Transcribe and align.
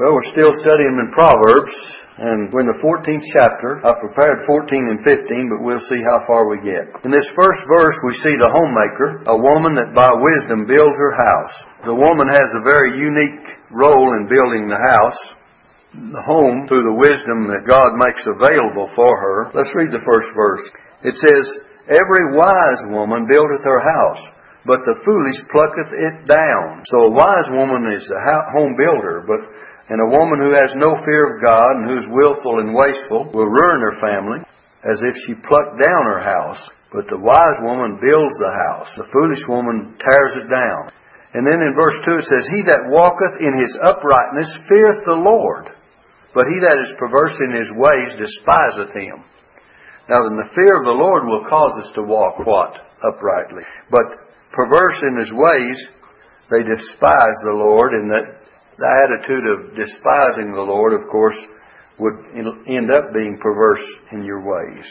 Well, 0.00 0.16
we're 0.16 0.32
still 0.32 0.56
studying 0.56 0.96
in 1.04 1.12
Proverbs, 1.12 1.76
and 2.16 2.48
we're 2.48 2.64
in 2.64 2.72
the 2.72 2.80
14th 2.80 3.28
chapter. 3.36 3.76
I 3.84 3.92
prepared 4.00 4.40
14 4.48 4.88
and 4.88 5.04
15, 5.04 5.52
but 5.52 5.60
we'll 5.60 5.84
see 5.84 6.00
how 6.08 6.24
far 6.24 6.48
we 6.48 6.64
get. 6.64 6.88
In 7.04 7.12
this 7.12 7.28
first 7.36 7.60
verse, 7.68 7.92
we 8.00 8.16
see 8.16 8.32
the 8.40 8.48
homemaker, 8.48 9.20
a 9.28 9.36
woman 9.36 9.76
that 9.76 9.92
by 9.92 10.08
wisdom 10.08 10.64
builds 10.64 10.96
her 10.96 11.12
house. 11.12 11.68
The 11.84 11.92
woman 11.92 12.24
has 12.24 12.48
a 12.56 12.64
very 12.64 13.04
unique 13.04 13.60
role 13.68 14.16
in 14.16 14.32
building 14.32 14.64
the 14.64 14.80
house. 14.80 15.20
The 15.92 16.24
home 16.24 16.64
through 16.64 16.88
the 16.88 16.96
wisdom 16.96 17.52
that 17.52 17.68
God 17.68 17.92
makes 18.00 18.24
available 18.24 18.88
for 18.96 19.12
her. 19.12 19.52
Let's 19.52 19.76
read 19.76 19.92
the 19.92 20.08
first 20.08 20.32
verse. 20.32 20.64
It 21.04 21.20
says, 21.20 21.44
Every 21.92 22.32
wise 22.32 22.80
woman 22.88 23.28
buildeth 23.28 23.60
her 23.68 23.84
house, 23.84 24.24
but 24.64 24.88
the 24.88 25.04
foolish 25.04 25.36
plucketh 25.52 25.92
it 25.92 26.24
down. 26.24 26.80
So 26.88 27.12
a 27.12 27.12
wise 27.12 27.52
woman 27.52 27.92
is 27.92 28.08
a 28.08 28.20
home 28.56 28.72
builder, 28.80 29.28
but 29.28 29.44
and 29.92 30.00
a 30.00 30.08
woman 30.08 30.40
who 30.40 30.56
has 30.56 30.72
no 30.72 30.96
fear 31.04 31.36
of 31.36 31.44
God 31.44 31.68
and 31.76 31.84
who 31.92 32.00
is 32.00 32.08
willful 32.08 32.64
and 32.64 32.72
wasteful 32.72 33.28
will 33.28 33.44
ruin 33.44 33.84
her 33.84 34.00
family 34.00 34.40
as 34.88 35.04
if 35.04 35.20
she 35.20 35.36
plucked 35.44 35.84
down 35.84 36.08
her 36.08 36.24
house. 36.24 36.64
But 36.96 37.12
the 37.12 37.20
wise 37.20 37.60
woman 37.60 38.00
builds 38.00 38.32
the 38.40 38.56
house. 38.72 38.88
The 38.96 39.12
foolish 39.12 39.44
woman 39.44 39.92
tears 40.00 40.40
it 40.40 40.48
down. 40.48 40.96
And 41.36 41.44
then 41.44 41.60
in 41.60 41.76
verse 41.76 41.96
2 42.08 42.24
it 42.24 42.28
says, 42.28 42.48
He 42.48 42.64
that 42.72 42.88
walketh 42.88 43.44
in 43.44 43.52
his 43.60 43.76
uprightness 43.84 44.64
feareth 44.64 45.04
the 45.04 45.20
Lord, 45.20 45.68
but 46.32 46.48
he 46.48 46.56
that 46.64 46.80
is 46.80 46.96
perverse 46.96 47.36
in 47.44 47.52
his 47.52 47.68
ways 47.76 48.16
despiseth 48.16 48.96
him. 48.96 49.20
Now 50.08 50.24
then 50.24 50.40
the 50.40 50.56
fear 50.56 50.72
of 50.72 50.88
the 50.88 50.96
Lord 50.96 51.28
will 51.28 51.44
cause 51.52 51.76
us 51.84 51.92
to 52.00 52.08
walk 52.08 52.40
what? 52.48 52.80
Uprightly. 53.04 53.68
But 53.92 54.08
perverse 54.56 55.04
in 55.04 55.20
his 55.20 55.32
ways, 55.36 55.76
they 56.48 56.64
despise 56.64 57.36
the 57.44 57.56
Lord, 57.56 57.92
and 57.92 58.08
that 58.08 58.41
the 58.78 58.88
attitude 58.88 59.46
of 59.46 59.76
despising 59.76 60.52
the 60.52 60.64
Lord, 60.64 60.92
of 60.92 61.08
course, 61.10 61.38
would 61.98 62.16
end 62.34 62.90
up 62.90 63.12
being 63.12 63.38
perverse 63.40 63.84
in 64.12 64.24
your 64.24 64.40
ways. 64.40 64.88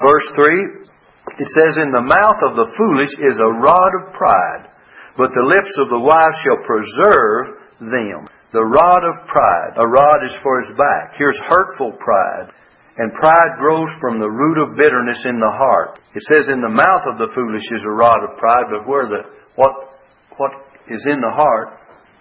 Verse 0.00 0.28
3, 0.34 0.88
it 1.36 1.48
says, 1.52 1.76
In 1.76 1.92
the 1.92 2.08
mouth 2.08 2.40
of 2.48 2.56
the 2.56 2.70
foolish 2.72 3.12
is 3.20 3.36
a 3.36 3.56
rod 3.60 3.92
of 4.00 4.14
pride, 4.14 4.72
but 5.16 5.30
the 5.34 5.48
lips 5.50 5.74
of 5.78 5.92
the 5.92 6.00
wise 6.00 6.36
shall 6.40 6.62
preserve 6.64 7.68
them. 7.82 8.26
The 8.50 8.64
rod 8.64 9.02
of 9.04 9.28
pride. 9.28 9.76
A 9.76 9.86
rod 9.86 10.24
is 10.24 10.34
for 10.40 10.56
his 10.56 10.72
back. 10.72 11.18
Here's 11.18 11.38
hurtful 11.44 11.92
pride. 12.00 12.48
And 12.96 13.12
pride 13.12 13.60
grows 13.60 13.92
from 14.00 14.18
the 14.18 14.30
root 14.30 14.58
of 14.58 14.76
bitterness 14.76 15.22
in 15.28 15.38
the 15.38 15.52
heart. 15.52 16.00
It 16.16 16.22
says, 16.24 16.48
In 16.48 16.64
the 16.64 16.72
mouth 16.72 17.04
of 17.06 17.18
the 17.20 17.30
foolish 17.34 17.68
is 17.70 17.84
a 17.84 17.94
rod 17.94 18.24
of 18.24 18.38
pride, 18.38 18.66
but 18.72 18.88
where 18.88 19.06
the 19.06 19.22
what 19.54 20.00
what 20.38 20.50
is 20.88 21.06
in 21.06 21.20
the 21.20 21.34
heart 21.34 21.78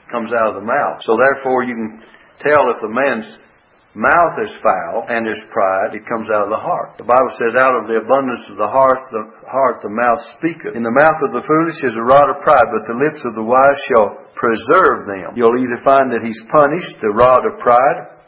comes 0.09 0.31
out 0.31 0.55
of 0.55 0.61
the 0.61 0.67
mouth. 0.67 1.03
So 1.03 1.17
therefore 1.17 1.63
you 1.63 1.75
can 1.75 1.91
tell 2.41 2.69
if 2.71 2.79
the 2.81 2.91
man's 2.91 3.27
mouth 3.97 4.35
is 4.45 4.53
foul 4.61 5.09
and 5.09 5.25
his 5.25 5.41
pride, 5.49 5.97
it 5.97 6.05
comes 6.05 6.29
out 6.29 6.45
of 6.45 6.53
the 6.53 6.61
heart. 6.61 7.01
The 7.01 7.09
Bible 7.09 7.33
says, 7.33 7.57
out 7.57 7.81
of 7.81 7.89
the 7.89 7.97
abundance 7.97 8.45
of 8.45 8.61
the 8.61 8.69
heart, 8.69 9.01
the 9.09 9.25
heart 9.49 9.81
the 9.81 9.89
mouth 9.89 10.21
speaketh. 10.37 10.77
In 10.77 10.85
the 10.85 10.93
mouth 10.93 11.19
of 11.25 11.33
the 11.33 11.41
foolish 11.41 11.81
is 11.81 11.97
a 11.97 12.05
rod 12.05 12.29
of 12.29 12.45
pride, 12.45 12.69
but 12.69 12.85
the 12.85 13.01
lips 13.01 13.25
of 13.25 13.33
the 13.33 13.43
wise 13.43 13.79
shall 13.89 14.21
preserve 14.37 15.09
them. 15.09 15.33
You'll 15.33 15.57
either 15.57 15.81
find 15.81 16.13
that 16.13 16.21
he's 16.21 16.39
punished, 16.45 17.01
the 17.01 17.09
rod 17.09 17.41
of 17.41 17.57
pride, 17.57 18.21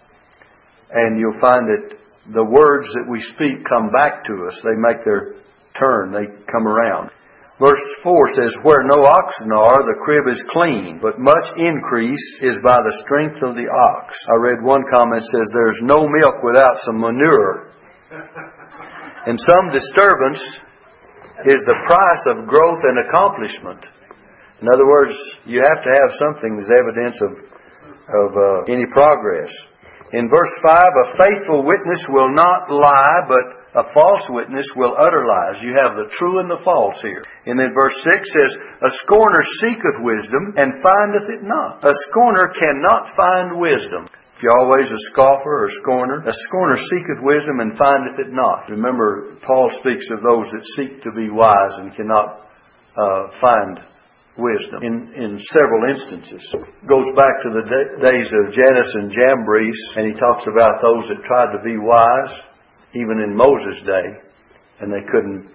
and 0.90 1.22
you'll 1.22 1.38
find 1.38 1.70
that 1.70 2.02
the 2.34 2.46
words 2.46 2.90
that 2.98 3.06
we 3.06 3.22
speak 3.22 3.62
come 3.70 3.94
back 3.94 4.26
to 4.26 4.50
us. 4.50 4.58
They 4.66 4.78
make 4.78 5.06
their 5.06 5.38
turn. 5.78 6.12
They 6.12 6.26
come 6.50 6.68
around. 6.68 7.14
Verse 7.60 7.84
4 8.04 8.32
says, 8.40 8.56
Where 8.64 8.88
no 8.88 9.04
oxen 9.04 9.52
are, 9.52 9.84
the 9.84 10.00
crib 10.00 10.32
is 10.32 10.42
clean, 10.48 11.00
but 11.04 11.20
much 11.20 11.44
increase 11.60 12.40
is 12.42 12.56
by 12.64 12.80
the 12.80 12.96
strength 13.04 13.44
of 13.44 13.56
the 13.56 13.68
ox. 13.68 14.16
I 14.32 14.40
read 14.40 14.64
one 14.64 14.88
comment 14.88 15.28
says, 15.28 15.52
There's 15.52 15.84
no 15.84 16.08
milk 16.08 16.40
without 16.42 16.80
some 16.88 17.00
manure. 17.00 17.72
And 19.28 19.38
some 19.38 19.70
disturbance 19.76 20.40
is 21.46 21.60
the 21.68 21.80
price 21.86 22.24
of 22.32 22.48
growth 22.48 22.80
and 22.88 23.04
accomplishment. 23.04 23.86
In 24.64 24.68
other 24.72 24.88
words, 24.88 25.14
you 25.46 25.60
have 25.60 25.84
to 25.84 25.92
have 25.92 26.16
something 26.16 26.56
as 26.56 26.72
evidence 26.72 27.20
of, 27.22 27.32
of 27.36 28.30
uh, 28.32 28.72
any 28.72 28.88
progress. 28.88 29.52
In 30.14 30.32
verse 30.32 30.52
5, 30.64 30.74
a 30.74 31.18
faithful 31.20 31.68
witness 31.68 32.08
will 32.08 32.34
not 32.34 32.72
lie, 32.72 33.28
but 33.28 33.59
a 33.78 33.86
false 33.94 34.26
witness 34.34 34.66
will 34.74 34.98
utter 34.98 35.22
lies. 35.22 35.62
You 35.62 35.78
have 35.78 35.94
the 35.94 36.10
true 36.10 36.42
and 36.42 36.50
the 36.50 36.58
false 36.66 36.98
here. 37.06 37.22
And 37.46 37.54
then 37.54 37.70
verse 37.78 37.94
6 38.02 38.34
says, 38.34 38.52
A 38.82 38.90
scorner 39.06 39.46
seeketh 39.62 40.02
wisdom 40.02 40.58
and 40.58 40.82
findeth 40.82 41.30
it 41.30 41.46
not. 41.46 41.86
A 41.86 41.94
scorner 42.10 42.50
cannot 42.50 43.14
find 43.14 43.62
wisdom. 43.62 44.10
If 44.10 44.42
you're 44.42 44.58
always 44.58 44.90
a 44.90 45.06
scoffer 45.14 45.62
or 45.62 45.66
a 45.70 45.78
scorner, 45.84 46.26
a 46.26 46.34
scorner 46.50 46.82
seeketh 46.82 47.22
wisdom 47.22 47.60
and 47.60 47.78
findeth 47.78 48.18
it 48.18 48.34
not. 48.34 48.74
Remember, 48.74 49.38
Paul 49.46 49.70
speaks 49.70 50.10
of 50.10 50.26
those 50.26 50.50
that 50.50 50.66
seek 50.74 51.04
to 51.06 51.12
be 51.14 51.30
wise 51.30 51.78
and 51.78 51.94
cannot 51.94 52.50
uh, 52.98 53.38
find 53.38 53.86
wisdom 54.40 54.82
in, 54.82 55.14
in 55.14 55.38
several 55.38 55.92
instances. 55.92 56.42
Goes 56.88 57.12
back 57.14 57.36
to 57.46 57.52
the 57.54 57.66
days 58.02 58.32
of 58.34 58.50
Jannes 58.50 58.92
and 58.98 59.12
Jambres, 59.12 59.78
and 60.00 60.08
he 60.08 60.16
talks 60.18 60.48
about 60.48 60.82
those 60.82 61.06
that 61.12 61.22
tried 61.28 61.54
to 61.54 61.62
be 61.62 61.78
wise 61.78 62.34
even 62.96 63.22
in 63.22 63.36
Moses' 63.36 63.82
day, 63.86 64.08
and 64.82 64.92
they 64.92 65.06
couldn't 65.12 65.46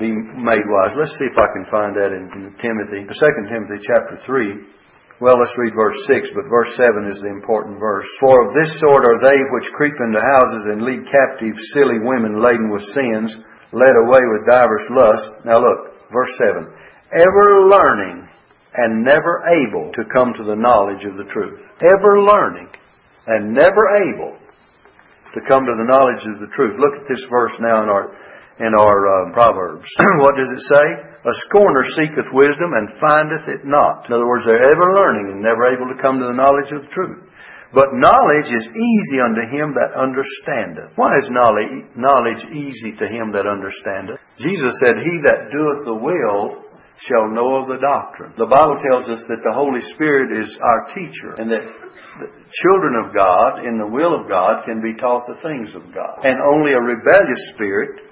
be 0.00 0.10
made 0.40 0.66
wise. 0.68 0.96
Let's 0.96 1.16
see 1.16 1.28
if 1.28 1.38
I 1.38 1.48
can 1.52 1.64
find 1.70 1.92
that 1.96 2.12
in 2.12 2.28
Timothy, 2.60 3.04
2 3.04 3.48
Timothy 3.48 3.80
chapter 3.84 4.18
3. 4.24 4.74
Well, 5.20 5.38
let's 5.38 5.56
read 5.56 5.78
verse 5.78 5.96
6, 6.10 6.34
but 6.34 6.50
verse 6.50 6.74
7 6.74 7.06
is 7.06 7.22
the 7.22 7.30
important 7.30 7.78
verse. 7.78 8.08
For 8.18 8.44
of 8.44 8.54
this 8.58 8.80
sort 8.80 9.06
are 9.06 9.22
they 9.22 9.38
which 9.54 9.72
creep 9.72 9.94
into 9.94 10.18
houses 10.18 10.66
and 10.74 10.82
lead 10.82 11.06
captive 11.06 11.54
silly 11.72 12.02
women 12.02 12.42
laden 12.42 12.68
with 12.68 12.82
sins, 12.82 13.38
led 13.70 13.94
away 14.04 14.20
with 14.34 14.50
divers 14.50 14.88
lusts. 14.90 15.30
Now 15.46 15.54
look, 15.54 16.10
verse 16.10 16.34
7. 16.36 16.66
Ever 17.14 17.46
learning 17.70 18.28
and 18.74 19.04
never 19.04 19.46
able 19.46 19.92
to 19.94 20.10
come 20.10 20.34
to 20.34 20.44
the 20.44 20.58
knowledge 20.58 21.06
of 21.06 21.16
the 21.16 21.30
truth. 21.30 21.62
Ever 21.78 22.20
learning 22.26 22.68
and 23.26 23.54
never 23.54 23.94
able 24.02 24.36
to 25.34 25.46
come 25.46 25.66
to 25.66 25.74
the 25.74 25.90
knowledge 25.90 26.22
of 26.24 26.40
the 26.40 26.50
truth. 26.54 26.78
Look 26.78 26.96
at 26.98 27.06
this 27.10 27.26
verse 27.28 27.58
now 27.58 27.82
in 27.82 27.90
our 27.90 28.14
in 28.62 28.70
our 28.70 28.98
uh, 29.02 29.34
Proverbs. 29.34 29.90
what 30.22 30.38
does 30.38 30.50
it 30.54 30.62
say? 30.62 30.86
A 31.26 31.34
scorner 31.50 31.82
seeketh 31.82 32.30
wisdom 32.30 32.70
and 32.78 32.94
findeth 33.02 33.50
it 33.50 33.66
not. 33.66 34.06
In 34.06 34.14
other 34.14 34.30
words, 34.30 34.46
they're 34.46 34.70
ever 34.70 34.94
learning 34.94 35.34
and 35.34 35.42
never 35.42 35.66
able 35.74 35.90
to 35.90 35.98
come 35.98 36.22
to 36.22 36.30
the 36.30 36.38
knowledge 36.38 36.70
of 36.70 36.86
the 36.86 36.92
truth. 36.94 37.34
But 37.74 37.98
knowledge 37.98 38.54
is 38.54 38.70
easy 38.70 39.18
unto 39.18 39.42
him 39.50 39.74
that 39.74 39.98
understandeth. 39.98 40.94
Why 40.94 41.18
is 41.18 41.26
knowledge 41.34 42.46
easy 42.54 42.94
to 42.94 43.06
him 43.10 43.34
that 43.34 43.50
understandeth? 43.50 44.22
Jesus 44.38 44.78
said, 44.78 45.02
He 45.02 45.18
that 45.26 45.50
doeth 45.50 45.82
the 45.82 45.98
will 45.98 46.62
shall 46.98 47.28
know 47.30 47.62
of 47.62 47.68
the 47.68 47.80
doctrine. 47.82 48.32
The 48.38 48.46
Bible 48.46 48.78
tells 48.78 49.10
us 49.10 49.26
that 49.26 49.42
the 49.42 49.54
Holy 49.54 49.80
Spirit 49.80 50.30
is 50.44 50.56
our 50.62 50.94
teacher 50.94 51.34
and 51.38 51.50
that 51.50 51.64
children 52.62 52.94
of 53.02 53.14
God 53.14 53.66
in 53.66 53.78
the 53.78 53.90
will 53.90 54.14
of 54.14 54.28
God 54.28 54.64
can 54.64 54.80
be 54.80 54.94
taught 54.94 55.26
the 55.26 55.40
things 55.42 55.74
of 55.74 55.82
God. 55.92 56.22
And 56.22 56.38
only 56.38 56.72
a 56.72 56.80
rebellious 56.80 57.50
spirit 57.54 58.06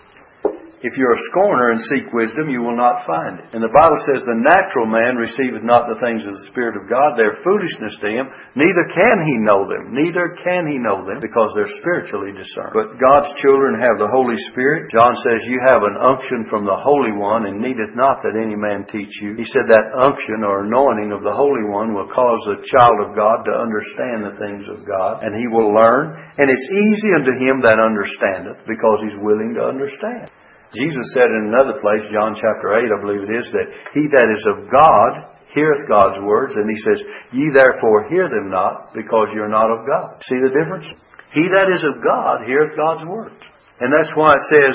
if 0.83 0.99
you're 0.99 1.15
a 1.15 1.27
scorner 1.31 1.71
and 1.71 1.79
seek 1.79 2.11
wisdom, 2.11 2.51
you 2.51 2.59
will 2.59 2.75
not 2.75 3.07
find 3.07 3.39
it. 3.39 3.47
And 3.55 3.63
the 3.63 3.71
Bible 3.71 4.03
says, 4.03 4.27
The 4.27 4.43
natural 4.43 4.91
man 4.91 5.15
receiveth 5.15 5.63
not 5.63 5.87
the 5.87 6.03
things 6.03 6.27
of 6.27 6.35
the 6.35 6.49
Spirit 6.51 6.75
of 6.75 6.91
God. 6.91 7.15
They're 7.15 7.39
foolishness 7.47 7.95
to 8.03 8.11
him. 8.11 8.27
Neither 8.59 8.91
can 8.91 9.23
he 9.23 9.39
know 9.47 9.63
them. 9.63 9.95
Neither 9.95 10.35
can 10.43 10.67
he 10.67 10.83
know 10.83 11.07
them 11.07 11.23
because 11.23 11.55
they're 11.55 11.71
spiritually 11.79 12.35
discerned. 12.35 12.75
But 12.75 12.99
God's 12.99 13.31
children 13.39 13.79
have 13.79 14.03
the 14.03 14.11
Holy 14.11 14.35
Spirit. 14.51 14.91
John 14.91 15.15
says, 15.23 15.47
You 15.47 15.63
have 15.71 15.87
an 15.87 16.03
unction 16.03 16.51
from 16.51 16.67
the 16.67 16.75
Holy 16.83 17.15
One 17.15 17.47
and 17.47 17.63
needeth 17.63 17.95
not 17.95 18.19
that 18.27 18.35
any 18.35 18.59
man 18.59 18.83
teach 18.91 19.23
you. 19.23 19.39
He 19.39 19.47
said 19.47 19.71
that 19.71 19.95
unction 20.03 20.43
or 20.43 20.67
anointing 20.67 21.15
of 21.15 21.23
the 21.23 21.35
Holy 21.35 21.63
One 21.63 21.95
will 21.95 22.11
cause 22.11 22.43
the 22.51 22.67
child 22.67 23.07
of 23.07 23.15
God 23.15 23.47
to 23.47 23.55
understand 23.55 24.27
the 24.27 24.35
things 24.35 24.67
of 24.67 24.83
God 24.83 25.23
and 25.23 25.31
he 25.39 25.47
will 25.47 25.71
learn. 25.71 26.19
And 26.43 26.51
it's 26.51 26.67
easy 26.67 27.15
unto 27.15 27.39
him 27.39 27.63
that 27.63 27.79
understandeth 27.79 28.67
because 28.67 28.99
he's 29.07 29.23
willing 29.23 29.55
to 29.55 29.63
understand. 29.63 30.27
Jesus 30.73 31.13
said 31.13 31.29
in 31.29 31.53
another 31.53 31.77
place, 31.85 32.01
John 32.09 32.33
chapter 32.33 32.81
8, 32.81 32.89
I 32.89 33.01
believe 33.05 33.29
it 33.29 33.35
is, 33.37 33.53
that 33.53 33.69
he 33.93 34.09
that 34.09 34.29
is 34.33 34.45
of 34.49 34.73
God 34.73 35.37
heareth 35.53 35.85
God's 35.85 36.17
words, 36.25 36.57
and 36.57 36.65
he 36.65 36.81
says, 36.81 37.05
Ye 37.33 37.53
therefore 37.53 38.09
hear 38.09 38.33
them 38.33 38.49
not, 38.49 38.97
because 38.97 39.29
you're 39.37 39.53
not 39.53 39.69
of 39.69 39.85
God. 39.85 40.17
See 40.25 40.41
the 40.41 40.53
difference? 40.53 40.89
He 41.37 41.45
that 41.53 41.69
is 41.69 41.85
of 41.85 42.01
God 42.01 42.49
heareth 42.49 42.73
God's 42.73 43.05
words. 43.05 43.37
And 43.85 43.93
that's 43.93 44.13
why 44.17 44.33
it 44.33 44.45
says, 44.49 44.75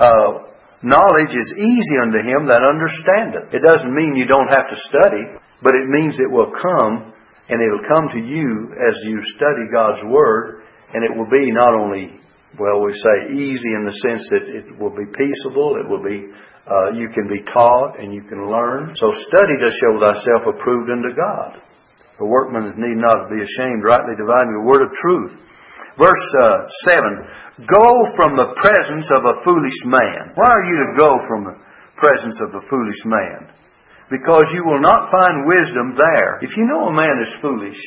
uh, 0.00 0.30
knowledge 0.80 1.36
is 1.36 1.60
easy 1.60 1.96
unto 2.00 2.24
him 2.24 2.48
that 2.48 2.64
understandeth. 2.64 3.52
It 3.52 3.64
doesn't 3.64 3.92
mean 3.92 4.16
you 4.16 4.28
don't 4.28 4.48
have 4.48 4.72
to 4.72 4.78
study, 4.88 5.24
but 5.60 5.76
it 5.76 5.92
means 5.92 6.16
it 6.16 6.30
will 6.30 6.52
come, 6.56 7.12
and 7.52 7.58
it'll 7.60 7.88
come 7.88 8.08
to 8.16 8.22
you 8.24 8.72
as 8.80 8.96
you 9.04 9.20
study 9.36 9.68
God's 9.68 10.00
Word, 10.08 10.64
and 10.94 11.04
it 11.04 11.12
will 11.12 11.28
be 11.28 11.52
not 11.52 11.76
only 11.76 12.20
well, 12.56 12.80
we 12.80 12.96
say 12.96 13.36
easy 13.36 13.72
in 13.76 13.84
the 13.84 13.92
sense 14.00 14.24
that 14.32 14.48
it 14.48 14.80
will 14.80 14.94
be 14.96 15.04
peaceable, 15.12 15.76
it 15.76 15.84
will 15.84 16.00
be, 16.00 16.32
uh, 16.64 16.96
you 16.96 17.12
can 17.12 17.28
be 17.28 17.44
taught 17.52 18.00
and 18.00 18.16
you 18.16 18.24
can 18.24 18.48
learn. 18.48 18.96
So 18.96 19.12
study 19.12 19.56
to 19.60 19.68
show 19.68 19.92
thyself 20.00 20.56
approved 20.56 20.88
unto 20.88 21.12
God. 21.12 21.60
The 22.16 22.26
workman 22.26 22.72
need 22.80 22.98
not 22.98 23.28
be 23.28 23.44
ashamed, 23.44 23.84
rightly 23.84 24.16
dividing 24.16 24.56
the 24.56 24.64
word 24.64 24.80
of 24.80 24.90
truth. 24.96 25.34
Verse 26.00 26.26
uh, 26.40 26.66
7 26.88 27.66
Go 27.68 27.86
from 28.14 28.38
the 28.38 28.54
presence 28.58 29.10
of 29.10 29.22
a 29.26 29.42
foolish 29.44 29.82
man. 29.84 30.30
Why 30.34 30.48
are 30.48 30.66
you 30.66 30.76
to 30.86 30.90
go 30.94 31.10
from 31.26 31.52
the 31.52 31.56
presence 31.98 32.38
of 32.40 32.54
a 32.54 32.62
foolish 32.70 33.02
man? 33.04 33.50
Because 34.08 34.46
you 34.54 34.64
will 34.64 34.80
not 34.80 35.10
find 35.10 35.46
wisdom 35.46 35.98
there. 35.98 36.38
If 36.40 36.56
you 36.56 36.64
know 36.64 36.88
a 36.88 36.94
man 36.94 37.18
is 37.26 37.34
foolish, 37.42 37.78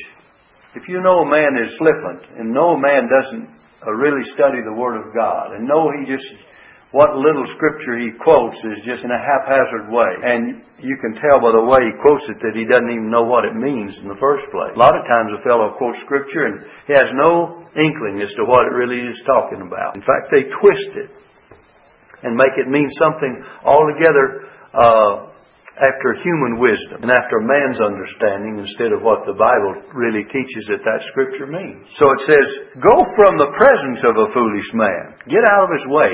if 0.76 0.88
you 0.88 1.00
know 1.00 1.24
a 1.24 1.28
man 1.28 1.56
is 1.64 1.76
flippant, 1.76 2.38
and 2.38 2.52
know 2.52 2.76
a 2.76 2.80
man 2.80 3.08
doesn't 3.08 3.48
really 3.90 4.22
study 4.22 4.62
the 4.62 4.72
Word 4.72 5.02
of 5.02 5.14
God, 5.14 5.58
and 5.58 5.66
know 5.66 5.90
he 5.90 6.06
just 6.06 6.30
what 6.92 7.16
little 7.16 7.48
scripture 7.48 7.96
he 7.96 8.12
quotes 8.20 8.60
is 8.60 8.84
just 8.84 9.00
in 9.00 9.10
a 9.10 9.16
haphazard 9.16 9.88
way. 9.88 10.12
And 10.28 10.60
you 10.76 11.00
can 11.00 11.16
tell 11.16 11.40
by 11.40 11.56
the 11.56 11.64
way 11.64 11.88
he 11.88 12.02
quotes 12.04 12.28
it 12.28 12.36
that 12.44 12.52
he 12.52 12.68
doesn't 12.68 12.92
even 12.92 13.08
know 13.08 13.24
what 13.24 13.48
it 13.48 13.56
means 13.56 13.96
in 13.98 14.12
the 14.12 14.20
first 14.20 14.44
place. 14.52 14.76
A 14.76 14.78
lot 14.78 14.92
of 14.92 15.08
times 15.08 15.32
a 15.32 15.40
fellow 15.40 15.72
quotes 15.80 16.04
scripture 16.04 16.44
and 16.44 16.68
he 16.84 16.92
has 16.92 17.08
no 17.16 17.64
inkling 17.72 18.20
as 18.20 18.36
to 18.36 18.44
what 18.44 18.68
it 18.68 18.76
really 18.76 19.08
is 19.08 19.16
talking 19.24 19.64
about. 19.64 19.96
In 19.96 20.04
fact, 20.04 20.28
they 20.28 20.52
twist 20.60 20.92
it 21.00 21.08
and 22.22 22.36
make 22.36 22.52
it 22.60 22.68
mean 22.68 22.88
something 22.92 23.40
altogether 23.64 24.52
uh, 24.76 25.31
after 25.80 26.12
human 26.20 26.60
wisdom 26.60 27.00
and 27.00 27.10
after 27.10 27.40
man's 27.40 27.80
understanding 27.80 28.60
instead 28.60 28.92
of 28.92 29.00
what 29.00 29.24
the 29.24 29.32
Bible 29.32 29.80
really 29.96 30.24
teaches 30.28 30.68
that 30.68 30.84
that 30.84 31.00
scripture 31.08 31.48
means. 31.48 31.88
So 31.96 32.12
it 32.12 32.20
says, 32.20 32.46
go 32.76 32.96
from 33.16 33.40
the 33.40 33.52
presence 33.56 34.04
of 34.04 34.12
a 34.12 34.28
foolish 34.36 34.70
man. 34.76 35.16
Get 35.24 35.44
out 35.48 35.64
of 35.64 35.72
his 35.72 35.86
way. 35.88 36.12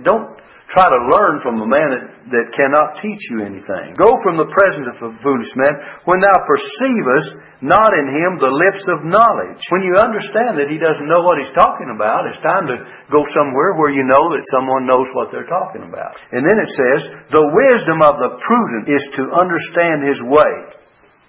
Don't 0.00 0.40
try 0.72 0.90
to 0.90 1.00
learn 1.14 1.38
from 1.46 1.62
a 1.62 1.68
man 1.68 1.88
that, 1.94 2.04
that 2.34 2.46
cannot 2.50 2.98
teach 2.98 3.22
you 3.30 3.46
anything. 3.46 3.94
Go 3.94 4.10
from 4.26 4.34
the 4.36 4.50
presence 4.50 4.98
of 4.98 5.14
a 5.14 5.18
foolish 5.22 5.54
man 5.54 5.74
when 6.04 6.18
thou 6.18 6.34
perceivest 6.42 7.38
not 7.64 7.94
in 7.96 8.06
him 8.12 8.36
the 8.36 8.52
lips 8.52 8.84
of 8.90 9.06
knowledge. 9.06 9.62
When 9.72 9.86
you 9.86 9.96
understand 9.96 10.60
that 10.60 10.68
he 10.68 10.76
doesn't 10.76 11.08
know 11.08 11.24
what 11.24 11.40
he's 11.40 11.54
talking 11.56 11.88
about, 11.88 12.28
it's 12.28 12.42
time 12.44 12.68
to 12.68 12.76
go 13.08 13.24
somewhere 13.32 13.78
where 13.80 13.94
you 13.94 14.04
know 14.04 14.24
that 14.36 14.44
someone 14.52 14.84
knows 14.84 15.08
what 15.16 15.32
they're 15.32 15.48
talking 15.48 15.86
about. 15.86 16.18
And 16.34 16.44
then 16.44 16.58
it 16.60 16.68
says, 16.68 17.08
the 17.32 17.46
wisdom 17.64 18.04
of 18.04 18.20
the 18.20 18.36
prudent 18.36 18.84
is 18.92 19.04
to 19.16 19.32
understand 19.32 20.04
his 20.04 20.20
way. 20.20 20.85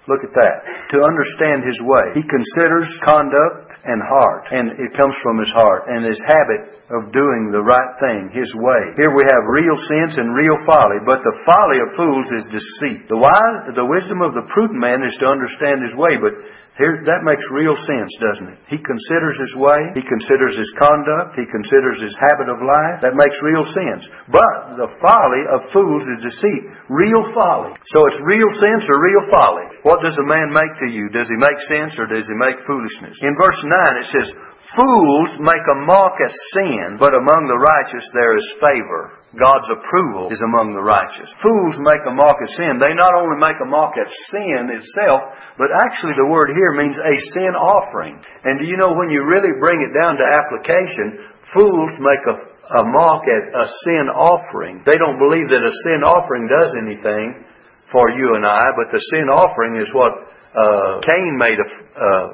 Look 0.08 0.24
at 0.24 0.32
that. 0.32 0.88
To 0.96 1.04
understand 1.04 1.68
his 1.68 1.76
way. 1.84 2.16
He 2.16 2.24
considers 2.24 2.88
conduct 3.04 3.76
and 3.84 4.00
heart. 4.00 4.48
And 4.48 4.72
it 4.80 4.96
comes 4.96 5.12
from 5.20 5.36
his 5.36 5.52
heart. 5.52 5.84
And 5.92 6.08
his 6.08 6.18
habit 6.24 6.80
of 6.88 7.12
doing 7.12 7.52
the 7.52 7.60
right 7.60 7.92
thing, 8.00 8.32
his 8.32 8.48
way. 8.56 8.96
Here 8.96 9.12
we 9.12 9.28
have 9.28 9.44
real 9.44 9.76
sense 9.76 10.16
and 10.16 10.32
real 10.32 10.56
folly. 10.64 11.04
But 11.04 11.20
the 11.20 11.36
folly 11.44 11.84
of 11.84 11.92
fools 11.92 12.32
is 12.32 12.48
deceit. 12.48 13.04
The 13.12 13.20
wise, 13.20 13.76
the 13.76 13.84
wisdom 13.84 14.24
of 14.24 14.32
the 14.32 14.48
prudent 14.48 14.80
man 14.80 15.04
is 15.04 15.12
to 15.20 15.28
understand 15.28 15.84
his 15.84 15.92
way. 15.92 16.16
But 16.16 16.40
here, 16.78 17.02
that 17.10 17.26
makes 17.26 17.42
real 17.50 17.74
sense, 17.74 18.14
doesn't 18.22 18.54
it? 18.54 18.58
He 18.70 18.78
considers 18.78 19.34
his 19.34 19.58
way, 19.58 19.90
he 19.98 20.04
considers 20.06 20.54
his 20.54 20.70
conduct, 20.78 21.34
he 21.34 21.42
considers 21.50 21.98
his 21.98 22.14
habit 22.14 22.46
of 22.46 22.62
life. 22.62 23.02
That 23.02 23.18
makes 23.18 23.42
real 23.42 23.66
sense. 23.66 24.06
But 24.30 24.78
the 24.78 24.86
folly 25.02 25.42
of 25.50 25.74
fools 25.74 26.06
is 26.06 26.22
deceit. 26.22 26.70
Real 26.86 27.34
folly. 27.34 27.74
So 27.82 28.06
it's 28.06 28.22
real 28.22 28.54
sense 28.54 28.86
or 28.86 29.02
real 29.02 29.26
folly. 29.26 29.66
What 29.82 30.06
does 30.06 30.14
a 30.22 30.30
man 30.30 30.54
make 30.54 30.70
to 30.86 30.88
you? 30.94 31.10
Does 31.10 31.26
he 31.26 31.34
make 31.34 31.58
sense 31.66 31.98
or 31.98 32.06
does 32.06 32.30
he 32.30 32.38
make 32.38 32.62
foolishness? 32.62 33.26
In 33.26 33.34
verse 33.34 33.58
9 33.58 33.98
it 33.98 34.06
says, 34.06 34.38
Fools 34.58 35.38
make 35.38 35.64
a 35.70 35.80
mock 35.86 36.18
at 36.18 36.34
sin, 36.50 36.98
but 36.98 37.14
among 37.14 37.46
the 37.46 37.62
righteous 37.62 38.10
there 38.10 38.34
is 38.34 38.58
favor. 38.58 39.22
God's 39.38 39.70
approval 39.70 40.34
is 40.34 40.42
among 40.42 40.74
the 40.74 40.82
righteous. 40.82 41.30
Fools 41.38 41.78
make 41.78 42.02
a 42.02 42.16
mock 42.16 42.42
of 42.42 42.50
sin. 42.50 42.80
They 42.82 42.96
not 42.96 43.14
only 43.14 43.38
make 43.38 43.60
a 43.62 43.70
mock 43.70 43.94
at 43.94 44.10
sin 44.10 44.72
itself, 44.74 45.20
but 45.60 45.70
actually 45.84 46.18
the 46.18 46.26
word 46.26 46.50
here 46.50 46.74
means 46.74 46.98
a 46.98 47.14
sin 47.38 47.54
offering. 47.54 48.18
And 48.18 48.58
do 48.58 48.66
you 48.66 48.74
know 48.80 48.98
when 48.98 49.14
you 49.14 49.22
really 49.22 49.54
bring 49.62 49.78
it 49.78 49.94
down 49.94 50.18
to 50.18 50.26
application, 50.26 51.28
fools 51.54 51.94
make 52.02 52.24
a, 52.26 52.36
a 52.40 52.82
mock 52.82 53.22
at 53.30 53.44
a 53.52 53.66
sin 53.86 54.10
offering. 54.10 54.82
They 54.82 54.98
don't 54.98 55.22
believe 55.22 55.54
that 55.54 55.62
a 55.62 55.74
sin 55.86 56.02
offering 56.02 56.50
does 56.50 56.74
anything 56.82 57.46
for 57.94 58.10
you 58.10 58.34
and 58.34 58.42
I, 58.42 58.74
but 58.74 58.90
the 58.90 59.00
sin 59.12 59.30
offering 59.30 59.78
is 59.78 59.92
what 59.94 60.12
uh, 60.56 61.04
Cain 61.04 61.36
made 61.38 61.56
a, 61.56 61.68
uh, 61.94 62.26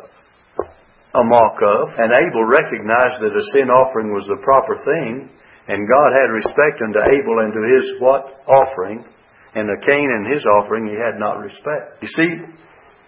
a 1.15 1.23
mock 1.23 1.63
of, 1.63 1.95
and 1.95 2.11
Abel 2.11 2.43
recognized 2.43 3.23
that 3.23 3.39
a 3.39 3.45
sin 3.55 3.71
offering 3.71 4.11
was 4.11 4.27
the 4.27 4.43
proper 4.43 4.75
thing, 4.83 5.31
and 5.71 5.89
God 5.89 6.11
had 6.13 6.35
respect 6.35 6.83
unto 6.83 7.01
Abel 7.01 7.41
and 7.41 7.53
to 7.55 7.63
his 7.79 7.87
what? 8.03 8.35
Offering. 8.45 9.07
And 9.55 9.71
to 9.71 9.79
Cain 9.87 10.09
and 10.11 10.35
his 10.35 10.45
offering 10.45 10.91
he 10.91 10.99
had 10.99 11.17
not 11.23 11.39
respect. 11.39 12.03
You 12.03 12.11
see, 12.11 12.31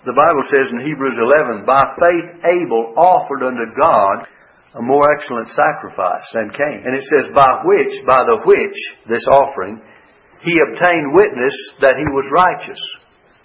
the 0.06 0.14
Bible 0.14 0.46
says 0.46 0.70
in 0.70 0.86
Hebrews 0.86 1.18
11, 1.18 1.66
By 1.66 1.82
faith 1.98 2.28
Abel 2.46 2.94
offered 2.94 3.42
unto 3.42 3.66
God 3.74 4.30
a 4.78 4.82
more 4.82 5.10
excellent 5.10 5.48
sacrifice 5.48 6.30
than 6.32 6.54
Cain. 6.54 6.86
And 6.86 6.94
it 6.94 7.02
says, 7.02 7.34
By 7.34 7.66
which, 7.66 7.92
by 8.06 8.22
the 8.22 8.46
which, 8.46 8.78
this 9.10 9.26
offering, 9.26 9.82
he 10.46 10.54
obtained 10.70 11.18
witness 11.18 11.56
that 11.82 11.98
he 11.98 12.06
was 12.14 12.30
righteous. 12.30 12.78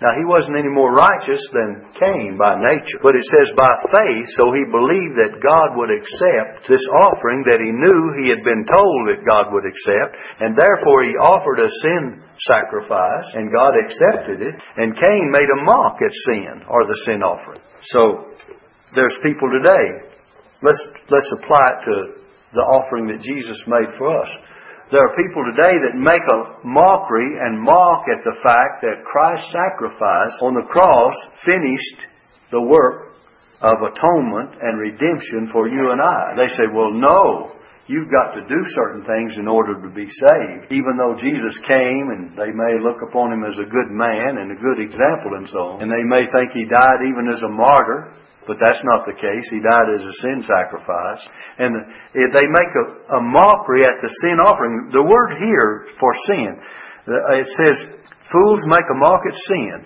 Now, 0.01 0.17
he 0.17 0.25
wasn't 0.25 0.57
any 0.57 0.73
more 0.73 0.89
righteous 0.89 1.45
than 1.53 1.85
Cain 1.93 2.33
by 2.33 2.57
nature. 2.57 2.97
But 3.05 3.13
it 3.13 3.21
says 3.21 3.53
by 3.53 3.69
faith, 3.93 4.25
so 4.33 4.49
he 4.49 4.65
believed 4.65 5.13
that 5.21 5.45
God 5.45 5.77
would 5.77 5.93
accept 5.93 6.65
this 6.65 6.81
offering 7.05 7.45
that 7.45 7.61
he 7.61 7.69
knew 7.69 7.99
he 8.17 8.33
had 8.33 8.41
been 8.41 8.65
told 8.65 8.99
that 9.13 9.29
God 9.29 9.53
would 9.53 9.69
accept, 9.69 10.17
and 10.41 10.57
therefore 10.57 11.05
he 11.05 11.13
offered 11.21 11.61
a 11.61 11.69
sin 11.69 12.17
sacrifice, 12.49 13.29
and 13.37 13.53
God 13.53 13.77
accepted 13.77 14.41
it, 14.41 14.57
and 14.81 14.97
Cain 14.97 15.29
made 15.29 15.45
a 15.53 15.63
mock 15.69 16.01
at 16.01 16.17
sin, 16.25 16.65
or 16.65 16.89
the 16.89 16.97
sin 17.05 17.21
offering. 17.21 17.61
So, 17.93 18.25
there's 18.97 19.21
people 19.21 19.53
today. 19.53 20.17
Let's, 20.65 20.81
let's 21.13 21.31
apply 21.37 21.77
it 21.77 21.79
to 21.85 21.95
the 22.57 22.65
offering 22.65 23.05
that 23.13 23.21
Jesus 23.21 23.61
made 23.69 23.93
for 24.01 24.17
us. 24.17 24.29
There 24.91 24.99
are 24.99 25.15
people 25.15 25.39
today 25.55 25.71
that 25.87 25.95
make 25.95 26.19
a 26.19 26.67
mockery 26.67 27.39
and 27.39 27.63
mock 27.63 28.03
at 28.11 28.25
the 28.25 28.35
fact 28.43 28.83
that 28.83 29.07
Christ's 29.07 29.47
sacrifice 29.55 30.35
on 30.43 30.53
the 30.53 30.67
cross 30.67 31.15
finished 31.39 32.11
the 32.51 32.59
work 32.59 33.15
of 33.61 33.77
atonement 33.87 34.59
and 34.59 34.77
redemption 34.77 35.47
for 35.47 35.69
you 35.69 35.95
and 35.95 36.01
I. 36.01 36.35
They 36.35 36.51
say, 36.51 36.67
well, 36.75 36.91
no. 36.91 37.55
You've 37.91 38.07
got 38.07 38.31
to 38.39 38.47
do 38.47 38.63
certain 38.71 39.03
things 39.03 39.35
in 39.35 39.51
order 39.51 39.75
to 39.75 39.91
be 39.91 40.07
saved. 40.07 40.71
Even 40.71 40.95
though 40.95 41.11
Jesus 41.11 41.59
came 41.67 42.07
and 42.15 42.31
they 42.39 42.55
may 42.55 42.79
look 42.79 43.03
upon 43.03 43.35
him 43.35 43.43
as 43.43 43.59
a 43.59 43.67
good 43.67 43.91
man 43.91 44.39
and 44.39 44.47
a 44.47 44.55
good 44.55 44.79
example 44.79 45.35
and 45.35 45.43
so 45.51 45.75
on, 45.75 45.83
and 45.83 45.91
they 45.91 46.07
may 46.07 46.23
think 46.31 46.55
he 46.55 46.63
died 46.63 47.03
even 47.03 47.27
as 47.27 47.43
a 47.43 47.51
martyr, 47.51 48.15
but 48.47 48.63
that's 48.63 48.79
not 48.87 49.03
the 49.03 49.19
case. 49.19 49.43
He 49.51 49.59
died 49.59 49.91
as 49.91 50.07
a 50.07 50.15
sin 50.23 50.39
sacrifice. 50.39 51.19
And 51.59 51.75
they 52.15 52.47
make 52.47 52.73
a, 52.79 53.19
a 53.19 53.21
mockery 53.21 53.83
at 53.83 53.99
the 53.99 54.11
sin 54.23 54.39
offering. 54.39 54.87
The 54.95 55.03
word 55.03 55.35
here 55.43 55.91
for 55.99 56.15
sin, 56.31 56.55
uh, 57.11 57.43
it 57.43 57.51
says, 57.51 57.91
fools 58.31 58.63
make 58.71 58.87
a 58.87 58.97
mock 58.97 59.21
at 59.27 59.35
sin. 59.35 59.77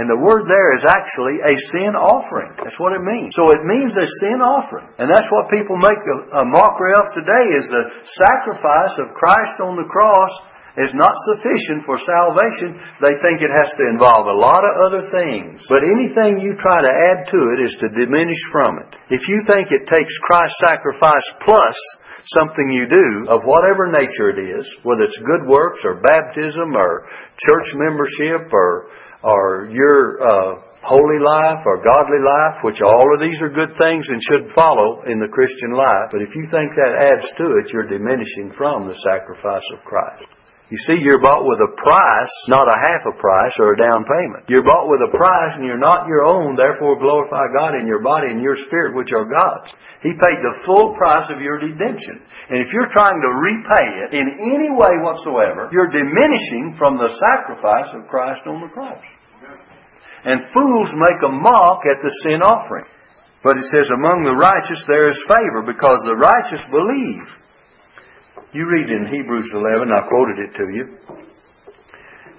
And 0.00 0.08
the 0.08 0.16
word 0.16 0.48
there 0.48 0.72
is 0.72 0.88
actually 0.88 1.44
a 1.44 1.54
sin 1.68 1.92
offering. 1.92 2.56
That's 2.56 2.80
what 2.80 2.96
it 2.96 3.04
means. 3.04 3.36
So 3.36 3.52
it 3.52 3.60
means 3.68 3.92
a 3.92 4.08
sin 4.24 4.40
offering. 4.40 4.88
And 4.96 5.12
that's 5.12 5.28
what 5.28 5.52
people 5.52 5.76
make 5.76 6.00
a, 6.32 6.48
mockery 6.48 6.96
of 6.96 7.12
today 7.12 7.44
is 7.60 7.68
the 7.68 8.08
sacrifice 8.08 8.96
of 8.96 9.12
Christ 9.12 9.60
on 9.60 9.76
the 9.76 9.88
cross 9.88 10.32
is 10.80 10.96
not 10.96 11.12
sufficient 11.28 11.84
for 11.84 12.00
salvation, 12.00 12.80
they 13.04 13.12
think 13.20 13.44
it 13.44 13.52
has 13.52 13.68
to 13.76 13.84
involve 13.92 14.24
a 14.24 14.40
lot 14.40 14.64
of 14.64 14.74
other 14.88 15.04
things. 15.12 15.60
But 15.68 15.84
anything 15.84 16.40
you 16.40 16.56
try 16.56 16.80
to 16.80 16.88
add 17.12 17.28
to 17.28 17.40
it 17.52 17.68
is 17.68 17.76
to 17.84 17.92
diminish 17.92 18.40
from 18.48 18.80
it. 18.80 18.96
If 19.12 19.20
you 19.28 19.44
think 19.44 19.68
it 19.68 19.84
takes 19.84 20.16
Christ's 20.24 20.64
sacrifice 20.64 21.28
plus 21.44 21.76
something 22.24 22.72
you 22.72 22.88
do 22.88 23.28
of 23.28 23.44
whatever 23.44 23.92
nature 23.92 24.32
it 24.32 24.40
is, 24.40 24.64
whether 24.82 25.04
it's 25.04 25.18
good 25.18 25.44
works 25.44 25.80
or 25.84 26.00
baptism 26.00 26.72
or 26.72 27.04
church 27.36 27.68
membership 27.76 28.48
or 28.52 28.88
or 29.22 29.70
your 29.70 30.18
uh, 30.22 30.52
holy 30.82 31.22
life 31.22 31.62
or 31.64 31.78
godly 31.78 32.18
life, 32.18 32.58
which 32.66 32.82
all 32.82 33.06
of 33.14 33.22
these 33.22 33.38
are 33.40 33.54
good 33.54 33.78
things 33.78 34.10
and 34.10 34.18
should 34.18 34.50
follow 34.50 35.02
in 35.06 35.22
the 35.22 35.30
Christian 35.30 35.72
life. 35.72 36.10
But 36.10 36.22
if 36.22 36.34
you 36.34 36.50
think 36.50 36.74
that 36.74 36.98
adds 36.98 37.26
to 37.38 37.46
it, 37.62 37.70
you're 37.70 37.86
diminishing 37.86 38.52
from 38.58 38.90
the 38.90 38.98
sacrifice 38.98 39.66
of 39.72 39.86
Christ. 39.86 40.26
You 40.72 40.80
see, 40.88 41.04
you're 41.04 41.20
bought 41.20 41.44
with 41.44 41.60
a 41.60 41.68
price, 41.76 42.34
not 42.48 42.64
a 42.64 42.80
half 42.80 43.04
a 43.04 43.12
price 43.20 43.52
or 43.60 43.74
a 43.74 43.76
down 43.76 44.08
payment. 44.08 44.48
You're 44.48 44.64
bought 44.64 44.88
with 44.88 45.04
a 45.04 45.12
price 45.12 45.52
and 45.60 45.68
you're 45.68 45.76
not 45.76 46.08
your 46.08 46.24
own, 46.24 46.56
therefore 46.56 46.96
glorify 46.96 47.44
God 47.52 47.76
in 47.76 47.86
your 47.86 48.00
body 48.00 48.32
and 48.32 48.40
your 48.40 48.56
spirit, 48.56 48.96
which 48.96 49.12
are 49.12 49.28
God's. 49.28 49.68
He 50.02 50.10
paid 50.10 50.38
the 50.42 50.66
full 50.66 50.98
price 50.98 51.30
of 51.30 51.38
your 51.38 51.62
redemption. 51.62 52.18
And 52.50 52.58
if 52.58 52.74
you're 52.74 52.90
trying 52.90 53.22
to 53.22 53.30
repay 53.38 53.86
it 54.02 54.10
in 54.18 54.50
any 54.50 54.70
way 54.74 54.98
whatsoever, 54.98 55.70
you're 55.70 55.94
diminishing 55.94 56.74
from 56.76 56.98
the 56.98 57.06
sacrifice 57.06 57.94
of 57.94 58.10
Christ 58.10 58.42
on 58.50 58.66
the 58.66 58.72
cross. 58.74 58.98
And 60.26 60.50
fools 60.50 60.90
make 60.94 61.22
a 61.22 61.30
mock 61.30 61.86
at 61.86 62.02
the 62.02 62.10
sin 62.26 62.42
offering. 62.42 62.86
But 63.42 63.58
it 63.58 63.66
says, 63.70 63.90
among 63.94 64.22
the 64.22 64.38
righteous 64.38 64.82
there 64.86 65.08
is 65.08 65.18
favor 65.26 65.62
because 65.66 66.02
the 66.02 66.18
righteous 66.18 66.66
believe. 66.66 67.22
You 68.54 68.66
read 68.66 68.90
in 68.90 69.06
Hebrews 69.06 69.50
11, 69.54 69.88
I 69.90 70.06
quoted 70.06 70.38
it 70.38 70.52
to 70.58 70.66
you. 70.74 71.31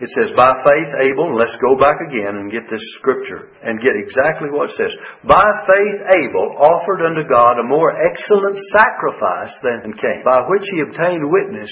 It 0.02 0.10
says, 0.10 0.34
by 0.34 0.50
faith 0.66 0.92
Abel, 1.06 1.38
let's 1.38 1.56
go 1.62 1.78
back 1.78 2.02
again 2.02 2.42
and 2.42 2.52
get 2.52 2.66
this 2.66 2.82
scripture 2.98 3.54
and 3.62 3.84
get 3.84 3.94
exactly 3.94 4.50
what 4.50 4.74
it 4.74 4.78
says. 4.78 4.94
By 5.22 5.46
faith 5.70 6.00
Abel 6.24 6.58
offered 6.58 7.06
unto 7.06 7.30
God 7.30 7.62
a 7.62 7.70
more 7.70 7.94
excellent 7.94 8.58
sacrifice 8.74 9.54
than 9.62 9.94
Cain, 9.94 10.26
by 10.26 10.50
which 10.50 10.66
he 10.74 10.82
obtained 10.82 11.30
witness 11.30 11.70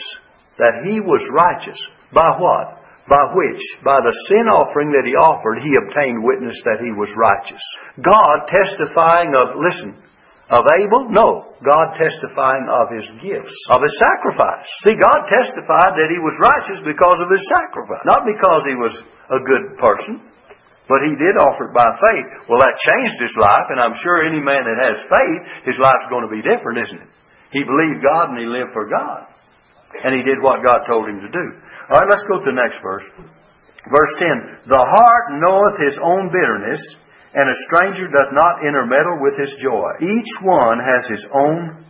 that 0.62 0.86
he 0.86 1.02
was 1.02 1.26
righteous. 1.34 1.80
By 2.14 2.30
what? 2.38 2.78
By 3.10 3.34
which, 3.34 3.64
by 3.84 3.98
the 4.00 4.14
sin 4.30 4.46
offering 4.46 4.94
that 4.94 5.10
he 5.10 5.18
offered, 5.18 5.66
he 5.66 5.74
obtained 5.74 6.22
witness 6.22 6.62
that 6.64 6.86
he 6.86 6.94
was 6.94 7.10
righteous. 7.18 7.64
God 7.98 8.46
testifying 8.46 9.34
of, 9.34 9.58
listen, 9.58 9.98
of 10.52 10.68
Abel? 10.68 11.08
No. 11.10 11.56
God 11.64 11.96
testifying 11.96 12.68
of 12.68 12.92
his 12.92 13.08
gifts, 13.24 13.56
of 13.72 13.80
his 13.80 13.96
sacrifice. 13.96 14.68
See, 14.84 15.00
God 15.00 15.20
testified 15.32 15.96
that 15.96 16.12
he 16.12 16.20
was 16.20 16.36
righteous 16.44 16.84
because 16.84 17.18
of 17.24 17.32
his 17.32 17.48
sacrifice, 17.48 18.04
not 18.04 18.28
because 18.28 18.68
he 18.68 18.76
was 18.76 19.00
a 19.32 19.40
good 19.40 19.80
person. 19.80 20.20
But 20.92 21.08
he 21.08 21.16
did 21.16 21.40
offer 21.40 21.72
it 21.72 21.78
by 21.78 21.88
faith. 21.88 22.52
Well, 22.52 22.60
that 22.60 22.76
changed 22.76 23.16
his 23.24 23.32
life, 23.40 23.72
and 23.72 23.80
I'm 23.80 23.96
sure 23.96 24.28
any 24.28 24.44
man 24.44 24.68
that 24.68 24.76
has 24.92 25.00
faith, 25.08 25.42
his 25.72 25.80
life's 25.80 26.12
going 26.12 26.28
to 26.28 26.34
be 26.34 26.44
different, 26.44 26.84
isn't 26.84 27.02
it? 27.08 27.12
He 27.56 27.64
believed 27.64 28.04
God 28.04 28.36
and 28.36 28.40
he 28.40 28.48
lived 28.48 28.76
for 28.76 28.92
God. 28.92 29.32
And 30.04 30.12
he 30.16 30.24
did 30.24 30.44
what 30.44 30.64
God 30.64 30.84
told 30.88 31.08
him 31.08 31.24
to 31.24 31.32
do. 31.32 31.46
All 31.92 32.00
right, 32.00 32.12
let's 32.12 32.28
go 32.28 32.40
to 32.40 32.48
the 32.48 32.56
next 32.56 32.84
verse. 32.84 33.04
Verse 33.88 34.14
10 34.20 34.68
The 34.68 34.84
heart 34.84 35.26
knoweth 35.40 35.78
his 35.84 36.00
own 36.00 36.32
bitterness, 36.32 36.84
and 37.34 37.48
a 37.48 37.62
stranger 37.68 38.08
doth 38.12 38.36
not 38.36 38.64
intermeddle 38.66 39.24
with 39.24 39.40
his 39.40 39.56
joy. 39.64 39.96
Each 40.04 40.34
one 40.44 40.80
has 40.80 41.08
his 41.08 41.26
own 41.32 41.86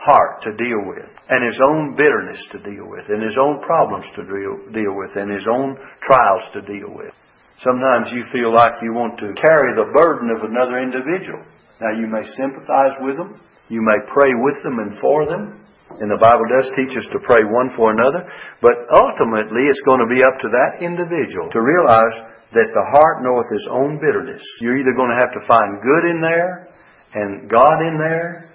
heart 0.00 0.42
to 0.42 0.54
deal 0.56 0.86
with, 0.86 1.10
and 1.28 1.44
his 1.44 1.60
own 1.68 1.96
bitterness 1.96 2.40
to 2.52 2.58
deal 2.62 2.86
with, 2.86 3.08
and 3.08 3.22
his 3.22 3.36
own 3.36 3.60
problems 3.60 4.06
to 4.14 4.22
deal, 4.22 4.94
with, 4.94 5.16
and 5.16 5.30
his 5.30 5.46
own 5.50 5.76
trials 6.00 6.46
to 6.54 6.60
deal 6.62 6.94
with. 6.94 7.12
Sometimes 7.58 8.12
you 8.12 8.22
feel 8.32 8.54
like 8.54 8.80
you 8.82 8.92
want 8.92 9.18
to 9.18 9.34
carry 9.34 9.74
the 9.74 9.90
burden 9.92 10.30
of 10.30 10.44
another 10.44 10.78
individual. 10.78 11.42
Now 11.80 11.92
you 11.92 12.06
may 12.06 12.24
sympathize 12.24 12.96
with 13.00 13.16
them, 13.16 13.40
you 13.68 13.82
may 13.82 13.98
pray 14.12 14.30
with 14.38 14.62
them 14.62 14.78
and 14.78 14.98
for 14.98 15.26
them, 15.26 15.66
and 16.02 16.10
the 16.10 16.18
Bible 16.20 16.44
does 16.50 16.68
teach 16.74 16.98
us 16.98 17.06
to 17.14 17.22
pray 17.22 17.46
one 17.46 17.70
for 17.72 17.94
another, 17.94 18.26
but 18.60 18.74
ultimately 18.90 19.64
it's 19.70 19.82
going 19.86 20.02
to 20.02 20.10
be 20.10 20.20
up 20.20 20.36
to 20.42 20.48
that 20.50 20.82
individual 20.82 21.48
to 21.54 21.62
realize 21.62 22.16
that 22.52 22.70
the 22.74 22.86
heart 22.90 23.22
knoweth 23.22 23.48
his 23.54 23.66
own 23.70 23.96
bitterness. 24.02 24.42
You're 24.60 24.76
either 24.76 24.98
going 24.98 25.14
to 25.14 25.20
have 25.20 25.32
to 25.34 25.46
find 25.46 25.78
good 25.80 26.04
in 26.10 26.18
there, 26.20 26.68
and 27.14 27.48
God 27.48 27.78
in 27.86 27.96
there, 27.96 28.50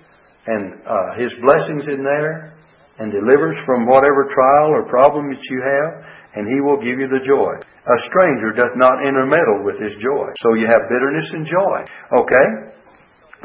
and 0.48 0.82
uh, 0.86 1.18
His 1.18 1.34
blessings 1.42 1.88
in 1.88 2.04
there, 2.04 2.54
and 2.98 3.12
deliverance 3.12 3.60
from 3.66 3.86
whatever 3.86 4.30
trial 4.30 4.74
or 4.74 4.90
problem 4.90 5.30
that 5.34 5.42
you 5.50 5.62
have, 5.62 5.92
and 6.36 6.46
He 6.50 6.62
will 6.62 6.78
give 6.82 6.98
you 6.98 7.10
the 7.10 7.22
joy. 7.22 7.58
A 7.62 7.98
stranger 8.06 8.54
doth 8.54 8.78
not 8.78 9.02
intermeddle 9.06 9.66
with 9.66 9.82
His 9.82 9.94
joy. 9.98 10.30
So 10.38 10.54
you 10.54 10.70
have 10.70 10.90
bitterness 10.90 11.30
and 11.34 11.46
joy. 11.46 11.78
Okay? 12.14 12.48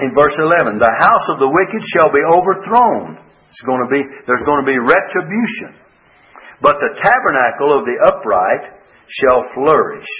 In 0.04 0.12
verse 0.12 0.36
11, 0.36 0.76
the 0.76 0.96
house 1.00 1.26
of 1.32 1.40
the 1.40 1.48
wicked 1.48 1.82
shall 1.88 2.12
be 2.12 2.20
overthrown. 2.20 3.16
It's 3.56 3.64
going 3.64 3.80
to 3.80 3.88
be, 3.88 4.04
there's 4.28 4.44
going 4.44 4.60
to 4.60 4.68
be 4.68 4.76
retribution. 4.76 5.80
But 6.60 6.76
the 6.76 6.92
tabernacle 7.00 7.72
of 7.72 7.88
the 7.88 7.96
upright 8.04 8.84
shall 9.08 9.48
flourish 9.56 10.12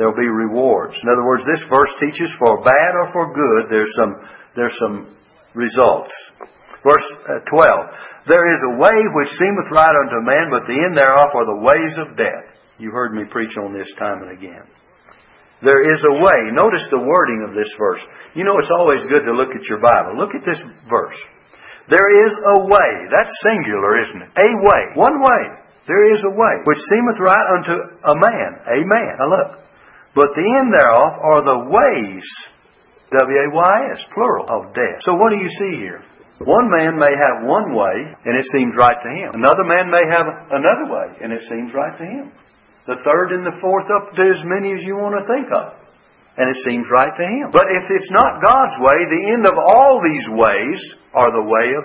there'll 0.00 0.16
be 0.16 0.32
rewards. 0.32 0.96
In 0.96 1.12
other 1.12 1.28
words, 1.28 1.44
this 1.44 1.60
verse 1.68 1.92
teaches 2.00 2.32
for 2.40 2.64
bad 2.64 2.92
or 3.04 3.12
for 3.12 3.36
good, 3.36 3.68
there's 3.68 3.92
some, 3.94 4.16
there's 4.56 4.78
some 4.80 5.12
results. 5.52 6.16
Verse 6.80 7.08
uh, 7.28 7.44
12. 7.52 8.32
There 8.32 8.48
is 8.48 8.60
a 8.64 8.76
way 8.80 8.96
which 9.12 9.28
seemeth 9.28 9.68
right 9.68 9.92
unto 9.92 10.24
man, 10.24 10.48
but 10.48 10.64
the 10.64 10.80
end 10.88 10.96
thereof 10.96 11.36
are 11.36 11.48
the 11.52 11.60
ways 11.60 12.00
of 12.00 12.16
death. 12.16 12.48
You 12.80 12.90
heard 12.90 13.12
me 13.12 13.28
preach 13.28 13.56
on 13.60 13.76
this 13.76 13.92
time 14.00 14.24
and 14.24 14.32
again. 14.32 14.64
There 15.60 15.84
is 15.92 16.02
a 16.02 16.16
way. 16.16 16.48
Notice 16.52 16.88
the 16.88 17.04
wording 17.04 17.46
of 17.48 17.54
this 17.54 17.72
verse. 17.78 18.00
You 18.34 18.44
know, 18.44 18.56
it's 18.56 18.72
always 18.72 19.04
good 19.04 19.24
to 19.24 19.32
look 19.32 19.52
at 19.54 19.68
your 19.68 19.80
Bible. 19.80 20.16
Look 20.16 20.34
at 20.34 20.44
this 20.44 20.60
verse. 20.88 21.20
There 21.88 22.24
is 22.24 22.32
a 22.32 22.56
way. 22.64 22.90
That's 23.12 23.32
singular, 23.44 24.00
isn't 24.00 24.22
it? 24.22 24.30
A 24.40 24.48
way. 24.56 24.82
One 24.96 25.20
way. 25.20 25.42
There 25.86 26.12
is 26.12 26.24
a 26.24 26.32
way 26.32 26.54
which 26.64 26.80
seemeth 26.80 27.20
right 27.20 27.48
unto 27.60 27.76
a 27.76 28.14
man. 28.16 28.50
A 28.72 28.78
man. 28.88 29.12
Now 29.20 29.28
look. 29.28 29.50
But 30.14 30.32
the 30.32 30.46
end 30.46 30.70
thereof 30.72 31.12
are 31.20 31.42
the 31.42 31.60
ways, 31.68 32.24
W-A-Y-S, 33.10 34.08
plural, 34.14 34.46
of 34.48 34.72
death. 34.72 35.02
So 35.02 35.12
what 35.12 35.34
do 35.34 35.42
you 35.42 35.50
see 35.50 35.82
here? 35.82 36.00
One 36.38 36.70
man 36.70 36.96
may 36.96 37.10
have 37.10 37.46
one 37.50 37.74
way, 37.74 38.14
and 38.24 38.38
it 38.38 38.46
seems 38.46 38.74
right 38.78 38.96
to 38.96 39.10
him. 39.10 39.34
Another 39.34 39.64
man 39.66 39.90
may 39.90 40.06
have 40.08 40.26
another 40.50 40.86
way, 40.90 41.18
and 41.20 41.32
it 41.32 41.42
seems 41.42 41.74
right 41.74 41.98
to 41.98 42.06
him. 42.06 42.32
The 42.86 43.00
third 43.04 43.32
and 43.32 43.44
the 43.44 43.58
fourth 43.60 43.90
up 43.90 44.14
to 44.14 44.22
as 44.30 44.44
many 44.46 44.72
as 44.74 44.82
you 44.82 44.96
want 44.96 45.18
to 45.18 45.24
think 45.26 45.48
of. 45.50 45.83
And 46.36 46.50
it 46.50 46.58
seems 46.66 46.90
right 46.90 47.14
to 47.14 47.26
him. 47.26 47.50
But 47.52 47.70
if 47.70 47.86
it's 47.90 48.10
not 48.10 48.42
God's 48.42 48.76
way, 48.82 48.98
the 49.06 49.24
end 49.38 49.46
of 49.46 49.54
all 49.54 50.02
these 50.02 50.28
ways 50.34 50.80
are 51.14 51.30
the 51.30 51.46
way 51.46 51.66
of, 51.78 51.84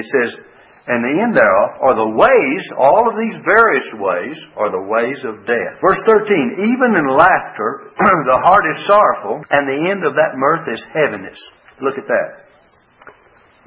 it 0.00 0.06
says, 0.08 0.40
and 0.86 1.00
the 1.00 1.16
end 1.16 1.32
thereof 1.32 1.80
are 1.80 1.96
the 1.96 2.12
ways, 2.12 2.62
all 2.76 3.08
of 3.08 3.16
these 3.16 3.40
various 3.40 3.88
ways, 3.96 4.36
are 4.56 4.68
the 4.68 4.84
ways 4.84 5.24
of 5.24 5.48
death. 5.48 5.80
Verse 5.80 6.00
13, 6.04 6.60
even 6.60 6.92
in 6.92 7.08
laughter, 7.08 7.88
the 8.28 8.40
heart 8.44 8.68
is 8.68 8.84
sorrowful, 8.84 9.40
and 9.48 9.64
the 9.64 9.88
end 9.88 10.04
of 10.04 10.12
that 10.12 10.36
mirth 10.36 10.68
is 10.68 10.84
heaviness. 10.84 11.40
Look 11.80 11.96
at 11.96 12.04
that. 12.04 12.44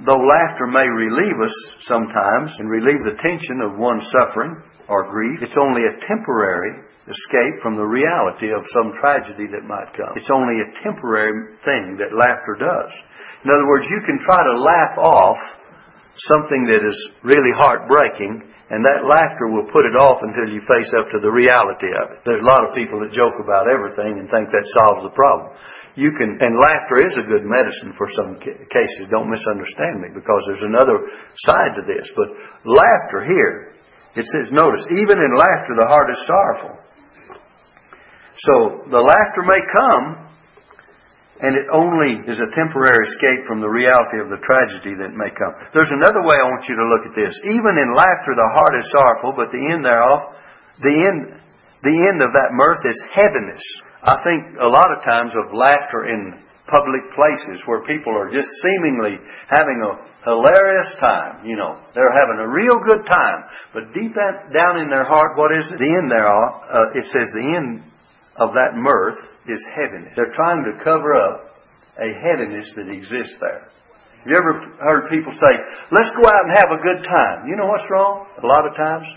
Though 0.06 0.22
laughter 0.22 0.70
may 0.70 0.86
relieve 0.86 1.42
us 1.42 1.58
sometimes 1.90 2.54
and 2.60 2.70
relieve 2.70 3.02
the 3.02 3.18
tension 3.18 3.66
of 3.66 3.82
one's 3.82 4.06
suffering 4.14 4.62
or 4.88 5.10
grief, 5.10 5.42
it's 5.42 5.58
only 5.58 5.82
a 5.90 5.98
temporary 6.06 6.86
escape 7.08 7.64
from 7.64 7.80
the 7.80 7.88
reality 7.88 8.52
of 8.52 8.68
some 8.68 8.92
tragedy 9.00 9.48
that 9.48 9.64
might 9.64 9.96
come. 9.96 10.12
It's 10.20 10.32
only 10.32 10.60
a 10.60 10.72
temporary 10.84 11.56
thing 11.64 11.96
that 12.04 12.12
laughter 12.12 12.60
does. 12.60 12.92
In 13.44 13.50
other 13.52 13.68
words, 13.68 13.88
you 13.88 14.02
can 14.04 14.20
try 14.20 14.44
to 14.44 14.56
laugh 14.60 14.96
off 15.00 15.40
something 16.20 16.68
that 16.68 16.82
is 16.84 16.98
really 17.24 17.54
heartbreaking, 17.56 18.44
and 18.74 18.84
that 18.84 19.08
laughter 19.08 19.48
will 19.54 19.70
put 19.72 19.88
it 19.88 19.96
off 19.96 20.20
until 20.20 20.52
you 20.52 20.60
face 20.68 20.92
up 20.98 21.08
to 21.14 21.24
the 21.24 21.32
reality 21.32 21.88
of 22.04 22.18
it. 22.18 22.20
There's 22.28 22.44
a 22.44 22.50
lot 22.50 22.66
of 22.68 22.76
people 22.76 23.00
that 23.00 23.16
joke 23.16 23.38
about 23.40 23.72
everything 23.72 24.20
and 24.20 24.28
think 24.28 24.52
that 24.52 24.68
solves 24.68 25.08
the 25.08 25.14
problem. 25.16 25.56
You 25.96 26.12
can, 26.14 26.36
and 26.42 26.60
laughter 26.60 27.08
is 27.08 27.16
a 27.16 27.26
good 27.26 27.48
medicine 27.48 27.96
for 27.96 28.10
some 28.12 28.38
cases. 28.42 29.10
Don't 29.10 29.32
misunderstand 29.32 30.04
me 30.04 30.10
because 30.14 30.42
there's 30.46 30.66
another 30.66 31.08
side 31.48 31.74
to 31.80 31.84
this. 31.88 32.12
But 32.14 32.34
laughter 32.68 33.24
here, 33.24 33.74
it 34.18 34.26
says, 34.26 34.52
notice, 34.52 34.86
even 34.92 35.18
in 35.22 35.32
laughter 35.38 35.74
the 35.78 35.90
heart 35.90 36.10
is 36.12 36.22
sorrowful. 36.26 36.76
So 38.38 38.86
the 38.86 39.02
laughter 39.02 39.44
may 39.50 39.62
come, 39.74 40.06
and 41.42 41.58
it 41.58 41.66
only 41.74 42.22
is 42.30 42.38
a 42.38 42.50
temporary 42.54 43.02
escape 43.10 43.50
from 43.50 43.62
the 43.62 43.70
reality 43.70 44.22
of 44.22 44.30
the 44.30 44.42
tragedy 44.46 44.94
that 45.02 45.18
may 45.18 45.30
come. 45.34 45.54
There's 45.74 45.94
another 45.94 46.22
way 46.22 46.38
I 46.38 46.50
want 46.50 46.70
you 46.70 46.78
to 46.78 46.86
look 46.86 47.06
at 47.10 47.18
this. 47.18 47.34
Even 47.46 47.78
in 47.82 47.98
laughter, 47.98 48.34
the 48.38 48.52
heart 48.58 48.74
is 48.78 48.90
sorrowful, 48.94 49.34
but 49.38 49.50
the 49.50 49.62
end 49.62 49.82
thereof, 49.86 50.38
the 50.82 50.98
end, 50.98 51.34
the 51.82 51.98
end 51.98 52.22
of 52.22 52.34
that 52.34 52.54
mirth 52.54 52.82
is 52.86 52.98
heaviness. 53.14 53.62
I 54.06 54.22
think 54.22 54.62
a 54.62 54.70
lot 54.70 54.90
of 54.94 55.02
times 55.02 55.34
of 55.34 55.54
laughter 55.54 56.10
in 56.10 56.38
public 56.70 57.06
places 57.18 57.64
where 57.66 57.82
people 57.90 58.14
are 58.14 58.30
just 58.30 58.50
seemingly 58.62 59.18
having 59.50 59.82
a 59.82 59.98
hilarious 60.30 60.94
time. 61.02 61.42
You 61.46 61.58
know, 61.58 61.82
they're 61.94 62.14
having 62.14 62.38
a 62.38 62.50
real 62.50 62.78
good 62.86 63.02
time, 63.10 63.50
but 63.74 63.94
deep 63.98 64.14
down 64.54 64.78
in 64.78 64.90
their 64.90 65.06
heart, 65.06 65.38
what 65.38 65.58
is 65.58 65.72
it? 65.72 65.78
The 65.82 65.90
end 65.90 66.12
thereof, 66.12 66.46
uh, 66.70 67.00
it 67.00 67.06
says 67.10 67.34
the 67.34 67.46
end 67.58 67.82
of 68.38 68.54
that 68.54 68.78
mirth 68.78 69.18
is 69.50 69.66
heaviness. 69.66 70.14
They're 70.16 70.34
trying 70.38 70.62
to 70.70 70.84
cover 70.84 71.18
up 71.18 71.58
a 71.98 72.14
heaviness 72.22 72.74
that 72.78 72.90
exists 72.90 73.38
there. 73.42 73.70
You 74.26 74.36
ever 74.38 74.54
heard 74.78 75.10
people 75.10 75.32
say, 75.34 75.54
let's 75.90 76.12
go 76.14 76.26
out 76.28 76.44
and 76.46 76.54
have 76.58 76.72
a 76.74 76.82
good 76.84 77.02
time? 77.06 77.48
You 77.50 77.56
know 77.58 77.66
what's 77.66 77.88
wrong? 77.90 78.28
A 78.38 78.46
lot 78.46 78.68
of 78.68 78.76
times. 78.76 79.08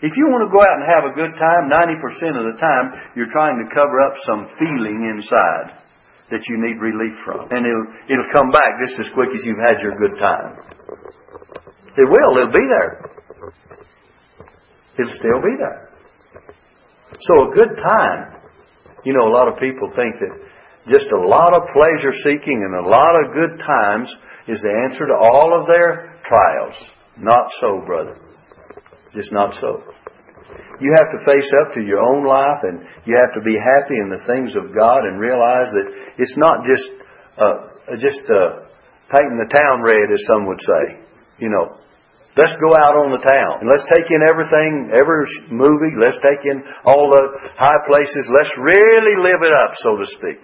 If 0.00 0.12
you 0.16 0.28
want 0.28 0.44
to 0.48 0.52
go 0.52 0.60
out 0.60 0.76
and 0.80 0.84
have 0.84 1.04
a 1.08 1.14
good 1.16 1.32
time, 1.36 1.62
90% 1.72 2.36
of 2.36 2.44
the 2.52 2.56
time, 2.60 2.86
you're 3.16 3.32
trying 3.32 3.60
to 3.60 3.66
cover 3.72 4.00
up 4.04 4.16
some 4.20 4.48
feeling 4.56 5.10
inside 5.12 5.80
that 6.30 6.44
you 6.48 6.56
need 6.60 6.80
relief 6.80 7.16
from. 7.24 7.48
And 7.52 7.64
it'll, 7.64 7.88
it'll 8.08 8.32
come 8.32 8.50
back 8.50 8.80
just 8.84 9.00
as 9.00 9.08
quick 9.12 9.32
as 9.34 9.44
you've 9.44 9.60
had 9.60 9.80
your 9.80 9.96
good 9.96 10.16
time. 10.20 10.60
It 11.96 12.08
will. 12.08 12.32
It'll 12.40 12.52
be 12.52 12.68
there. 12.68 12.92
It'll 14.98 15.12
still 15.12 15.40
be 15.40 15.54
there. 15.58 15.90
So 17.20 17.50
a 17.50 17.54
good 17.54 17.74
time 17.82 18.43
you 19.04 19.12
know, 19.12 19.28
a 19.28 19.34
lot 19.34 19.48
of 19.48 19.58
people 19.60 19.92
think 19.94 20.16
that 20.20 20.32
just 20.92 21.08
a 21.12 21.20
lot 21.20 21.52
of 21.54 21.68
pleasure 21.72 22.12
seeking 22.12 22.60
and 22.64 22.74
a 22.74 22.88
lot 22.88 23.16
of 23.24 23.32
good 23.32 23.60
times 23.60 24.14
is 24.48 24.60
the 24.60 24.72
answer 24.84 25.06
to 25.06 25.16
all 25.16 25.58
of 25.58 25.66
their 25.66 26.20
trials. 26.28 26.76
Not 27.16 27.52
so, 27.60 27.80
brother. 27.86 28.18
Just 29.12 29.32
not 29.32 29.54
so. 29.54 29.82
You 30.80 30.92
have 30.98 31.08
to 31.16 31.24
face 31.24 31.50
up 31.62 31.74
to 31.74 31.80
your 31.80 32.00
own 32.00 32.26
life 32.26 32.64
and 32.64 32.84
you 33.06 33.14
have 33.16 33.32
to 33.32 33.40
be 33.40 33.56
happy 33.56 33.96
in 33.96 34.10
the 34.10 34.24
things 34.26 34.56
of 34.56 34.74
God 34.74 35.04
and 35.06 35.20
realize 35.20 35.70
that 35.70 35.86
it's 36.18 36.36
not 36.36 36.66
just, 36.66 36.90
uh, 37.38 37.96
just, 37.96 38.28
uh, 38.28 38.66
painting 39.08 39.38
the 39.38 39.48
town 39.48 39.82
red, 39.82 40.10
as 40.12 40.26
some 40.26 40.46
would 40.46 40.60
say. 40.60 41.00
You 41.38 41.48
know, 41.50 41.78
Let's 42.34 42.58
go 42.58 42.74
out 42.74 42.98
on 42.98 43.14
the 43.14 43.22
town 43.22 43.62
and 43.62 43.70
let's 43.70 43.86
take 43.94 44.10
in 44.10 44.18
everything, 44.26 44.90
every 44.90 45.22
movie. 45.54 45.94
Let's 45.94 46.18
take 46.18 46.42
in 46.42 46.66
all 46.82 47.06
the 47.14 47.54
high 47.54 47.80
places. 47.86 48.26
Let's 48.34 48.50
really 48.58 49.22
live 49.22 49.38
it 49.46 49.54
up, 49.54 49.78
so 49.78 49.94
to 49.94 50.06
speak. 50.18 50.42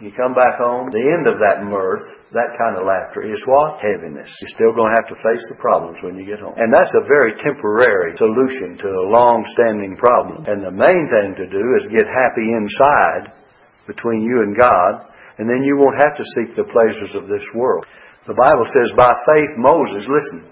You 0.00 0.14
come 0.14 0.30
back 0.30 0.62
home, 0.62 0.94
the 0.94 1.02
end 1.02 1.26
of 1.26 1.42
that 1.42 1.66
mirth, 1.66 2.06
that 2.30 2.54
kind 2.54 2.78
of 2.78 2.86
laughter 2.86 3.26
is 3.26 3.42
what? 3.50 3.82
Heaviness. 3.82 4.30
You're 4.38 4.54
still 4.54 4.70
going 4.72 4.94
to 4.94 4.98
have 5.02 5.10
to 5.10 5.18
face 5.18 5.42
the 5.50 5.58
problems 5.58 5.98
when 6.06 6.14
you 6.14 6.22
get 6.22 6.38
home. 6.38 6.54
And 6.54 6.70
that's 6.70 6.94
a 6.94 7.02
very 7.04 7.34
temporary 7.42 8.14
solution 8.14 8.78
to 8.78 8.88
a 8.88 9.08
long-standing 9.10 9.98
problem. 9.98 10.46
And 10.46 10.62
the 10.62 10.70
main 10.70 11.04
thing 11.10 11.34
to 11.34 11.50
do 11.50 11.64
is 11.82 11.90
get 11.90 12.06
happy 12.06 12.46
inside 12.46 13.34
between 13.90 14.22
you 14.22 14.38
and 14.46 14.54
God, 14.54 15.10
and 15.36 15.50
then 15.50 15.66
you 15.66 15.76
won't 15.76 15.98
have 15.98 16.14
to 16.14 16.30
seek 16.38 16.54
the 16.54 16.70
pleasures 16.70 17.12
of 17.18 17.26
this 17.26 17.44
world. 17.52 17.84
The 18.30 18.38
Bible 18.38 18.70
says 18.70 18.94
by 18.94 19.10
faith 19.34 19.52
Moses, 19.58 20.06
listen, 20.06 20.46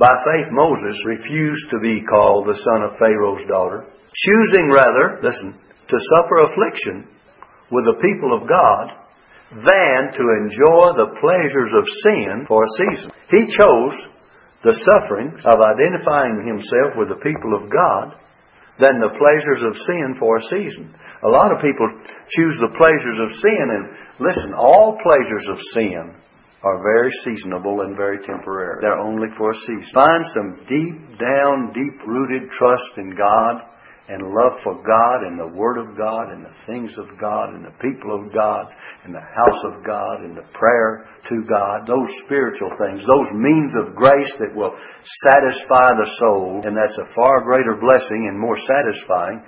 by 0.00 0.16
faith 0.24 0.48
Moses 0.48 0.96
refused 1.04 1.68
to 1.68 1.78
be 1.78 2.00
called 2.00 2.48
the 2.48 2.56
son 2.56 2.88
of 2.88 2.96
Pharaoh's 2.96 3.44
daughter, 3.44 3.84
choosing 4.16 4.72
rather, 4.72 5.20
listen, 5.20 5.52
to 5.52 6.06
suffer 6.16 6.48
affliction 6.48 7.04
with 7.68 7.84
the 7.84 8.00
people 8.00 8.32
of 8.32 8.48
God 8.48 8.96
than 9.60 10.00
to 10.16 10.24
enjoy 10.40 10.96
the 10.96 11.12
pleasures 11.20 11.72
of 11.76 11.84
sin 12.00 12.48
for 12.48 12.64
a 12.64 12.74
season. 12.80 13.12
He 13.28 13.44
chose 13.52 13.92
the 14.64 14.72
sufferings 14.72 15.44
of 15.44 15.60
identifying 15.60 16.48
himself 16.48 16.96
with 16.96 17.12
the 17.12 17.20
people 17.20 17.52
of 17.60 17.68
God 17.68 18.16
than 18.80 19.04
the 19.04 19.12
pleasures 19.20 19.60
of 19.68 19.76
sin 19.84 20.16
for 20.16 20.40
a 20.40 20.46
season. 20.48 20.96
A 20.96 21.28
lot 21.28 21.52
of 21.52 21.60
people 21.60 21.84
choose 22.32 22.56
the 22.56 22.72
pleasures 22.72 23.20
of 23.20 23.36
sin, 23.36 23.66
and 23.68 23.84
listen, 24.16 24.56
all 24.56 24.96
pleasures 25.04 25.44
of 25.52 25.60
sin 25.76 26.16
are 26.62 26.82
very 26.82 27.10
seasonable 27.24 27.80
and 27.82 27.96
very 27.96 28.18
temporary. 28.20 28.78
They're 28.80 29.00
only 29.00 29.28
for 29.36 29.50
a 29.50 29.54
season. 29.54 29.88
Find 29.94 30.26
some 30.26 30.50
deep 30.68 31.18
down, 31.18 31.72
deep 31.72 31.96
rooted 32.06 32.50
trust 32.52 32.98
in 32.98 33.16
God 33.16 33.64
and 34.10 34.34
love 34.34 34.58
for 34.64 34.74
God 34.82 35.22
and 35.22 35.38
the 35.38 35.56
Word 35.56 35.78
of 35.78 35.96
God 35.96 36.34
and 36.34 36.44
the 36.44 36.56
things 36.66 36.98
of 36.98 37.06
God 37.16 37.54
and 37.54 37.64
the 37.64 37.78
people 37.78 38.10
of 38.10 38.34
God 38.34 38.66
and 39.04 39.14
the 39.14 39.22
house 39.22 39.62
of 39.70 39.86
God 39.86 40.26
and 40.26 40.36
the 40.36 40.44
prayer 40.52 41.06
to 41.30 41.36
God, 41.48 41.86
those 41.86 42.10
spiritual 42.26 42.74
things, 42.76 43.06
those 43.06 43.30
means 43.32 43.72
of 43.78 43.94
grace 43.94 44.34
that 44.42 44.52
will 44.52 44.74
satisfy 45.30 45.94
the 45.94 46.10
soul, 46.18 46.60
and 46.66 46.76
that's 46.76 46.98
a 46.98 47.14
far 47.14 47.40
greater 47.46 47.78
blessing 47.80 48.26
and 48.28 48.38
more 48.38 48.58
satisfying 48.58 49.40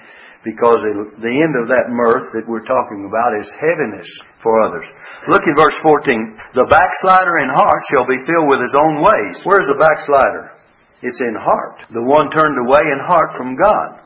because 0.43 0.83
the 1.23 1.37
end 1.39 1.55
of 1.55 1.71
that 1.71 1.95
mirth 1.95 2.35
that 2.35 2.51
we're 2.51 2.67
talking 2.67 3.07
about 3.07 3.39
is 3.39 3.47
heaviness 3.55 4.11
for 4.43 4.59
others. 4.67 4.87
Look 5.31 5.47
at 5.47 5.55
verse 5.55 5.79
14. 5.87 6.59
The 6.59 6.67
backslider 6.67 7.39
in 7.47 7.51
heart 7.55 7.83
shall 7.87 8.07
be 8.11 8.19
filled 8.27 8.51
with 8.51 8.59
his 8.59 8.75
own 8.75 8.99
ways. 8.99 9.39
Where's 9.47 9.71
the 9.71 9.79
backslider? 9.79 10.59
It's 11.03 11.23
in 11.23 11.39
heart. 11.39 11.87
The 11.95 12.03
one 12.03 12.31
turned 12.35 12.59
away 12.59 12.83
in 12.83 13.07
heart 13.07 13.39
from 13.39 13.55
God. 13.55 14.03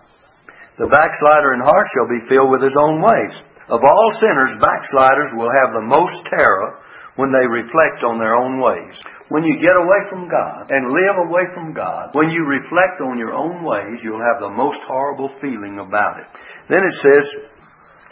The 0.76 0.92
backslider 0.92 1.56
in 1.56 1.64
heart 1.64 1.88
shall 1.96 2.08
be 2.08 2.28
filled 2.28 2.52
with 2.52 2.60
his 2.60 2.76
own 2.76 3.00
ways. 3.00 3.40
Of 3.72 3.80
all 3.80 4.08
sinners, 4.20 4.60
backsliders 4.60 5.32
will 5.32 5.48
have 5.48 5.72
the 5.72 5.88
most 5.88 6.20
terror 6.28 6.84
when 7.16 7.32
they 7.32 7.48
reflect 7.48 8.04
on 8.04 8.20
their 8.20 8.36
own 8.36 8.60
ways. 8.60 8.96
When 9.28 9.42
you 9.42 9.56
get 9.58 9.74
away 9.74 10.00
from 10.08 10.28
God 10.28 10.70
and 10.70 10.92
live 10.92 11.16
away 11.26 11.44
from 11.52 11.72
God, 11.72 12.12
when 12.12 12.30
you 12.30 12.44
reflect 12.44 13.00
on 13.02 13.18
your 13.18 13.32
own 13.32 13.64
ways, 13.64 14.04
you'll 14.04 14.22
have 14.22 14.40
the 14.40 14.52
most 14.52 14.78
horrible 14.86 15.32
feeling 15.40 15.80
about 15.80 16.20
it. 16.20 16.28
Then 16.68 16.84
it 16.84 16.94
says, 16.94 17.24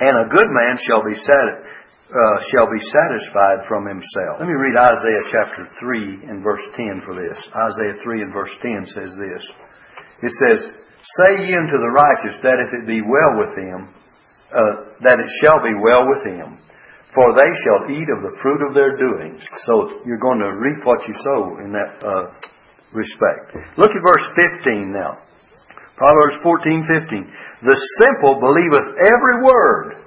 and 0.01 0.19
a 0.19 0.33
good 0.33 0.51
man 0.51 0.77
shall 0.81 1.05
be 1.05 1.15
sat- 1.15 1.63
uh, 2.15 2.39
shall 2.53 2.71
be 2.71 2.79
satisfied 2.79 3.65
from 3.67 3.87
himself. 3.87 4.39
Let 4.39 4.47
me 4.47 4.55
read 4.55 4.77
Isaiah 4.77 5.25
chapter 5.31 5.67
3 5.81 6.29
and 6.29 6.43
verse 6.43 6.63
10 6.77 7.03
for 7.05 7.15
this. 7.15 7.49
Isaiah 7.55 7.99
3 8.03 8.23
and 8.23 8.33
verse 8.33 8.55
10 8.63 8.87
says 8.87 9.17
this. 9.17 9.43
It 10.23 10.33
says, 10.33 10.73
Say 11.21 11.47
ye 11.47 11.55
unto 11.55 11.77
the 11.77 11.93
righteous 11.93 12.41
that 12.41 12.63
if 12.63 12.73
it 12.73 12.87
be 12.87 13.03
well 13.03 13.37
with 13.37 13.57
him, 13.57 13.95
uh, 14.55 14.95
that 15.01 15.21
it 15.21 15.31
shall 15.43 15.61
be 15.63 15.75
well 15.75 16.09
with 16.09 16.23
him, 16.25 16.59
for 17.15 17.31
they 17.33 17.53
shall 17.63 17.87
eat 17.95 18.09
of 18.11 18.27
the 18.27 18.37
fruit 18.43 18.61
of 18.67 18.75
their 18.75 18.99
doings. 18.99 19.47
So 19.63 20.03
you're 20.05 20.19
going 20.19 20.43
to 20.43 20.59
reap 20.59 20.83
what 20.83 21.07
you 21.07 21.15
sow 21.15 21.63
in 21.63 21.71
that 21.71 22.03
uh, 22.03 22.35
respect. 22.91 23.55
Look 23.79 23.95
at 23.95 24.03
verse 24.03 24.27
15 24.67 24.91
now. 24.91 25.23
Proverbs 25.95 26.43
14, 26.43 26.85
15. 27.07 27.71
The 27.71 27.79
simple 28.03 28.43
believeth 28.43 28.99
every 28.99 29.37
word, 29.47 30.03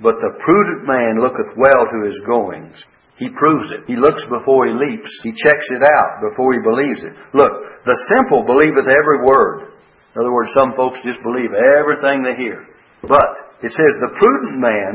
but 0.00 0.16
the 0.16 0.40
prudent 0.40 0.88
man 0.88 1.20
looketh 1.20 1.52
well 1.60 1.84
to 1.84 1.98
his 2.08 2.16
goings. 2.24 2.80
He 3.20 3.28
proves 3.36 3.68
it. 3.68 3.84
He 3.84 4.00
looks 4.00 4.24
before 4.24 4.64
he 4.64 4.72
leaps. 4.72 5.20
He 5.20 5.36
checks 5.36 5.68
it 5.68 5.84
out 5.84 6.24
before 6.24 6.56
he 6.56 6.64
believes 6.64 7.04
it. 7.04 7.12
Look, 7.36 7.52
the 7.84 8.00
simple 8.08 8.48
believeth 8.48 8.88
every 8.88 9.28
word. 9.28 9.76
In 10.16 10.24
other 10.24 10.32
words, 10.32 10.56
some 10.56 10.72
folks 10.72 11.04
just 11.04 11.20
believe 11.20 11.52
everything 11.52 12.24
they 12.24 12.40
hear. 12.40 12.64
But 13.04 13.60
it 13.60 13.68
says, 13.76 13.92
the 14.00 14.16
prudent 14.16 14.56
man 14.56 14.92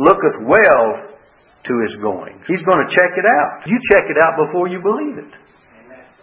looketh 0.00 0.48
well 0.48 1.12
to 1.64 1.72
his 1.84 1.96
going. 2.00 2.40
He's 2.48 2.64
going 2.64 2.80
to 2.80 2.90
check 2.90 3.12
it 3.12 3.26
out. 3.28 3.68
You 3.68 3.76
check 3.92 4.08
it 4.08 4.16
out 4.16 4.40
before 4.48 4.68
you 4.68 4.80
believe 4.80 5.20
it. 5.20 5.32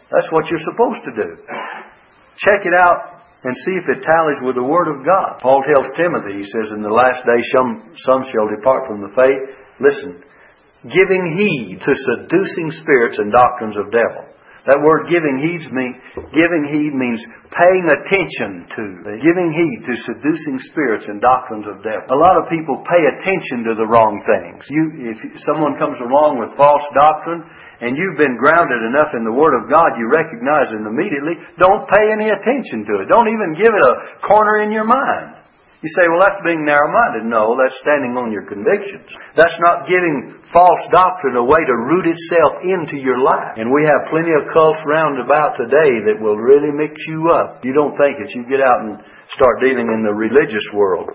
That's 0.09 0.31
what 0.31 0.49
you're 0.49 0.65
supposed 0.65 1.03
to 1.05 1.13
do. 1.13 1.29
Check 2.41 2.65
it 2.65 2.73
out 2.73 3.21
and 3.43 3.53
see 3.53 3.75
if 3.77 3.85
it 3.85 4.01
tallies 4.01 4.41
with 4.41 4.55
the 4.55 4.65
Word 4.65 4.89
of 4.89 5.05
God. 5.05 5.37
Paul 5.39 5.61
tells 5.61 5.93
Timothy, 5.93 6.41
he 6.41 6.47
says, 6.47 6.73
in 6.73 6.81
the 6.81 6.89
last 6.89 7.21
day 7.21 7.41
some, 7.53 7.93
some 8.01 8.21
shall 8.25 8.49
depart 8.49 8.89
from 8.89 9.05
the 9.05 9.13
faith. 9.13 9.41
Listen, 9.77 10.23
giving 10.83 11.37
heed 11.37 11.77
to 11.85 11.91
seducing 11.93 12.71
spirits 12.71 13.19
and 13.19 13.31
doctrines 13.31 13.77
of 13.77 13.93
devils. 13.93 14.33
That 14.67 14.83
word 14.83 15.07
giving 15.07 15.39
heed 15.39 15.63
means 15.71 15.95
giving 16.35 16.67
heed 16.67 16.91
means 16.91 17.23
paying 17.55 17.87
attention 17.87 18.67
to, 18.67 18.83
giving 19.23 19.55
heed 19.55 19.87
to 19.87 19.95
seducing 19.95 20.59
spirits 20.59 21.07
and 21.07 21.23
doctrines 21.23 21.63
of 21.63 21.79
devil. 21.87 22.03
A 22.11 22.19
lot 22.19 22.35
of 22.35 22.51
people 22.51 22.83
pay 22.83 22.99
attention 23.15 23.63
to 23.63 23.79
the 23.79 23.87
wrong 23.87 24.19
things. 24.27 24.67
You, 24.67 25.15
if 25.15 25.23
someone 25.47 25.79
comes 25.79 26.03
along 26.03 26.43
with 26.43 26.51
false 26.59 26.83
doctrine 26.91 27.47
and 27.79 27.95
you've 27.95 28.19
been 28.19 28.35
grounded 28.35 28.83
enough 28.91 29.15
in 29.15 29.23
the 29.23 29.31
Word 29.31 29.55
of 29.55 29.71
God, 29.71 29.95
you 29.95 30.11
recognize 30.11 30.67
it 30.67 30.83
immediately. 30.83 31.39
Don't 31.55 31.87
pay 31.87 32.11
any 32.11 32.27
attention 32.27 32.83
to 32.91 32.93
it. 32.99 33.07
Don't 33.07 33.31
even 33.31 33.55
give 33.55 33.71
it 33.71 33.83
a 33.87 33.95
corner 34.27 34.67
in 34.67 34.75
your 34.75 34.83
mind. 34.83 35.36
You 35.85 35.93
say, 35.93 36.09
well, 36.09 36.25
that's 36.25 36.41
being 36.41 36.65
narrow 36.65 36.89
minded. 36.89 37.29
No, 37.29 37.53
that's 37.53 37.77
standing 37.77 38.17
on 38.17 38.33
your 38.33 38.49
convictions. 38.49 39.13
That's 39.37 39.53
not 39.61 39.85
giving 39.85 40.41
false 40.49 40.83
doctrine 40.89 41.37
a 41.37 41.45
way 41.45 41.61
to 41.61 41.75
root 41.85 42.09
itself 42.09 42.65
into 42.65 42.97
your 42.97 43.21
life. 43.21 43.61
And 43.61 43.69
we 43.69 43.85
have 43.85 44.09
plenty 44.09 44.33
of 44.33 44.49
cults 44.57 44.81
round 44.89 45.21
about 45.21 45.53
today 45.53 46.01
that 46.09 46.17
will 46.17 46.41
really 46.41 46.73
mix 46.73 46.97
you 47.05 47.29
up. 47.29 47.61
You 47.61 47.77
don't 47.77 47.93
think 47.93 48.17
it. 48.25 48.33
You 48.33 48.49
get 48.49 48.65
out 48.65 48.89
and 48.89 48.97
start 49.29 49.61
dealing 49.61 49.85
in 49.93 50.01
the 50.01 50.17
religious 50.17 50.65
world. 50.73 51.13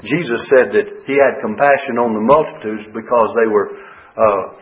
Jesus 0.00 0.48
said 0.48 0.72
that 0.72 1.04
He 1.04 1.20
had 1.20 1.44
compassion 1.44 2.00
on 2.00 2.16
the 2.16 2.24
multitudes 2.24 2.88
because 2.96 3.28
they 3.36 3.48
were 3.48 3.68
uh, 4.16 4.56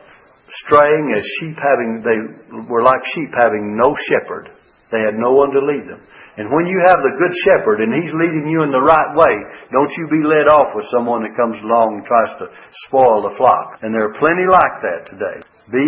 straying 0.67 1.15
as 1.15 1.23
sheep 1.39 1.55
having, 1.55 2.03
they 2.03 2.19
were 2.67 2.83
like 2.83 3.03
sheep 3.15 3.31
having 3.31 3.79
no 3.79 3.95
shepherd. 4.11 4.59
They 4.91 5.07
had 5.07 5.15
no 5.15 5.39
one 5.39 5.55
to 5.55 5.63
lead 5.63 5.87
them. 5.87 6.03
And 6.35 6.51
when 6.51 6.67
you 6.67 6.79
have 6.91 6.99
the 6.99 7.15
good 7.15 7.35
shepherd 7.47 7.79
and 7.79 7.95
he's 7.95 8.11
leading 8.11 8.51
you 8.51 8.67
in 8.67 8.75
the 8.75 8.83
right 8.83 9.11
way, 9.15 9.35
don't 9.71 9.93
you 9.95 10.05
be 10.11 10.27
led 10.27 10.51
off 10.51 10.75
with 10.75 10.83
someone 10.91 11.23
that 11.23 11.39
comes 11.39 11.55
along 11.63 12.03
and 12.03 12.03
tries 12.03 12.35
to 12.43 12.51
spoil 12.91 13.23
the 13.23 13.39
flock. 13.39 13.79
And 13.87 13.95
there 13.95 14.11
are 14.11 14.19
plenty 14.19 14.43
like 14.43 14.77
that 14.83 15.01
today. 15.07 15.39
Be, 15.71 15.87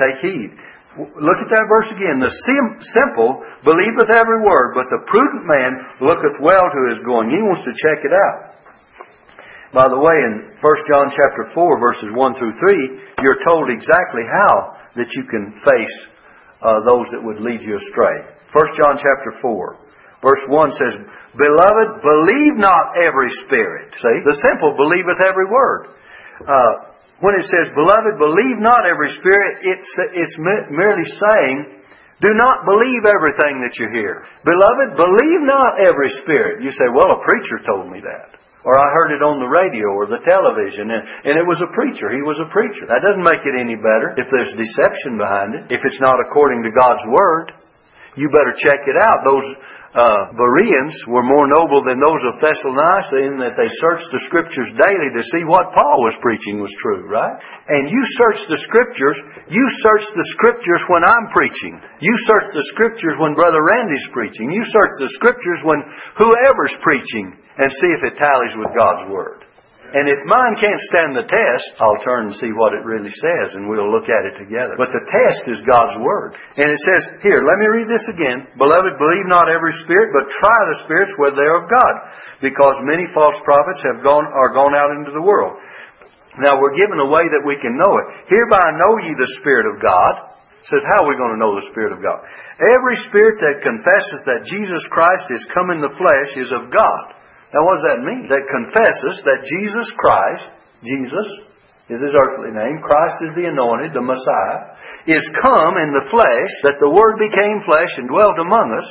take 0.00 0.16
heed. 0.24 0.56
Look 0.96 1.38
at 1.44 1.52
that 1.52 1.68
verse 1.68 1.92
again. 1.92 2.24
The 2.24 2.32
sim- 2.32 2.80
simple 2.80 3.44
believeth 3.68 4.08
every 4.08 4.40
word, 4.40 4.72
but 4.72 4.88
the 4.88 5.04
prudent 5.12 5.44
man 5.44 5.70
looketh 6.00 6.40
well 6.40 6.66
to 6.72 6.80
his 6.88 7.04
going. 7.04 7.28
He 7.28 7.44
wants 7.44 7.68
to 7.68 7.76
check 7.76 8.00
it 8.00 8.16
out. 8.16 8.56
By 9.76 9.92
the 9.92 10.00
way, 10.00 10.16
in 10.24 10.56
1 10.56 10.88
John 10.88 11.12
chapter 11.12 11.52
4 11.52 11.84
verses 11.84 12.08
1 12.16 12.34
through 12.40 12.56
3, 12.56 13.20
you're 13.20 13.44
told 13.44 13.68
exactly 13.68 14.24
how 14.24 14.80
that 14.96 15.12
you 15.12 15.28
can 15.28 15.52
face 15.60 16.15
uh, 16.62 16.80
those 16.84 17.08
that 17.12 17.22
would 17.22 17.40
lead 17.40 17.60
you 17.62 17.76
astray. 17.76 18.16
1 18.52 18.78
John 18.80 18.96
chapter 18.96 19.36
4, 19.40 19.76
verse 20.22 20.44
1 20.48 20.70
says, 20.70 20.94
Beloved, 21.36 21.88
believe 22.00 22.56
not 22.56 22.96
every 22.96 23.28
spirit. 23.44 23.92
See, 24.00 24.18
the 24.24 24.40
simple 24.40 24.72
believeth 24.76 25.20
every 25.20 25.48
word. 25.52 25.92
Uh, 26.40 26.96
when 27.20 27.36
it 27.36 27.44
says, 27.44 27.72
Beloved, 27.76 28.16
believe 28.16 28.60
not 28.60 28.88
every 28.88 29.12
spirit, 29.12 29.64
it's, 29.64 29.88
it's 30.16 30.36
merely 30.38 31.04
saying, 31.04 31.76
do 32.20 32.32
not 32.32 32.64
believe 32.64 33.04
everything 33.04 33.60
that 33.60 33.76
you 33.76 33.92
hear. 33.92 34.24
Beloved, 34.40 34.96
believe 34.96 35.42
not 35.44 35.84
every 35.84 36.08
spirit. 36.24 36.64
You 36.64 36.72
say, 36.72 36.88
well, 36.88 37.20
a 37.20 37.24
preacher 37.24 37.60
told 37.64 37.92
me 37.92 38.00
that. 38.00 38.40
Or 38.66 38.74
I 38.74 38.90
heard 38.98 39.14
it 39.14 39.22
on 39.22 39.38
the 39.38 39.46
radio 39.46 39.94
or 39.94 40.10
the 40.10 40.18
television 40.26 40.90
and, 40.90 41.02
and 41.22 41.38
it 41.38 41.46
was 41.46 41.62
a 41.62 41.70
preacher. 41.70 42.10
He 42.10 42.26
was 42.26 42.42
a 42.42 42.50
preacher. 42.50 42.82
That 42.90 42.98
doesn't 42.98 43.22
make 43.22 43.46
it 43.46 43.54
any 43.54 43.78
better 43.78 44.18
if 44.18 44.26
there's 44.26 44.58
deception 44.58 45.14
behind 45.14 45.54
it. 45.54 45.62
If 45.70 45.86
it's 45.86 46.02
not 46.02 46.18
according 46.18 46.66
to 46.66 46.74
God's 46.74 47.06
Word, 47.06 47.54
you 48.18 48.26
better 48.34 48.50
check 48.58 48.82
it 48.90 48.98
out. 48.98 49.22
Those 49.22 49.46
uh, 49.96 50.28
Bereans 50.36 50.92
were 51.08 51.24
more 51.24 51.48
noble 51.48 51.80
than 51.80 51.96
those 51.96 52.20
of 52.28 52.36
Thessalonica 52.36 53.16
in 53.16 53.40
that 53.40 53.56
they 53.56 53.64
searched 53.80 54.12
the 54.12 54.20
Scriptures 54.28 54.68
daily 54.76 55.08
to 55.16 55.24
see 55.24 55.40
what 55.48 55.72
Paul 55.72 56.04
was 56.04 56.12
preaching 56.20 56.60
was 56.60 56.76
true, 56.76 57.08
right? 57.08 57.32
And 57.72 57.88
you 57.88 58.04
search 58.20 58.44
the 58.44 58.60
Scriptures, 58.60 59.16
you 59.48 59.64
search 59.80 60.04
the 60.12 60.28
Scriptures 60.36 60.84
when 60.92 61.00
I'm 61.00 61.32
preaching. 61.32 61.80
You 62.04 62.12
search 62.28 62.52
the 62.52 62.68
Scriptures 62.76 63.16
when 63.16 63.32
Brother 63.32 63.64
Randy's 63.64 64.04
preaching. 64.12 64.52
You 64.52 64.68
search 64.68 64.92
the 65.00 65.08
Scriptures 65.16 65.64
when 65.64 65.80
whoever's 66.20 66.76
preaching 66.84 67.32
and 67.56 67.72
see 67.72 67.88
if 67.96 68.04
it 68.04 68.20
tallies 68.20 68.52
with 68.52 68.76
God's 68.76 69.08
Word. 69.08 69.45
And 69.86 70.10
if 70.10 70.18
mine 70.26 70.54
can't 70.58 70.82
stand 70.82 71.14
the 71.14 71.28
test, 71.30 71.78
I'll 71.78 72.02
turn 72.02 72.26
and 72.26 72.34
see 72.34 72.50
what 72.50 72.74
it 72.74 72.82
really 72.82 73.12
says 73.12 73.54
and 73.54 73.70
we'll 73.70 73.92
look 73.92 74.10
at 74.10 74.26
it 74.26 74.34
together. 74.34 74.74
But 74.74 74.90
the 74.90 75.06
test 75.06 75.46
is 75.46 75.62
God's 75.62 75.94
Word. 76.02 76.34
And 76.58 76.72
it 76.74 76.80
says, 76.82 77.22
here, 77.22 77.46
let 77.46 77.62
me 77.62 77.70
read 77.70 77.86
this 77.86 78.06
again. 78.10 78.50
Beloved, 78.58 78.98
believe 78.98 79.26
not 79.30 79.46
every 79.46 79.70
spirit, 79.78 80.10
but 80.10 80.26
try 80.42 80.58
the 80.74 80.82
spirits 80.82 81.14
whether 81.22 81.38
they 81.38 81.46
are 81.46 81.62
of 81.62 81.70
God. 81.70 81.94
Because 82.42 82.82
many 82.82 83.06
false 83.14 83.38
prophets 83.46 83.84
have 83.86 84.02
gone, 84.02 84.26
are 84.26 84.50
gone 84.50 84.74
out 84.74 84.90
into 84.98 85.14
the 85.14 85.22
world. 85.22 85.54
Now 86.42 86.58
we're 86.58 86.76
given 86.76 87.00
a 87.00 87.08
way 87.08 87.24
that 87.30 87.46
we 87.46 87.56
can 87.62 87.78
know 87.78 87.92
it. 88.02 88.06
Hereby 88.28 88.64
know 88.82 88.98
ye 89.00 89.14
the 89.14 89.38
Spirit 89.38 89.70
of 89.70 89.80
God. 89.80 90.34
It 90.60 90.68
says, 90.68 90.82
how 90.82 91.06
are 91.06 91.10
we 91.10 91.20
going 91.20 91.32
to 91.32 91.40
know 91.40 91.54
the 91.54 91.70
Spirit 91.70 91.94
of 91.94 92.02
God? 92.02 92.20
Every 92.58 92.96
spirit 92.98 93.38
that 93.38 93.62
confesses 93.62 94.20
that 94.26 94.48
Jesus 94.48 94.82
Christ 94.90 95.30
is 95.30 95.46
come 95.54 95.70
in 95.70 95.84
the 95.84 95.94
flesh 95.94 96.34
is 96.40 96.50
of 96.50 96.74
God. 96.74 97.04
Now 97.54 97.62
what 97.62 97.78
does 97.78 97.86
that 97.86 98.06
mean? 98.06 98.26
That 98.26 98.50
confesses 98.50 99.22
that 99.22 99.46
Jesus 99.46 99.86
Christ, 99.94 100.50
Jesus 100.82 101.28
is 101.86 102.02
his 102.02 102.14
earthly 102.18 102.50
name, 102.50 102.82
Christ 102.82 103.22
is 103.22 103.32
the 103.38 103.46
anointed, 103.46 103.94
the 103.94 104.02
Messiah, 104.02 104.74
is 105.06 105.22
come 105.38 105.78
in 105.78 105.94
the 105.94 106.10
flesh, 106.10 106.52
that 106.66 106.82
the 106.82 106.90
Word 106.90 107.22
became 107.22 107.62
flesh 107.62 107.94
and 107.94 108.10
dwelt 108.10 108.34
among 108.42 108.74
us. 108.74 108.90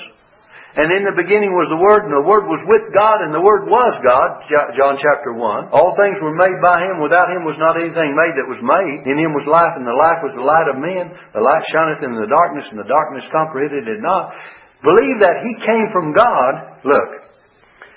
And 0.75 0.91
in 0.91 1.07
the 1.07 1.15
beginning 1.15 1.55
was 1.55 1.71
the 1.71 1.79
Word, 1.79 2.03
and 2.03 2.11
the 2.11 2.27
Word 2.27 2.51
was 2.51 2.59
with 2.67 2.83
God, 2.91 3.23
and 3.23 3.31
the 3.31 3.39
Word 3.39 3.71
was 3.71 3.95
God. 4.03 4.43
John 4.75 4.99
chapter 4.99 5.31
1. 5.31 5.71
All 5.71 5.95
things 5.95 6.19
were 6.19 6.35
made 6.35 6.59
by 6.59 6.83
Him. 6.83 6.99
Without 6.99 7.31
Him 7.31 7.47
was 7.47 7.55
not 7.55 7.79
anything 7.79 8.11
made 8.11 8.35
that 8.35 8.51
was 8.51 8.59
made. 8.59 9.07
In 9.07 9.15
Him 9.15 9.31
was 9.31 9.47
life, 9.47 9.71
and 9.79 9.87
the 9.87 9.95
life 9.95 10.19
was 10.19 10.35
the 10.35 10.43
light 10.43 10.67
of 10.67 10.83
men. 10.83 11.15
The 11.31 11.39
light 11.39 11.63
shineth 11.71 12.03
in 12.03 12.19
the 12.19 12.27
darkness, 12.27 12.67
and 12.75 12.79
the 12.79 12.91
darkness 12.91 13.23
comprehended 13.31 13.87
it 13.87 14.03
not. 14.03 14.35
Believe 14.83 15.17
that 15.23 15.47
He 15.47 15.55
came 15.63 15.87
from 15.95 16.11
God. 16.11 16.83
Look, 16.83 17.23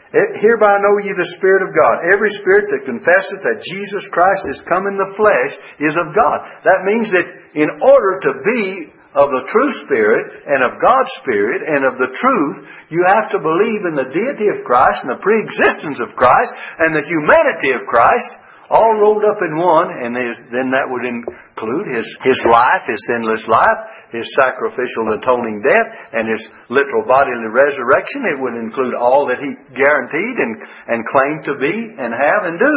Eh, 0.09 0.41
hereby 0.41 0.73
know 0.81 0.97
ye 1.05 1.13
the 1.13 1.37
Spirit 1.37 1.61
of 1.61 1.77
God. 1.77 2.09
Every 2.09 2.33
spirit 2.41 2.73
that 2.73 2.89
confesseth 2.89 3.45
that 3.45 3.61
Jesus 3.61 4.09
Christ 4.09 4.49
is 4.49 4.65
come 4.65 4.89
in 4.89 4.97
the 4.97 5.13
flesh 5.21 5.53
is 5.85 5.95
of 6.01 6.17
God. 6.17 6.39
That 6.65 6.89
means 6.89 7.13
that 7.13 7.29
in 7.53 7.69
order 7.85 8.17
to 8.25 8.33
be 8.41 8.89
of 9.13 9.29
the 9.29 9.45
true 9.53 9.73
Spirit 9.85 10.49
and 10.49 10.65
of 10.65 10.81
God's 10.81 11.13
Spirit 11.21 11.61
and 11.61 11.85
of 11.85 12.01
the 12.01 12.13
truth, 12.13 12.57
you 12.89 13.05
have 13.05 13.29
to 13.37 13.41
believe 13.41 13.85
in 13.85 14.01
the 14.01 14.09
deity 14.09 14.49
of 14.49 14.65
Christ 14.65 15.05
and 15.05 15.13
the 15.13 15.21
pre-existence 15.21 16.01
of 16.01 16.17
Christ 16.17 16.53
and 16.81 16.97
the 16.97 17.05
humanity 17.05 17.77
of 17.77 17.85
Christ 17.85 18.33
all 18.69 19.01
rolled 19.01 19.25
up 19.25 19.41
in 19.41 19.57
one, 19.57 19.89
and 20.05 20.13
then 20.53 20.69
that 20.77 20.89
would 20.93 21.05
include 21.09 21.89
his, 21.97 22.05
his 22.21 22.41
life, 22.53 22.85
his 22.85 23.01
sinless 23.09 23.49
life, 23.49 23.81
his 24.13 24.25
sacrificial 24.41 25.13
atoning 25.21 25.61
death 25.61 25.91
and 26.17 26.29
his 26.29 26.49
literal 26.73 27.05
bodily 27.05 27.53
resurrection. 27.53 28.25
It 28.33 28.41
would 28.41 28.57
include 28.57 28.97
all 28.97 29.29
that 29.29 29.41
he 29.41 29.51
guaranteed 29.77 30.37
and, 30.41 30.53
and 30.89 31.01
claimed 31.09 31.43
to 31.45 31.55
be 31.61 31.75
and 32.01 32.11
have 32.13 32.43
and 32.49 32.57
do. 32.57 32.77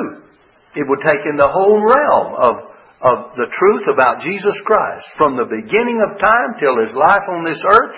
It 0.76 0.88
would 0.88 1.04
take 1.04 1.24
in 1.28 1.36
the 1.36 1.52
whole 1.52 1.80
realm 1.80 2.30
of, 2.36 2.56
of 3.04 3.17
the 3.36 3.48
truth 3.52 3.86
about 3.91 4.24
Jesus 4.24 4.56
Christ 4.63 5.08
from 5.20 5.36
the 5.36 5.48
beginning 5.48 6.00
of 6.04 6.15
time 6.15 6.52
till 6.60 6.80
his 6.80 6.96
life 6.96 7.28
on 7.28 7.44
this 7.44 7.60
earth, 7.60 7.91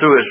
through 0.00 0.16
his 0.16 0.30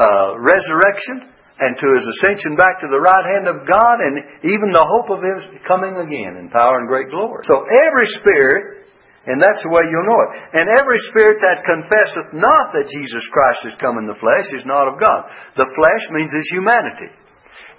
uh, 0.00 0.40
resurrection, 0.40 1.28
and 1.60 1.76
to 1.76 1.86
his 1.92 2.08
ascension 2.08 2.56
back 2.56 2.80
to 2.80 2.88
the 2.88 2.96
right 2.96 3.26
hand 3.36 3.44
of 3.52 3.68
God, 3.68 3.96
and 4.00 4.48
even 4.48 4.72
the 4.72 4.80
hope 4.80 5.12
of 5.12 5.20
his 5.20 5.60
coming 5.68 5.92
again 6.00 6.40
in 6.40 6.48
power 6.48 6.80
and 6.80 6.88
great 6.88 7.12
glory. 7.12 7.44
So 7.44 7.68
every 7.68 8.08
spirit 8.16 8.88
and 9.28 9.36
that's 9.36 9.60
the 9.60 9.72
way 9.72 9.84
you'll 9.84 10.08
know 10.08 10.22
it. 10.24 10.32
And 10.56 10.80
every 10.80 10.96
spirit 11.12 11.44
that 11.44 11.68
confesseth 11.68 12.32
not 12.32 12.72
that 12.72 12.88
Jesus 12.88 13.28
Christ 13.28 13.68
is 13.68 13.76
come 13.76 14.00
in 14.00 14.08
the 14.08 14.16
flesh 14.16 14.48
is 14.56 14.64
not 14.64 14.88
of 14.88 14.96
God. 14.96 15.28
The 15.60 15.68
flesh 15.76 16.04
means 16.16 16.32
his 16.32 16.48
humanity. 16.48 17.12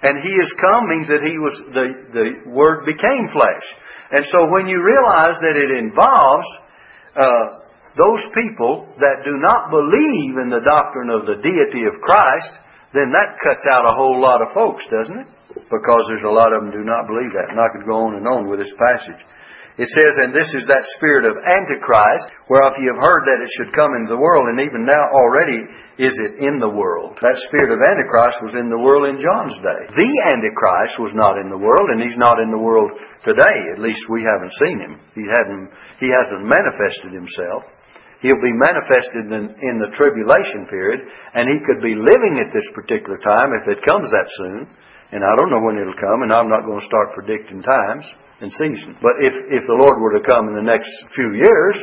And 0.06 0.22
he 0.22 0.34
is 0.38 0.54
come 0.54 0.86
means 0.86 1.10
that 1.10 1.22
he 1.22 1.38
was, 1.38 1.54
the, 1.74 1.86
the 2.14 2.26
word 2.50 2.86
became 2.86 3.26
flesh. 3.26 3.66
And 4.14 4.22
so 4.26 4.50
when 4.54 4.70
you 4.70 4.82
realize 4.82 5.38
that 5.42 5.58
it 5.58 5.70
involves, 5.82 6.46
uh, 7.18 7.62
those 7.98 8.24
people 8.32 8.88
that 9.02 9.26
do 9.26 9.36
not 9.36 9.68
believe 9.68 10.40
in 10.40 10.48
the 10.48 10.64
doctrine 10.64 11.10
of 11.12 11.28
the 11.28 11.42
deity 11.42 11.84
of 11.84 12.00
Christ, 12.00 12.56
then 12.94 13.12
that 13.12 13.36
cuts 13.42 13.66
out 13.74 13.84
a 13.84 13.96
whole 13.96 14.20
lot 14.20 14.40
of 14.40 14.54
folks, 14.54 14.86
doesn't 14.88 15.26
it? 15.26 15.28
Because 15.68 16.04
there's 16.08 16.24
a 16.24 16.32
lot 16.32 16.54
of 16.56 16.64
them 16.64 16.72
do 16.72 16.84
not 16.86 17.04
believe 17.04 17.32
that. 17.36 17.52
And 17.52 17.60
I 17.60 17.68
could 17.72 17.84
go 17.84 18.08
on 18.08 18.16
and 18.16 18.24
on 18.24 18.48
with 18.48 18.60
this 18.60 18.72
passage. 18.78 19.20
It 19.80 19.88
says, 19.88 20.14
and 20.20 20.36
this 20.36 20.52
is 20.52 20.68
that 20.68 20.84
spirit 21.00 21.24
of 21.24 21.32
Antichrist, 21.32 22.28
whereof 22.52 22.76
ye 22.76 22.92
have 22.92 23.00
heard 23.00 23.24
that 23.24 23.40
it 23.40 23.48
should 23.56 23.72
come 23.72 23.96
into 23.96 24.12
the 24.12 24.20
world, 24.20 24.52
and 24.52 24.60
even 24.60 24.84
now 24.84 25.00
already 25.16 25.64
is 25.96 26.12
it 26.12 26.44
in 26.44 26.60
the 26.60 26.68
world. 26.68 27.16
That 27.24 27.40
spirit 27.40 27.72
of 27.72 27.80
Antichrist 27.80 28.44
was 28.44 28.52
in 28.52 28.68
the 28.68 28.76
world 28.76 29.08
in 29.08 29.16
John's 29.16 29.56
day. 29.56 29.80
The 29.96 30.12
Antichrist 30.28 31.00
was 31.00 31.16
not 31.16 31.40
in 31.40 31.48
the 31.48 31.56
world, 31.56 31.88
and 31.88 32.04
he's 32.04 32.20
not 32.20 32.36
in 32.36 32.52
the 32.52 32.60
world 32.60 32.92
today. 33.24 33.58
At 33.72 33.80
least 33.80 34.04
we 34.12 34.20
haven't 34.20 34.52
seen 34.60 34.76
him. 34.76 35.00
He 35.16 35.24
hadn't, 35.24 35.72
he 36.04 36.08
hasn't 36.12 36.44
manifested 36.44 37.16
himself. 37.16 37.64
He'll 38.20 38.44
be 38.44 38.52
manifested 38.52 39.24
in, 39.34 39.56
in 39.56 39.76
the 39.80 39.90
tribulation 39.96 40.68
period, 40.68 41.00
and 41.32 41.48
he 41.48 41.64
could 41.64 41.80
be 41.80 41.96
living 41.96 42.44
at 42.44 42.52
this 42.52 42.68
particular 42.76 43.16
time 43.24 43.56
if 43.56 43.66
it 43.66 43.82
comes 43.88 44.12
that 44.12 44.28
soon. 44.36 44.68
And 45.12 45.20
I 45.20 45.32
don't 45.36 45.52
know 45.52 45.60
when 45.60 45.76
it'll 45.76 46.00
come, 46.00 46.24
and 46.24 46.32
I'm 46.32 46.48
not 46.48 46.64
going 46.64 46.80
to 46.80 46.88
start 46.88 47.12
predicting 47.12 47.60
times 47.60 48.08
and 48.40 48.48
seasons. 48.48 48.96
But 49.04 49.20
if, 49.20 49.60
if 49.60 49.62
the 49.68 49.76
Lord 49.76 50.00
were 50.00 50.16
to 50.16 50.24
come 50.24 50.48
in 50.48 50.56
the 50.56 50.64
next 50.64 50.88
few 51.12 51.36
years, 51.36 51.76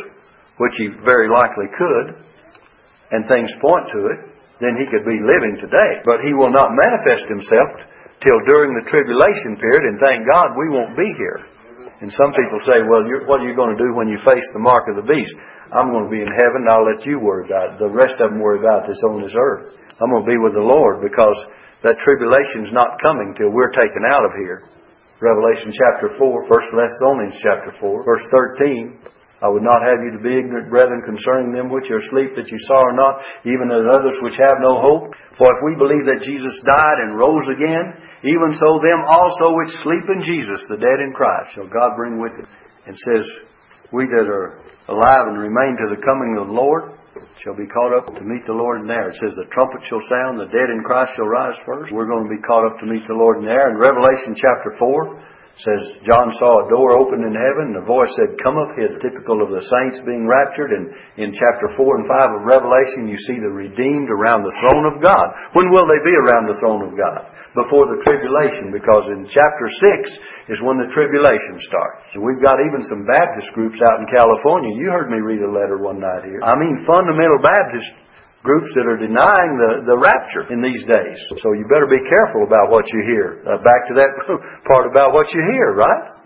which 0.58 0.76
he 0.82 0.90
very 1.06 1.30
likely 1.30 1.70
could, 1.78 2.26
and 3.14 3.30
things 3.30 3.54
point 3.62 3.86
to 3.94 4.02
it, 4.18 4.20
then 4.58 4.76
he 4.82 4.90
could 4.90 5.06
be 5.06 5.22
living 5.22 5.62
today. 5.62 6.02
But 6.04 6.26
he 6.26 6.34
will 6.34 6.50
not 6.50 6.74
manifest 6.74 7.30
himself 7.30 7.86
till 8.20 8.40
during 8.50 8.74
the 8.76 8.90
tribulation 8.90 9.62
period, 9.62 9.86
and 9.94 9.98
thank 10.02 10.26
God 10.26 10.58
we 10.58 10.74
won't 10.74 10.98
be 10.98 11.08
here. 11.16 11.46
And 12.02 12.10
some 12.10 12.32
people 12.32 12.60
say, 12.64 12.82
well, 12.88 13.04
what 13.28 13.44
are 13.44 13.48
you 13.48 13.56
going 13.56 13.76
to 13.76 13.82
do 13.82 13.92
when 13.94 14.08
you 14.08 14.18
face 14.24 14.48
the 14.56 14.64
mark 14.64 14.88
of 14.88 14.96
the 14.96 15.08
beast? 15.08 15.36
I'm 15.70 15.92
going 15.92 16.08
to 16.08 16.12
be 16.12 16.24
in 16.24 16.32
heaven, 16.32 16.66
I'll 16.66 16.88
let 16.88 17.06
you 17.06 17.20
worry 17.20 17.46
about 17.46 17.76
it. 17.76 17.80
The 17.80 17.92
rest 17.92 18.18
of 18.24 18.32
them 18.32 18.40
worry 18.40 18.58
about 18.58 18.88
this 18.88 19.00
on 19.04 19.22
this 19.22 19.36
earth. 19.36 19.76
I'm 20.00 20.10
going 20.10 20.24
to 20.24 20.32
be 20.32 20.40
with 20.40 20.56
the 20.56 20.64
Lord 20.64 21.04
because 21.04 21.36
that 21.84 22.00
tribulation's 22.04 22.76
not 22.76 23.00
coming 23.00 23.36
till 23.38 23.56
we're 23.56 23.72
taken 23.72 24.04
out 24.04 24.26
of 24.28 24.36
here. 24.36 24.68
Revelation 25.20 25.72
chapter 25.72 26.16
4, 26.16 26.48
1 26.48 26.48
Thessalonians 26.48 27.40
chapter 27.44 27.72
4, 27.80 28.04
verse 28.04 28.26
13. 28.32 29.00
I 29.40 29.48
would 29.48 29.64
not 29.64 29.80
have 29.80 30.04
you 30.04 30.12
to 30.12 30.24
be 30.24 30.36
ignorant, 30.36 30.68
brethren, 30.68 31.00
concerning 31.08 31.56
them 31.56 31.72
which 31.72 31.88
are 31.88 32.04
asleep, 32.04 32.36
that 32.36 32.52
you 32.52 32.60
saw 32.60 32.76
or 32.76 32.92
not, 32.92 33.24
even 33.48 33.72
as 33.72 33.88
others 33.88 34.20
which 34.20 34.36
have 34.36 34.60
no 34.60 34.84
hope. 34.84 35.16
For 35.40 35.48
if 35.48 35.60
we 35.64 35.80
believe 35.80 36.04
that 36.12 36.28
Jesus 36.28 36.60
died 36.60 37.00
and 37.08 37.16
rose 37.16 37.48
again, 37.48 38.04
even 38.28 38.52
so 38.52 38.84
them 38.84 39.08
also 39.08 39.56
which 39.56 39.80
sleep 39.80 40.04
in 40.12 40.20
Jesus, 40.28 40.68
the 40.68 40.76
dead 40.76 41.00
in 41.00 41.16
Christ, 41.16 41.56
shall 41.56 41.72
God 41.72 41.96
bring 41.96 42.20
with 42.20 42.36
him. 42.36 42.48
And 42.84 43.00
says, 43.00 43.32
we 43.96 44.04
that 44.12 44.28
are 44.28 44.60
alive 44.92 45.32
and 45.32 45.40
remain 45.40 45.80
to 45.80 45.96
the 45.96 46.04
coming 46.04 46.36
of 46.36 46.52
the 46.52 46.60
Lord, 46.60 46.99
shall 47.38 47.56
be 47.56 47.68
caught 47.68 47.96
up 47.96 48.14
to 48.16 48.24
meet 48.24 48.46
the 48.46 48.54
Lord 48.54 48.82
in 48.82 48.88
the 48.88 48.94
air. 48.94 49.10
It 49.10 49.20
says 49.20 49.36
the 49.36 49.48
trumpet 49.52 49.86
shall 49.86 50.02
sound, 50.02 50.40
the 50.40 50.52
dead 50.52 50.70
in 50.72 50.84
Christ 50.84 51.16
shall 51.16 51.28
rise 51.28 51.58
first. 51.66 51.92
We're 51.92 52.10
going 52.10 52.28
to 52.28 52.36
be 52.36 52.42
caught 52.42 52.68
up 52.68 52.80
to 52.80 52.86
meet 52.86 53.06
the 53.08 53.18
Lord 53.18 53.40
in 53.40 53.46
the 53.46 53.56
air. 53.56 53.70
In 53.72 53.78
Revelation 53.78 54.36
chapter 54.36 54.76
4, 54.78 55.29
says 55.58 55.82
John 56.08 56.32
saw 56.38 56.64
a 56.64 56.70
door 56.72 56.96
open 56.96 57.26
in 57.26 57.36
heaven, 57.36 57.74
and 57.74 57.80
the 57.84 57.90
voice 57.90 58.14
said, 58.16 58.40
Come 58.40 58.56
up 58.56 58.72
here, 58.80 58.96
typical 59.02 59.44
of 59.44 59.52
the 59.52 59.60
saints 59.60 60.00
being 60.08 60.24
raptured. 60.24 60.72
And 60.72 60.94
in 61.20 61.36
chapter 61.36 61.74
4 61.76 62.00
and 62.00 62.08
5 62.08 62.38
of 62.40 62.48
Revelation, 62.48 63.12
you 63.12 63.20
see 63.20 63.36
the 63.42 63.52
redeemed 63.52 64.08
around 64.08 64.48
the 64.48 64.56
throne 64.64 64.86
of 64.88 65.04
God. 65.04 65.28
When 65.58 65.68
will 65.74 65.90
they 65.90 66.00
be 66.00 66.16
around 66.16 66.48
the 66.48 66.60
throne 66.64 66.88
of 66.88 66.96
God? 66.96 67.34
Before 67.58 67.92
the 67.92 68.00
tribulation, 68.06 68.72
because 68.72 69.10
in 69.12 69.28
chapter 69.28 69.68
6 70.48 70.56
is 70.56 70.64
when 70.64 70.80
the 70.80 70.92
tribulation 70.96 71.60
starts. 71.60 72.08
And 72.16 72.24
we've 72.24 72.40
got 72.40 72.64
even 72.64 72.80
some 72.88 73.04
Baptist 73.04 73.52
groups 73.52 73.84
out 73.84 74.00
in 74.00 74.08
California. 74.16 74.72
You 74.80 74.94
heard 74.96 75.12
me 75.12 75.20
read 75.20 75.44
a 75.44 75.52
letter 75.52 75.82
one 75.82 76.00
night 76.00 76.24
here. 76.24 76.40
I 76.40 76.56
mean, 76.56 76.88
fundamental 76.88 77.42
Baptist 77.44 77.90
groups 78.44 78.72
that 78.76 78.88
are 78.88 79.00
denying 79.00 79.54
the, 79.60 79.72
the 79.84 79.98
rapture 80.00 80.48
in 80.52 80.64
these 80.64 80.84
days. 80.88 81.20
So 81.44 81.52
you 81.56 81.68
better 81.68 81.88
be 81.92 82.00
careful 82.08 82.48
about 82.48 82.72
what 82.72 82.88
you 82.92 83.04
hear. 83.08 83.44
Uh, 83.44 83.60
back 83.60 83.88
to 83.92 83.94
that 84.00 84.12
part 84.70 84.88
about 84.88 85.12
what 85.12 85.32
you 85.36 85.42
hear, 85.52 85.76
right? 85.76 86.19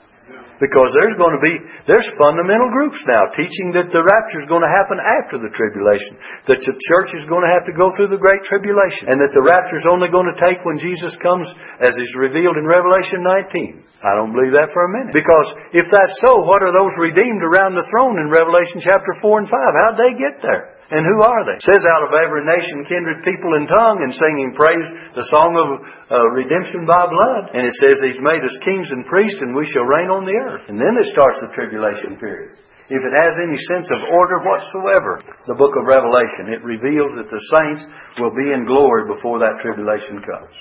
Because 0.62 0.94
there's 0.94 1.18
going 1.18 1.34
to 1.34 1.44
be, 1.44 1.56
there's 1.90 2.06
fundamental 2.20 2.70
groups 2.70 3.02
now 3.10 3.26
teaching 3.34 3.74
that 3.74 3.90
the 3.90 4.06
rapture 4.06 4.42
is 4.42 4.50
going 4.50 4.62
to 4.62 4.70
happen 4.70 5.02
after 5.02 5.42
the 5.42 5.50
tribulation. 5.54 6.18
That 6.46 6.62
the 6.62 6.76
church 6.78 7.10
is 7.18 7.26
going 7.26 7.46
to 7.46 7.54
have 7.54 7.66
to 7.66 7.74
go 7.74 7.90
through 7.98 8.14
the 8.14 8.22
great 8.22 8.44
tribulation. 8.46 9.10
And 9.10 9.18
that 9.18 9.34
the 9.34 9.46
rapture 9.46 9.82
is 9.82 9.90
only 9.90 10.14
going 10.14 10.30
to 10.30 10.38
take 10.38 10.62
when 10.62 10.78
Jesus 10.78 11.18
comes 11.18 11.50
as 11.82 11.98
is 11.98 12.14
revealed 12.14 12.60
in 12.60 12.70
Revelation 12.70 13.26
19. 13.26 13.82
I 14.04 14.20
don't 14.20 14.36
believe 14.36 14.52
that 14.52 14.76
for 14.76 14.84
a 14.84 14.92
minute. 14.92 15.16
Because 15.16 15.48
if 15.72 15.88
that's 15.88 16.20
so, 16.20 16.44
what 16.44 16.60
are 16.60 16.76
those 16.76 16.92
redeemed 17.00 17.40
around 17.40 17.80
the 17.80 17.88
throne 17.88 18.20
in 18.20 18.28
Revelation 18.28 18.84
chapter 18.84 19.16
4 19.24 19.40
and 19.40 19.48
5? 19.48 19.56
How'd 19.56 19.96
they 19.96 20.14
get 20.20 20.44
there? 20.44 20.76
And 20.92 21.08
who 21.08 21.24
are 21.24 21.42
they? 21.48 21.58
It 21.58 21.66
says 21.66 21.88
out 21.88 22.04
of 22.04 22.12
every 22.12 22.44
nation, 22.44 22.84
kindred, 22.84 23.24
people, 23.24 23.56
and 23.56 23.66
tongue, 23.72 24.04
and 24.04 24.12
singing 24.12 24.52
praise, 24.54 24.92
the 25.16 25.26
song 25.32 25.56
of 25.56 25.68
uh, 26.12 26.20
redemption 26.36 26.84
by 26.84 27.08
blood. 27.08 27.56
And 27.56 27.64
it 27.64 27.74
says 27.80 28.04
He's 28.04 28.20
made 28.20 28.44
us 28.44 28.60
kings 28.60 28.92
and 28.92 29.08
priests, 29.08 29.40
and 29.40 29.56
we 29.56 29.64
shall 29.72 29.88
reign 29.88 30.12
on 30.12 30.28
the 30.28 30.36
earth. 30.36 30.43
And 30.70 30.80
then 30.80 30.96
it 31.00 31.08
starts 31.08 31.40
the 31.40 31.52
tribulation 31.56 32.20
period. 32.20 32.60
If 32.92 33.00
it 33.00 33.16
has 33.16 33.40
any 33.40 33.56
sense 33.72 33.88
of 33.96 34.04
order 34.12 34.44
whatsoever, 34.44 35.24
the 35.48 35.56
book 35.56 35.72
of 35.80 35.88
Revelation, 35.88 36.52
it 36.52 36.60
reveals 36.68 37.16
that 37.16 37.32
the 37.32 37.40
saints 37.40 37.88
will 38.20 38.36
be 38.36 38.52
in 38.52 38.68
glory 38.68 39.08
before 39.08 39.40
that 39.40 39.64
tribulation 39.64 40.20
comes. 40.20 40.52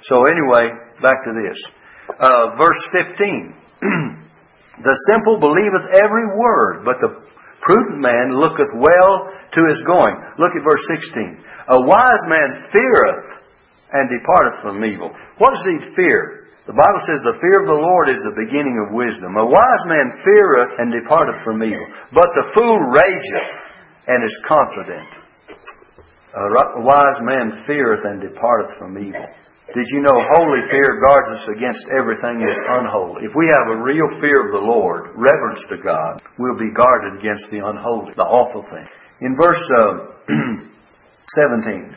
So 0.00 0.24
anyway, 0.24 0.72
back 1.04 1.20
to 1.28 1.32
this. 1.36 1.58
Uh, 2.08 2.56
verse 2.56 2.80
15. 2.96 3.54
the 4.88 4.96
simple 5.12 5.36
believeth 5.36 6.00
every 6.00 6.26
word, 6.32 6.88
but 6.88 6.96
the 7.04 7.12
prudent 7.60 8.00
man 8.00 8.40
looketh 8.40 8.72
well 8.72 9.28
to 9.52 9.60
his 9.68 9.84
going. 9.84 10.16
Look 10.40 10.56
at 10.56 10.64
verse 10.64 10.84
16. 10.88 11.44
A 11.76 11.80
wise 11.84 12.24
man 12.24 12.64
feareth 12.72 13.28
and 13.92 14.08
departeth 14.08 14.64
from 14.64 14.84
evil. 14.84 15.12
What 15.36 15.52
does 15.56 15.68
he 15.68 15.94
fear? 15.94 16.47
The 16.68 16.76
Bible 16.76 17.00
says 17.08 17.24
the 17.24 17.40
fear 17.40 17.64
of 17.64 17.68
the 17.72 17.80
Lord 17.80 18.12
is 18.12 18.20
the 18.20 18.36
beginning 18.44 18.76
of 18.76 18.92
wisdom. 18.92 19.40
A 19.40 19.48
wise 19.48 19.84
man 19.88 20.12
feareth 20.20 20.76
and 20.76 20.92
departeth 20.92 21.40
from 21.40 21.64
evil. 21.64 21.88
But 22.12 22.28
the 22.36 22.52
fool 22.52 22.76
rageth 22.92 23.52
and 24.04 24.20
is 24.20 24.36
confident. 24.44 25.08
A 26.36 26.84
wise 26.84 27.24
man 27.24 27.64
feareth 27.64 28.04
and 28.04 28.20
departeth 28.20 28.76
from 28.76 29.00
evil. 29.00 29.24
Did 29.72 29.88
you 29.88 30.04
know 30.04 30.12
holy 30.12 30.60
fear 30.68 31.00
guards 31.00 31.40
us 31.40 31.48
against 31.48 31.88
everything 31.88 32.36
that's 32.36 32.60
unholy? 32.84 33.24
If 33.24 33.32
we 33.32 33.48
have 33.48 33.72
a 33.72 33.80
real 33.80 34.20
fear 34.20 34.44
of 34.44 34.52
the 34.52 34.60
Lord, 34.60 35.16
reverence 35.16 35.64
to 35.72 35.80
God, 35.80 36.20
we'll 36.36 36.60
be 36.60 36.68
guarded 36.76 37.16
against 37.16 37.48
the 37.48 37.64
unholy, 37.64 38.12
the 38.12 38.28
awful 38.28 38.68
thing. 38.68 38.84
In 39.24 39.40
verse 39.40 39.64
uh, 39.72 40.12
17, 41.64 41.96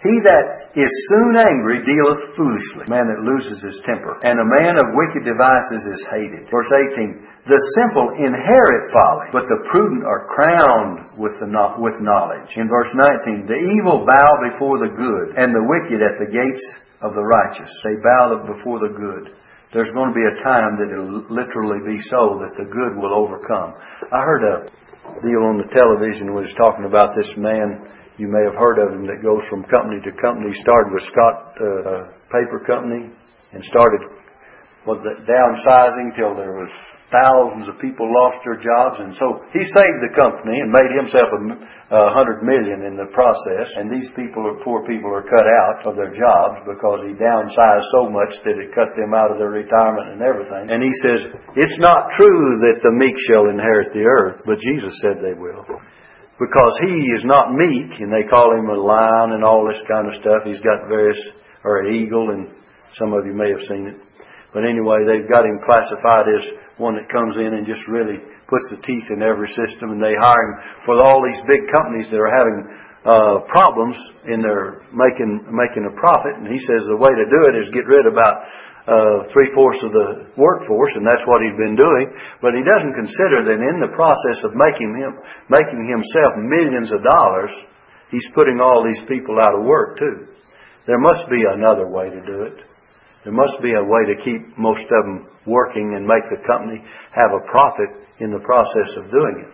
he 0.00 0.16
that 0.24 0.72
is 0.72 0.92
soon 1.12 1.36
angry 1.36 1.84
dealeth 1.84 2.32
foolishly, 2.32 2.88
man 2.88 3.04
that 3.12 3.20
loses 3.20 3.60
his 3.60 3.84
temper, 3.84 4.16
and 4.24 4.40
a 4.40 4.52
man 4.64 4.80
of 4.80 4.96
wicked 4.96 5.28
devices 5.28 5.84
is 5.92 6.08
hated. 6.08 6.48
Verse 6.48 6.72
18, 6.96 7.20
the 7.44 7.60
simple 7.76 8.08
inherit 8.16 8.88
folly, 8.96 9.28
but 9.28 9.44
the 9.44 9.60
prudent 9.68 10.08
are 10.08 10.24
crowned 10.24 11.20
with, 11.20 11.36
the, 11.36 11.48
with 11.76 12.00
knowledge. 12.00 12.56
In 12.56 12.64
verse 12.72 12.88
19, 13.28 13.44
the 13.44 13.60
evil 13.60 14.08
bow 14.08 14.30
before 14.48 14.80
the 14.80 14.96
good, 14.96 15.36
and 15.36 15.52
the 15.52 15.68
wicked 15.68 16.00
at 16.00 16.16
the 16.16 16.32
gates 16.32 16.64
of 17.04 17.12
the 17.12 17.24
righteous. 17.24 17.68
They 17.84 18.00
bow 18.00 18.40
before 18.48 18.80
the 18.80 18.96
good. 18.96 19.36
There's 19.76 19.92
going 19.92 20.10
to 20.10 20.16
be 20.16 20.24
a 20.24 20.40
time 20.48 20.80
that 20.80 20.90
it'll 20.90 21.28
literally 21.28 21.84
be 21.84 22.00
so 22.08 22.40
that 22.40 22.56
the 22.56 22.66
good 22.66 22.96
will 22.96 23.12
overcome. 23.12 23.76
I 24.08 24.24
heard 24.24 24.42
a 24.48 24.56
deal 25.20 25.44
on 25.44 25.60
the 25.60 25.68
television 25.70 26.34
was 26.34 26.48
talking 26.56 26.88
about 26.88 27.12
this 27.14 27.30
man. 27.36 27.99
You 28.20 28.28
may 28.28 28.44
have 28.44 28.60
heard 28.60 28.76
of 28.76 28.92
him 28.92 29.08
that 29.08 29.24
goes 29.24 29.40
from 29.48 29.64
company 29.64 29.96
to 30.04 30.12
company. 30.20 30.52
He 30.52 30.60
started 30.60 30.92
with 30.92 31.08
Scott 31.08 31.56
uh, 31.56 32.12
Paper 32.28 32.60
Company 32.68 33.08
and 33.56 33.64
started 33.64 34.12
was 34.84 35.00
downsizing 35.28 36.16
till 36.16 36.32
there 36.36 36.56
was 36.56 36.72
thousands 37.12 37.68
of 37.68 37.76
people 37.84 38.08
lost 38.08 38.40
their 38.48 38.56
jobs, 38.56 38.96
and 39.00 39.12
so 39.12 39.44
he 39.52 39.60
saved 39.60 40.00
the 40.00 40.12
company 40.16 40.56
and 40.56 40.72
made 40.72 40.88
himself 40.96 41.28
a, 41.36 41.40
a 42.00 42.12
hundred 42.16 42.40
million 42.40 42.88
in 42.88 42.96
the 42.96 43.08
process. 43.12 43.76
And 43.76 43.92
these 43.92 44.08
people, 44.16 44.40
poor 44.64 44.80
people, 44.88 45.12
are 45.12 45.26
cut 45.26 45.44
out 45.44 45.84
of 45.84 46.00
their 46.00 46.16
jobs 46.16 46.64
because 46.64 47.04
he 47.04 47.12
downsized 47.12 47.88
so 47.92 48.08
much 48.08 48.40
that 48.48 48.56
it 48.56 48.72
cut 48.72 48.96
them 48.96 49.12
out 49.12 49.28
of 49.28 49.36
their 49.36 49.52
retirement 49.52 50.16
and 50.16 50.24
everything. 50.24 50.72
And 50.72 50.80
he 50.80 50.94
says 51.04 51.28
it's 51.60 51.78
not 51.80 52.16
true 52.16 52.56
that 52.64 52.80
the 52.80 52.94
meek 52.96 53.16
shall 53.28 53.52
inherit 53.52 53.92
the 53.92 54.08
earth, 54.08 54.40
but 54.48 54.56
Jesus 54.64 54.96
said 55.04 55.20
they 55.20 55.36
will. 55.36 55.60
Because 56.40 56.72
he 56.88 57.04
is 57.12 57.24
not 57.28 57.52
meek, 57.52 58.00
and 58.00 58.08
they 58.08 58.24
call 58.24 58.56
him 58.56 58.72
a 58.72 58.80
lion 58.80 59.36
and 59.36 59.44
all 59.44 59.68
this 59.68 59.82
kind 59.84 60.08
of 60.08 60.16
stuff. 60.24 60.40
He's 60.48 60.64
got 60.64 60.88
various, 60.88 61.20
or 61.64 61.84
an 61.84 61.92
eagle, 62.00 62.32
and 62.32 62.48
some 62.96 63.12
of 63.12 63.28
you 63.28 63.36
may 63.36 63.52
have 63.52 63.60
seen 63.68 63.92
it. 63.92 64.00
But 64.56 64.64
anyway, 64.64 65.04
they've 65.04 65.28
got 65.28 65.44
him 65.44 65.60
classified 65.62 66.26
as 66.32 66.48
one 66.80 66.96
that 66.96 67.12
comes 67.12 67.36
in 67.36 67.54
and 67.54 67.68
just 67.68 67.86
really 67.86 68.18
puts 68.48 68.66
the 68.72 68.80
teeth 68.82 69.12
in 69.12 69.22
every 69.22 69.52
system, 69.52 69.92
and 69.92 70.02
they 70.02 70.16
hire 70.16 70.42
him 70.48 70.54
for 70.88 70.98
all 71.04 71.22
these 71.22 71.44
big 71.44 71.68
companies 71.70 72.08
that 72.08 72.18
are 72.18 72.34
having 72.34 72.58
uh, 73.04 73.44
problems 73.52 73.96
in 74.26 74.42
their 74.42 74.82
making 74.96 75.44
making 75.48 75.84
a 75.86 75.94
profit. 75.94 76.40
And 76.40 76.48
he 76.48 76.58
says 76.58 76.88
the 76.88 76.98
way 76.98 77.12
to 77.12 77.26
do 77.28 77.40
it 77.52 77.54
is 77.60 77.68
get 77.70 77.86
rid 77.86 78.08
of 78.08 78.16
about 78.16 78.48
uh, 78.88 79.28
three 79.28 79.52
fourths 79.52 79.82
of 79.84 79.92
the 79.92 80.32
workforce, 80.40 80.96
and 80.96 81.04
that's 81.04 81.24
what 81.28 81.44
he's 81.44 81.56
been 81.60 81.76
doing. 81.76 82.06
But 82.40 82.56
he 82.56 82.64
doesn't 82.64 82.96
consider 82.96 83.44
that 83.44 83.60
in 83.60 83.76
the 83.80 83.92
process 83.92 84.40
of 84.44 84.56
making 84.56 84.96
him 84.96 85.20
making 85.52 85.84
himself 85.84 86.36
millions 86.40 86.88
of 86.92 87.04
dollars, 87.04 87.52
he's 88.08 88.26
putting 88.32 88.60
all 88.60 88.80
these 88.80 89.04
people 89.04 89.36
out 89.40 89.52
of 89.52 89.68
work 89.68 90.00
too. 90.00 90.32
There 90.86 91.00
must 91.00 91.28
be 91.28 91.44
another 91.44 91.86
way 91.86 92.08
to 92.08 92.20
do 92.24 92.48
it. 92.48 92.64
There 93.24 93.36
must 93.36 93.60
be 93.60 93.76
a 93.76 93.84
way 93.84 94.08
to 94.08 94.16
keep 94.24 94.56
most 94.56 94.88
of 94.88 95.02
them 95.04 95.28
working 95.44 95.92
and 95.94 96.08
make 96.08 96.24
the 96.32 96.40
company 96.48 96.80
have 97.12 97.36
a 97.36 97.44
profit 97.52 98.08
in 98.20 98.32
the 98.32 98.40
process 98.40 98.96
of 98.96 99.12
doing 99.12 99.44
it. 99.44 99.52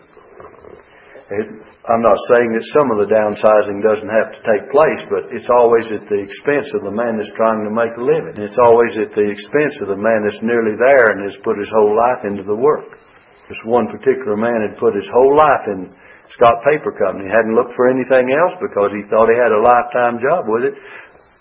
It. 1.30 1.48
I'm 1.86 2.02
not 2.02 2.18
saying 2.34 2.54
that 2.54 2.66
some 2.74 2.90
of 2.90 2.98
the 3.02 3.10
downsizing 3.10 3.82
doesn't 3.82 4.10
have 4.10 4.30
to 4.34 4.40
take 4.42 4.70
place, 4.70 5.02
but 5.10 5.30
it's 5.34 5.50
always 5.50 5.86
at 5.90 6.06
the 6.06 6.18
expense 6.22 6.70
of 6.74 6.86
the 6.86 6.94
man 6.94 7.18
that's 7.18 7.34
trying 7.34 7.62
to 7.66 7.72
make 7.72 7.94
a 7.98 8.02
living. 8.02 8.38
and 8.38 8.46
It's 8.46 8.58
always 8.58 8.94
at 8.98 9.14
the 9.14 9.26
expense 9.26 9.78
of 9.82 9.90
the 9.90 9.98
man 9.98 10.26
that's 10.26 10.42
nearly 10.42 10.74
there 10.78 11.14
and 11.14 11.26
has 11.26 11.38
put 11.42 11.58
his 11.58 11.70
whole 11.70 11.94
life 11.94 12.22
into 12.26 12.42
the 12.42 12.58
work. 12.58 12.98
This 13.46 13.62
one 13.66 13.86
particular 13.86 14.34
man 14.34 14.66
had 14.66 14.78
put 14.78 14.98
his 14.98 15.06
whole 15.06 15.34
life 15.38 15.64
in 15.70 15.94
Scott 16.34 16.58
Paper 16.66 16.90
Company. 16.94 17.30
He 17.30 17.34
hadn't 17.34 17.54
looked 17.54 17.78
for 17.78 17.86
anything 17.86 18.34
else 18.34 18.58
because 18.58 18.90
he 18.90 19.06
thought 19.06 19.30
he 19.30 19.38
had 19.38 19.54
a 19.54 19.62
lifetime 19.62 20.18
job 20.18 20.50
with 20.50 20.74
it. 20.74 20.74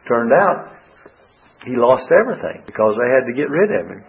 Turned 0.05 0.33
out 0.33 0.77
he 1.65 1.73
lost 1.73 2.05
everything 2.13 2.61
because 2.69 2.93
they 2.93 3.09
had 3.09 3.25
to 3.25 3.33
get 3.33 3.49
rid 3.49 3.73
of 3.73 3.89
him. 3.89 4.01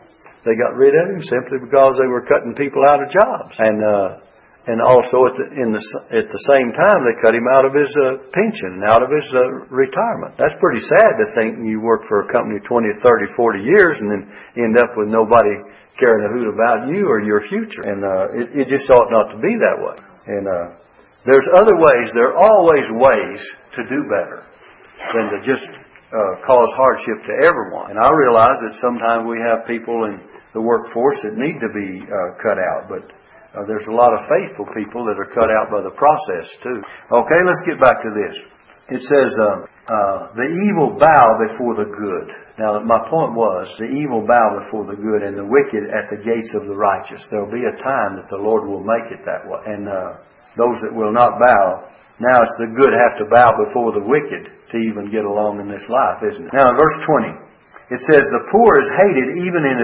They 0.44 0.52
got 0.60 0.76
rid 0.76 0.92
of 0.92 1.16
him 1.16 1.20
simply 1.24 1.64
because 1.64 1.96
they 1.96 2.06
were 2.06 2.28
cutting 2.28 2.52
people 2.52 2.84
out 2.84 3.00
of 3.00 3.08
jobs, 3.08 3.56
and 3.56 3.78
uh, 3.80 4.08
and 4.66 4.82
also 4.82 5.30
at 5.30 5.34
the 5.38 5.46
the 5.46 5.82
at 6.10 6.26
the 6.26 6.42
same 6.50 6.74
time 6.74 7.06
they 7.06 7.14
cut 7.22 7.38
him 7.38 7.46
out 7.46 7.62
of 7.62 7.72
his 7.74 7.90
uh, 7.94 8.18
pension, 8.34 8.82
out 8.82 8.98
of 8.98 9.10
his 9.14 9.26
uh, 9.30 9.70
retirement. 9.70 10.34
That's 10.34 10.58
pretty 10.58 10.82
sad 10.82 11.14
to 11.22 11.26
think 11.38 11.62
you 11.62 11.78
work 11.78 12.02
for 12.10 12.26
a 12.26 12.28
company 12.30 12.58
20, 12.58 12.98
30, 12.98 13.38
40 13.38 13.62
years 13.62 13.94
and 14.02 14.10
then 14.10 14.22
end 14.58 14.74
up 14.74 14.98
with 14.98 15.06
nobody 15.06 15.54
caring 16.02 16.26
a 16.26 16.30
hoot 16.34 16.50
about 16.50 16.90
you 16.90 17.06
or 17.06 17.22
your 17.22 17.46
future. 17.46 17.86
And 17.86 18.02
uh, 18.02 18.42
it, 18.42 18.46
it 18.58 18.66
just 18.66 18.90
ought 18.90 19.06
not 19.08 19.32
to 19.32 19.38
be 19.38 19.54
that 19.54 19.78
way. 19.78 19.96
And 20.34 20.44
uh, 20.50 20.66
there's 21.22 21.46
other 21.54 21.78
ways. 21.78 22.10
There 22.10 22.34
are 22.34 22.38
always 22.42 22.86
ways 22.90 23.40
to 23.78 23.80
do 23.86 24.02
better 24.10 24.50
than 25.14 25.24
to 25.30 25.38
just 25.46 25.66
uh, 25.66 26.32
cause 26.42 26.70
hardship 26.74 27.18
to 27.22 27.34
everyone. 27.46 27.94
And 27.94 27.98
I 28.02 28.10
realize 28.10 28.58
that 28.66 28.74
sometimes 28.78 29.30
we 29.30 29.38
have 29.46 29.66
people 29.66 30.10
in 30.10 30.22
the 30.54 30.60
workforce 30.60 31.22
that 31.22 31.34
need 31.38 31.58
to 31.62 31.70
be 31.70 32.02
uh, 32.02 32.34
cut 32.42 32.58
out, 32.58 32.90
but 32.90 33.14
uh, 33.56 33.64
there's 33.64 33.88
a 33.88 33.96
lot 33.96 34.12
of 34.12 34.20
faithful 34.28 34.68
people 34.76 35.08
that 35.08 35.16
are 35.16 35.32
cut 35.32 35.48
out 35.48 35.72
by 35.72 35.80
the 35.80 35.94
process 35.96 36.46
too. 36.60 36.78
Okay, 37.08 37.40
let's 37.48 37.64
get 37.64 37.80
back 37.80 37.96
to 38.04 38.12
this. 38.12 38.34
It 38.86 39.02
says, 39.02 39.34
uh, 39.40 39.66
uh, 39.66 40.18
the 40.38 40.46
evil 40.46 40.94
bow 40.94 41.24
before 41.48 41.74
the 41.74 41.90
good. 41.90 42.28
Now, 42.54 42.78
my 42.78 43.02
point 43.10 43.34
was, 43.34 43.66
the 43.82 43.90
evil 43.90 44.22
bow 44.22 44.62
before 44.62 44.86
the 44.86 44.94
good 44.94 45.26
and 45.26 45.34
the 45.34 45.42
wicked 45.42 45.90
at 45.90 46.06
the 46.06 46.22
gates 46.22 46.54
of 46.54 46.70
the 46.70 46.76
righteous. 46.76 47.26
There 47.26 47.42
will 47.42 47.50
be 47.50 47.66
a 47.66 47.74
time 47.82 48.14
that 48.14 48.30
the 48.30 48.38
Lord 48.38 48.70
will 48.70 48.86
make 48.86 49.10
it 49.10 49.26
that 49.26 49.42
way. 49.42 49.58
And 49.66 49.90
uh, 49.90 50.22
those 50.54 50.78
that 50.86 50.94
will 50.94 51.10
not 51.10 51.42
bow 51.42 51.90
now 52.16 52.40
it's 52.40 52.56
the 52.56 52.72
good 52.72 52.96
have 52.96 53.20
to 53.20 53.28
bow 53.28 53.52
before 53.68 53.92
the 53.92 54.00
wicked 54.00 54.48
to 54.48 54.76
even 54.80 55.12
get 55.12 55.28
along 55.28 55.60
in 55.60 55.68
this 55.68 55.84
life, 55.84 56.24
isn't 56.24 56.48
it? 56.48 56.52
Now 56.56 56.64
in 56.64 56.76
verse 56.80 56.98
20, 57.04 57.92
it 57.92 58.00
says, 58.00 58.24
The 58.24 58.48
poor 58.48 58.80
is 58.80 58.88
hated 58.88 59.36
even 59.44 59.62
in 59.68 59.76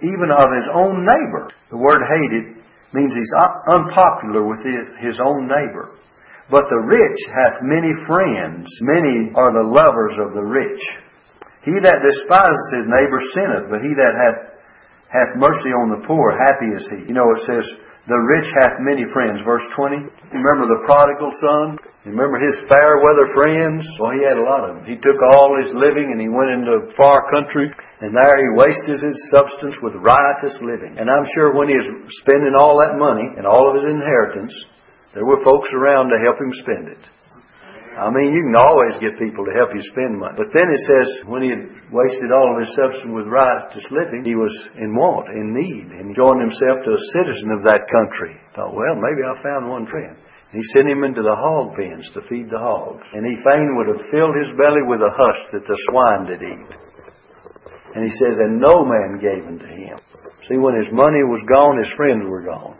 even 0.00 0.32
of 0.32 0.48
his 0.48 0.68
own 0.72 1.04
neighbor. 1.04 1.52
The 1.68 1.76
word 1.76 2.00
hated 2.00 2.64
means 2.94 3.12
he's 3.12 3.32
unpopular 3.68 4.44
with 4.46 4.64
his 5.00 5.20
own 5.20 5.48
neighbor. 5.48 5.98
But 6.50 6.64
the 6.72 6.80
rich 6.80 7.20
hath 7.28 7.60
many 7.60 7.92
friends. 8.08 8.64
Many 8.80 9.32
are 9.36 9.52
the 9.52 9.68
lovers 9.68 10.16
of 10.16 10.32
the 10.32 10.44
rich. 10.44 10.80
He 11.60 11.76
that 11.84 12.00
despiseth 12.00 12.72
his 12.72 12.88
neighbor 12.88 13.20
sinneth, 13.36 13.68
but 13.68 13.84
he 13.84 13.92
that 13.92 14.14
hath 14.16 14.58
hath 15.08 15.36
mercy 15.40 15.72
on 15.72 15.88
the 15.88 16.04
poor, 16.06 16.36
happy 16.36 16.68
is 16.76 16.84
he. 16.88 17.08
You 17.08 17.16
know, 17.16 17.32
it 17.32 17.40
says, 17.44 17.64
The 18.06 18.16
rich 18.16 18.48
hath 18.62 18.80
many 18.80 19.04
friends. 19.10 19.42
Verse 19.44 19.64
20. 19.74 20.36
Remember 20.38 20.70
the 20.70 20.86
prodigal 20.86 21.34
son? 21.34 21.76
Remember 22.06 22.38
his 22.40 22.62
fair 22.70 23.02
weather 23.04 23.28
friends? 23.34 23.84
Well, 24.00 24.14
he 24.16 24.24
had 24.24 24.38
a 24.38 24.46
lot 24.46 24.64
of 24.64 24.78
them. 24.78 24.84
He 24.86 24.96
took 24.96 25.18
all 25.34 25.58
his 25.60 25.74
living 25.74 26.14
and 26.14 26.20
he 26.20 26.30
went 26.30 26.54
into 26.54 26.88
far 26.96 27.28
country 27.28 27.68
and 28.00 28.14
there 28.14 28.36
he 28.38 28.56
wasted 28.56 29.02
his 29.02 29.18
substance 29.34 29.76
with 29.82 29.98
riotous 29.98 30.56
living. 30.62 30.96
And 30.96 31.10
I'm 31.10 31.26
sure 31.34 31.52
when 31.52 31.68
he 31.68 31.76
was 31.76 31.90
spending 32.22 32.54
all 32.56 32.80
that 32.80 32.96
money 32.96 33.28
and 33.36 33.44
all 33.44 33.68
of 33.68 33.76
his 33.76 33.90
inheritance, 33.90 34.54
there 35.12 35.26
were 35.26 35.42
folks 35.44 35.68
around 35.74 36.08
to 36.08 36.22
help 36.22 36.38
him 36.40 36.52
spend 36.64 36.94
it. 36.94 37.02
I 37.98 38.14
mean, 38.14 38.30
you 38.30 38.46
can 38.46 38.54
always 38.54 38.94
get 39.02 39.18
people 39.18 39.42
to 39.42 39.58
help 39.58 39.74
you 39.74 39.82
spend 39.82 40.22
money. 40.22 40.38
But 40.38 40.54
then 40.54 40.70
it 40.70 40.82
says, 40.86 41.26
when 41.26 41.42
he 41.42 41.50
had 41.50 41.66
wasted 41.90 42.30
all 42.30 42.54
of 42.54 42.62
his 42.62 42.70
substance 42.78 43.10
with 43.10 43.26
riotous 43.26 43.90
living, 43.90 44.22
he 44.22 44.38
was 44.38 44.54
in 44.78 44.94
want, 44.94 45.34
in 45.34 45.50
need, 45.50 45.90
and 45.98 46.14
joined 46.14 46.46
himself 46.46 46.86
to 46.86 46.94
a 46.94 47.06
citizen 47.18 47.50
of 47.50 47.66
that 47.66 47.90
country. 47.90 48.38
Thought, 48.54 48.78
well, 48.78 48.94
maybe 48.94 49.26
I 49.26 49.34
found 49.42 49.66
one 49.66 49.90
friend. 49.90 50.14
He 50.54 50.62
sent 50.72 50.88
him 50.88 51.02
into 51.02 51.26
the 51.26 51.34
hog 51.34 51.74
pens 51.74 52.08
to 52.14 52.22
feed 52.30 52.48
the 52.48 52.62
hogs. 52.62 53.04
And 53.12 53.26
he 53.26 53.34
fain 53.42 53.74
would 53.74 53.90
have 53.90 54.06
filled 54.14 54.38
his 54.38 54.54
belly 54.54 54.86
with 54.86 55.02
a 55.02 55.12
husk 55.12 55.50
that 55.52 55.66
the 55.66 55.78
swine 55.90 56.30
did 56.30 56.40
eat. 56.40 56.70
And 57.98 58.06
he 58.06 58.14
says, 58.14 58.38
and 58.38 58.62
no 58.62 58.86
man 58.86 59.18
gave 59.18 59.42
unto 59.42 59.66
him. 59.66 59.98
See, 60.46 60.56
when 60.56 60.78
his 60.78 60.88
money 60.94 61.26
was 61.26 61.42
gone, 61.50 61.82
his 61.82 61.92
friends 61.98 62.24
were 62.24 62.46
gone. 62.46 62.78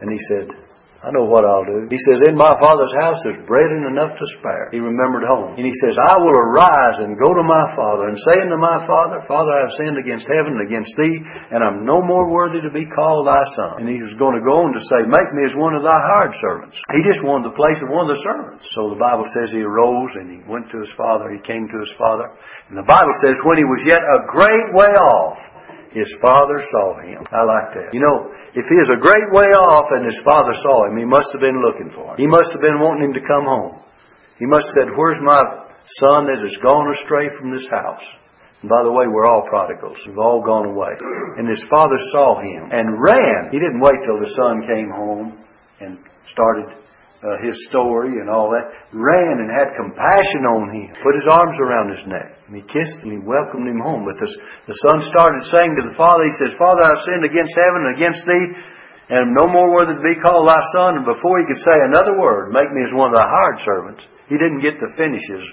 And 0.00 0.10
he 0.10 0.18
said, 0.26 0.63
I 1.04 1.12
know 1.12 1.28
what 1.28 1.44
I'll 1.44 1.68
do. 1.68 1.84
He 1.92 2.00
says, 2.00 2.24
In 2.24 2.32
my 2.32 2.48
father's 2.56 2.96
house 2.96 3.20
there's 3.28 3.44
bread 3.44 3.68
enough 3.68 4.16
to 4.16 4.26
spare. 4.40 4.72
He 4.72 4.80
remembered 4.80 5.28
home. 5.28 5.52
And 5.52 5.68
he 5.68 5.76
says, 5.84 6.00
I 6.00 6.16
will 6.16 6.32
arise 6.32 7.04
and 7.04 7.20
go 7.20 7.28
to 7.36 7.44
my 7.44 7.64
father 7.76 8.08
and 8.08 8.16
say 8.16 8.40
unto 8.40 8.56
my 8.56 8.88
father, 8.88 9.20
Father, 9.28 9.52
I 9.52 9.68
have 9.68 9.76
sinned 9.76 10.00
against 10.00 10.24
heaven 10.24 10.56
and 10.56 10.64
against 10.64 10.96
thee, 10.96 11.16
and 11.52 11.60
I'm 11.60 11.84
no 11.84 12.00
more 12.00 12.32
worthy 12.32 12.64
to 12.64 12.72
be 12.72 12.88
called 12.88 13.28
thy 13.28 13.44
son. 13.52 13.84
And 13.84 13.88
he 13.92 14.00
was 14.00 14.16
going 14.16 14.40
to 14.40 14.44
go 14.48 14.64
on 14.64 14.72
to 14.72 14.80
say, 14.80 15.04
Make 15.04 15.30
me 15.36 15.44
as 15.44 15.52
one 15.52 15.76
of 15.76 15.84
thy 15.84 15.92
hired 15.92 16.32
servants. 16.40 16.80
He 16.96 17.04
just 17.04 17.20
wanted 17.20 17.52
the 17.52 17.58
place 17.60 17.84
of 17.84 17.92
one 17.92 18.08
of 18.08 18.16
the 18.16 18.24
servants. 18.24 18.64
So 18.72 18.88
the 18.88 19.00
Bible 19.00 19.28
says 19.36 19.52
he 19.52 19.60
arose 19.60 20.16
and 20.16 20.32
he 20.32 20.40
went 20.48 20.72
to 20.72 20.80
his 20.80 20.92
father. 20.96 21.28
He 21.28 21.44
came 21.44 21.68
to 21.68 21.78
his 21.84 21.92
father. 22.00 22.32
And 22.72 22.80
the 22.80 22.88
Bible 22.88 23.12
says, 23.20 23.36
when 23.44 23.60
he 23.60 23.68
was 23.68 23.84
yet 23.84 24.00
a 24.00 24.24
great 24.32 24.72
way 24.72 24.88
off, 24.96 25.36
his 25.94 26.10
father 26.18 26.58
saw 26.58 26.98
him. 27.06 27.22
I 27.30 27.42
like 27.46 27.70
that. 27.78 27.94
You 27.94 28.02
know, 28.02 28.34
if 28.50 28.66
he 28.66 28.76
is 28.82 28.90
a 28.90 28.98
great 28.98 29.30
way 29.30 29.46
off 29.54 29.94
and 29.94 30.04
his 30.04 30.18
father 30.26 30.52
saw 30.58 30.90
him, 30.90 30.98
he 30.98 31.06
must 31.06 31.30
have 31.30 31.40
been 31.40 31.62
looking 31.62 31.94
for 31.94 32.12
him. 32.12 32.18
He 32.18 32.26
must 32.26 32.50
have 32.50 32.60
been 32.60 32.82
wanting 32.82 33.10
him 33.10 33.14
to 33.14 33.22
come 33.22 33.46
home. 33.46 33.78
He 34.42 34.46
must 34.50 34.74
have 34.74 34.90
said, 34.90 34.98
Where's 34.98 35.22
my 35.22 35.38
son 36.02 36.26
that 36.26 36.42
has 36.42 36.56
gone 36.58 36.90
astray 36.90 37.30
from 37.38 37.54
this 37.54 37.70
house? 37.70 38.02
And 38.60 38.68
by 38.68 38.82
the 38.82 38.90
way, 38.90 39.06
we're 39.06 39.30
all 39.30 39.46
prodigals. 39.46 40.02
We've 40.02 40.18
all 40.18 40.42
gone 40.42 40.66
away. 40.66 40.98
And 41.38 41.46
his 41.46 41.62
father 41.70 41.98
saw 42.10 42.42
him 42.42 42.74
and 42.74 42.98
ran. 42.98 43.54
He 43.54 43.62
didn't 43.62 43.78
wait 43.78 44.02
till 44.02 44.18
the 44.18 44.34
son 44.34 44.66
came 44.66 44.90
home 44.90 45.38
and 45.78 45.98
started 46.26 46.83
uh, 47.24 47.40
his 47.40 47.56
story 47.72 48.20
and 48.20 48.28
all 48.28 48.52
that, 48.52 48.68
ran 48.92 49.40
and 49.40 49.48
had 49.48 49.72
compassion 49.80 50.44
on 50.44 50.68
him, 50.68 50.92
put 51.00 51.16
his 51.16 51.24
arms 51.24 51.56
around 51.56 51.96
his 51.96 52.04
neck, 52.04 52.36
and 52.44 52.60
he 52.60 52.64
kissed 52.68 53.00
him, 53.00 53.16
he 53.16 53.22
welcomed 53.24 53.64
him 53.64 53.80
home. 53.80 54.04
But 54.04 54.20
the, 54.20 54.28
the 54.68 54.76
son 54.84 55.00
started 55.00 55.48
saying 55.48 55.72
to 55.72 55.88
the 55.88 55.96
father, 55.96 56.20
he 56.28 56.36
says, 56.36 56.52
Father, 56.60 56.84
I've 56.84 57.00
sinned 57.00 57.24
against 57.24 57.56
heaven 57.56 57.88
and 57.88 57.96
against 57.96 58.22
thee, 58.28 58.46
and 59.08 59.32
am 59.32 59.36
no 59.36 59.48
more 59.48 59.72
worthy 59.72 59.96
to 59.96 60.04
be 60.04 60.20
called 60.20 60.48
thy 60.48 60.60
son. 60.76 61.00
And 61.00 61.08
before 61.08 61.40
he 61.40 61.48
could 61.48 61.60
say 61.64 61.72
another 61.72 62.20
word, 62.20 62.52
make 62.52 62.68
me 62.72 62.84
as 62.84 62.92
one 62.92 63.12
of 63.12 63.16
thy 63.16 63.24
hired 63.24 63.60
servants, 63.64 64.04
he 64.28 64.36
didn't 64.36 64.60
get 64.60 64.76
to 64.80 64.88
finish 64.96 65.24
his, 65.24 65.44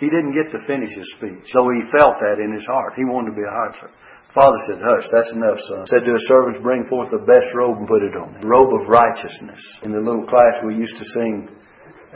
he 0.00 0.12
didn't 0.12 0.36
get 0.36 0.52
to 0.52 0.60
finish 0.68 0.92
his 0.92 1.08
speech. 1.16 1.48
So 1.52 1.64
he 1.72 1.88
felt 1.92 2.20
that 2.20 2.40
in 2.40 2.52
his 2.52 2.64
heart. 2.68 2.96
He 2.96 3.04
wanted 3.04 3.32
to 3.32 3.36
be 3.40 3.48
a 3.48 3.52
hired 3.52 3.76
servant. 3.80 3.96
Father 4.34 4.58
said, 4.66 4.82
Hush, 4.82 5.06
that's 5.14 5.30
enough, 5.30 5.62
son. 5.70 5.86
Said 5.86 6.02
to 6.02 6.12
his 6.18 6.26
servants, 6.26 6.58
Bring 6.58 6.82
forth 6.90 7.14
the 7.14 7.22
best 7.22 7.54
robe 7.54 7.78
and 7.78 7.86
put 7.86 8.02
it 8.02 8.18
on. 8.18 8.34
The 8.42 8.50
robe 8.50 8.74
of 8.74 8.90
righteousness. 8.90 9.62
In 9.86 9.94
the 9.94 10.02
little 10.02 10.26
class 10.26 10.58
we 10.66 10.74
used 10.74 10.98
to 10.98 11.06
sing, 11.06 11.46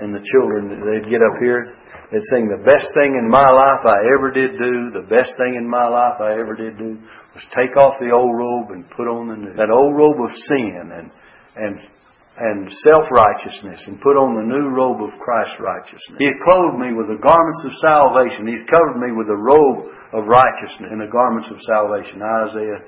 and 0.02 0.10
the 0.10 0.26
children, 0.26 0.82
they'd 0.82 1.10
get 1.10 1.22
up 1.22 1.38
here, 1.38 1.62
they'd 2.10 2.26
sing, 2.34 2.50
The 2.50 2.66
best 2.66 2.90
thing 2.90 3.14
in 3.14 3.30
my 3.30 3.46
life 3.46 3.86
I 3.86 4.02
ever 4.18 4.34
did 4.34 4.58
do, 4.58 4.90
the 4.90 5.06
best 5.06 5.38
thing 5.38 5.54
in 5.54 5.62
my 5.62 5.86
life 5.86 6.18
I 6.18 6.34
ever 6.34 6.58
did 6.58 6.74
do, 6.74 6.98
was 7.38 7.46
take 7.54 7.78
off 7.78 8.02
the 8.02 8.10
old 8.10 8.34
robe 8.34 8.74
and 8.74 8.82
put 8.90 9.06
on 9.06 9.30
the 9.30 9.38
new. 9.38 9.54
That 9.54 9.70
old 9.70 9.94
robe 9.94 10.18
of 10.18 10.34
sin 10.34 10.90
and, 10.90 11.10
and 11.54 11.78
and 12.38 12.70
self-righteousness 12.70 13.90
and 13.90 13.98
put 13.98 14.14
on 14.14 14.38
the 14.38 14.46
new 14.46 14.70
robe 14.70 15.02
of 15.02 15.10
Christ's 15.18 15.58
righteousness. 15.58 16.22
He 16.22 16.30
has 16.30 16.38
clothed 16.46 16.78
me 16.78 16.94
with 16.94 17.10
the 17.10 17.18
garments 17.18 17.66
of 17.66 17.74
salvation. 17.82 18.46
He's 18.46 18.62
covered 18.70 19.02
me 19.02 19.10
with 19.10 19.26
the 19.26 19.34
robe 19.34 19.90
of 20.12 20.24
righteousness 20.24 20.88
and 20.90 21.00
the 21.00 21.12
garments 21.12 21.50
of 21.50 21.60
salvation. 21.62 22.20
Isaiah 22.20 22.80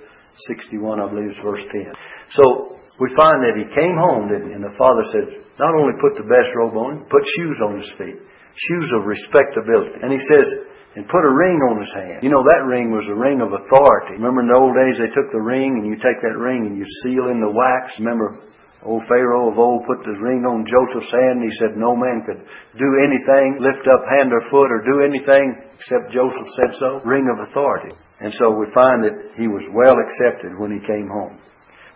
61, 0.48 1.00
I 1.00 1.06
believe, 1.08 1.30
is 1.30 1.42
verse 1.44 1.64
10. 1.68 1.92
So 2.32 2.78
we 3.00 3.08
find 3.16 3.40
that 3.44 3.56
he 3.56 3.66
came 3.72 3.96
home, 3.96 4.28
And 4.32 4.64
the 4.64 4.76
father 4.76 5.04
said, 5.08 5.44
not 5.60 5.76
only 5.76 5.96
put 6.00 6.16
the 6.16 6.28
best 6.28 6.52
robe 6.56 6.76
on 6.76 7.00
him, 7.00 7.04
put 7.08 7.24
shoes 7.36 7.58
on 7.64 7.80
his 7.80 7.90
feet. 7.96 8.16
Shoes 8.56 8.88
of 8.96 9.06
respectability. 9.06 10.00
And 10.02 10.12
he 10.12 10.20
says, 10.20 10.68
and 10.96 11.06
put 11.06 11.22
a 11.22 11.32
ring 11.32 11.58
on 11.70 11.78
his 11.78 11.92
hand. 11.94 12.18
You 12.22 12.34
know, 12.34 12.42
that 12.42 12.66
ring 12.66 12.90
was 12.90 13.06
a 13.06 13.14
ring 13.14 13.38
of 13.38 13.54
authority. 13.54 14.18
Remember 14.18 14.42
in 14.42 14.50
the 14.50 14.58
old 14.58 14.74
days 14.74 14.98
they 14.98 15.12
took 15.14 15.30
the 15.30 15.38
ring 15.38 15.78
and 15.78 15.86
you 15.86 15.94
take 15.94 16.18
that 16.18 16.34
ring 16.34 16.66
and 16.66 16.74
you 16.74 16.84
seal 17.06 17.30
in 17.30 17.38
the 17.38 17.52
wax. 17.52 17.94
Remember 18.02 18.42
Old 18.82 19.04
Pharaoh 19.04 19.52
of 19.52 19.60
old 19.60 19.84
put 19.84 20.00
the 20.08 20.16
ring 20.16 20.48
on 20.48 20.64
Joseph's 20.64 21.12
hand 21.12 21.44
and 21.44 21.48
he 21.48 21.52
said 21.60 21.76
no 21.76 21.92
man 21.92 22.24
could 22.24 22.40
do 22.80 22.90
anything, 23.04 23.60
lift 23.60 23.84
up 23.84 24.00
hand 24.08 24.32
or 24.32 24.40
foot 24.48 24.72
or 24.72 24.80
do 24.80 25.04
anything 25.04 25.60
except 25.76 26.08
Joseph 26.08 26.48
said 26.56 26.72
so. 26.80 27.04
Ring 27.04 27.28
of 27.28 27.44
authority. 27.44 27.92
And 28.24 28.32
so 28.32 28.56
we 28.56 28.72
find 28.72 29.04
that 29.04 29.36
he 29.36 29.48
was 29.52 29.68
well 29.76 30.00
accepted 30.00 30.56
when 30.56 30.72
he 30.72 30.80
came 30.80 31.12
home. 31.12 31.36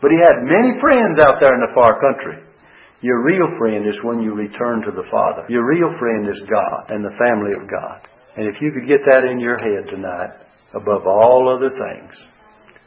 But 0.04 0.12
he 0.12 0.20
had 0.20 0.44
many 0.44 0.76
friends 0.76 1.16
out 1.24 1.40
there 1.40 1.56
in 1.56 1.64
the 1.64 1.72
far 1.72 1.96
country. 1.96 2.44
Your 3.00 3.24
real 3.24 3.48
friend 3.56 3.88
is 3.88 4.04
when 4.04 4.20
you 4.20 4.36
return 4.36 4.84
to 4.84 4.92
the 4.92 5.08
Father. 5.08 5.48
Your 5.48 5.64
real 5.64 5.88
friend 5.96 6.28
is 6.28 6.44
God 6.44 6.92
and 6.92 7.04
the 7.04 7.16
family 7.16 7.56
of 7.56 7.68
God. 7.68 8.04
And 8.36 8.44
if 8.48 8.60
you 8.60 8.72
could 8.72 8.88
get 8.88 9.00
that 9.08 9.24
in 9.24 9.40
your 9.40 9.56
head 9.60 9.88
tonight, 9.88 10.36
above 10.74 11.06
all 11.06 11.48
other 11.48 11.70
things, 11.70 12.12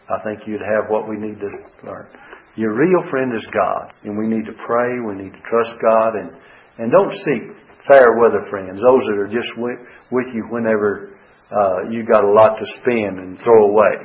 I 0.10 0.21
think 0.23 0.45
you'd 0.45 0.62
have 0.62 0.89
what 0.89 1.10
we 1.10 1.17
need 1.17 1.39
to 1.39 1.49
learn. 1.83 2.10
Your 2.57 2.73
real 2.73 3.05
friend 3.13 3.31
is 3.37 3.45
God. 3.53 3.93
And 4.03 4.17
we 4.17 4.25
need 4.25 4.49
to 4.49 4.57
pray. 4.65 4.97
We 5.05 5.13
need 5.13 5.31
to 5.31 5.43
trust 5.45 5.77
God. 5.77 6.17
And, 6.17 6.33
and 6.81 6.91
don't 6.91 7.13
seek 7.13 7.53
fair 7.85 8.17
weather 8.19 8.43
friends, 8.49 8.81
those 8.81 9.03
that 9.07 9.17
are 9.21 9.31
just 9.31 9.47
with, 9.55 9.79
with 10.11 10.27
you 10.33 10.43
whenever 10.49 11.15
uh, 11.53 11.87
you 11.87 12.03
got 12.03 12.25
a 12.25 12.33
lot 12.33 12.57
to 12.59 12.65
spend 12.81 13.21
and 13.21 13.39
throw 13.45 13.69
away. 13.69 13.95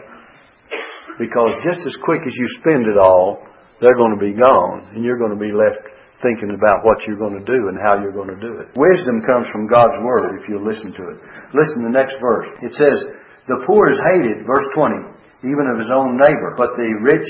Because 1.18 1.64
just 1.64 1.82
as 1.88 1.96
quick 2.04 2.22
as 2.28 2.36
you 2.36 2.46
spend 2.62 2.86
it 2.86 3.00
all, 3.00 3.42
they're 3.80 3.98
going 3.98 4.14
to 4.14 4.22
be 4.22 4.36
gone. 4.36 4.94
And 4.94 5.02
you're 5.02 5.18
going 5.18 5.34
to 5.34 5.40
be 5.40 5.50
left 5.50 5.88
thinking 6.20 6.54
about 6.54 6.84
what 6.84 7.02
you're 7.08 7.18
going 7.18 7.34
to 7.34 7.46
do 7.48 7.72
and 7.72 7.80
how 7.80 7.98
you're 7.98 8.14
going 8.14 8.30
to 8.30 8.38
do 8.38 8.62
it. 8.62 8.70
Wisdom 8.76 9.24
comes 9.26 9.48
from 9.48 9.66
God's 9.66 9.98
Word 10.04 10.38
if 10.38 10.46
you 10.46 10.62
listen 10.62 10.92
to 10.92 11.04
it. 11.10 11.18
Listen 11.56 11.82
to 11.82 11.86
the 11.90 11.96
next 11.98 12.20
verse. 12.20 12.46
It 12.62 12.76
says, 12.76 13.08
The 13.48 13.64
poor 13.66 13.90
is 13.90 13.98
hated, 14.14 14.46
verse 14.46 14.68
20, 14.76 15.48
even 15.50 15.66
of 15.72 15.82
his 15.82 15.90
own 15.90 16.20
neighbor, 16.20 16.54
but 16.54 16.78
the 16.78 16.88
rich 17.02 17.28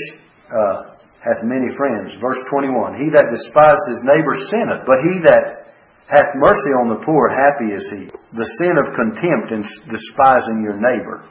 uh, 0.53 0.92
hath 1.23 1.39
many 1.47 1.71
friends. 1.79 2.11
Verse 2.19 2.39
21. 2.51 2.99
He 2.99 3.07
that 3.15 3.31
despises 3.31 3.87
his 3.95 4.03
neighbor 4.03 4.35
sinneth, 4.51 4.83
but 4.83 4.99
he 5.07 5.23
that 5.23 5.71
hath 6.11 6.35
mercy 6.35 6.71
on 6.83 6.91
the 6.91 6.99
poor, 7.07 7.31
happy 7.31 7.71
is 7.71 7.87
he. 7.87 8.03
The 8.35 8.49
sin 8.59 8.75
of 8.75 8.91
contempt 8.91 9.55
in 9.55 9.63
despising 9.87 10.59
your 10.59 10.75
neighbor. 10.75 11.23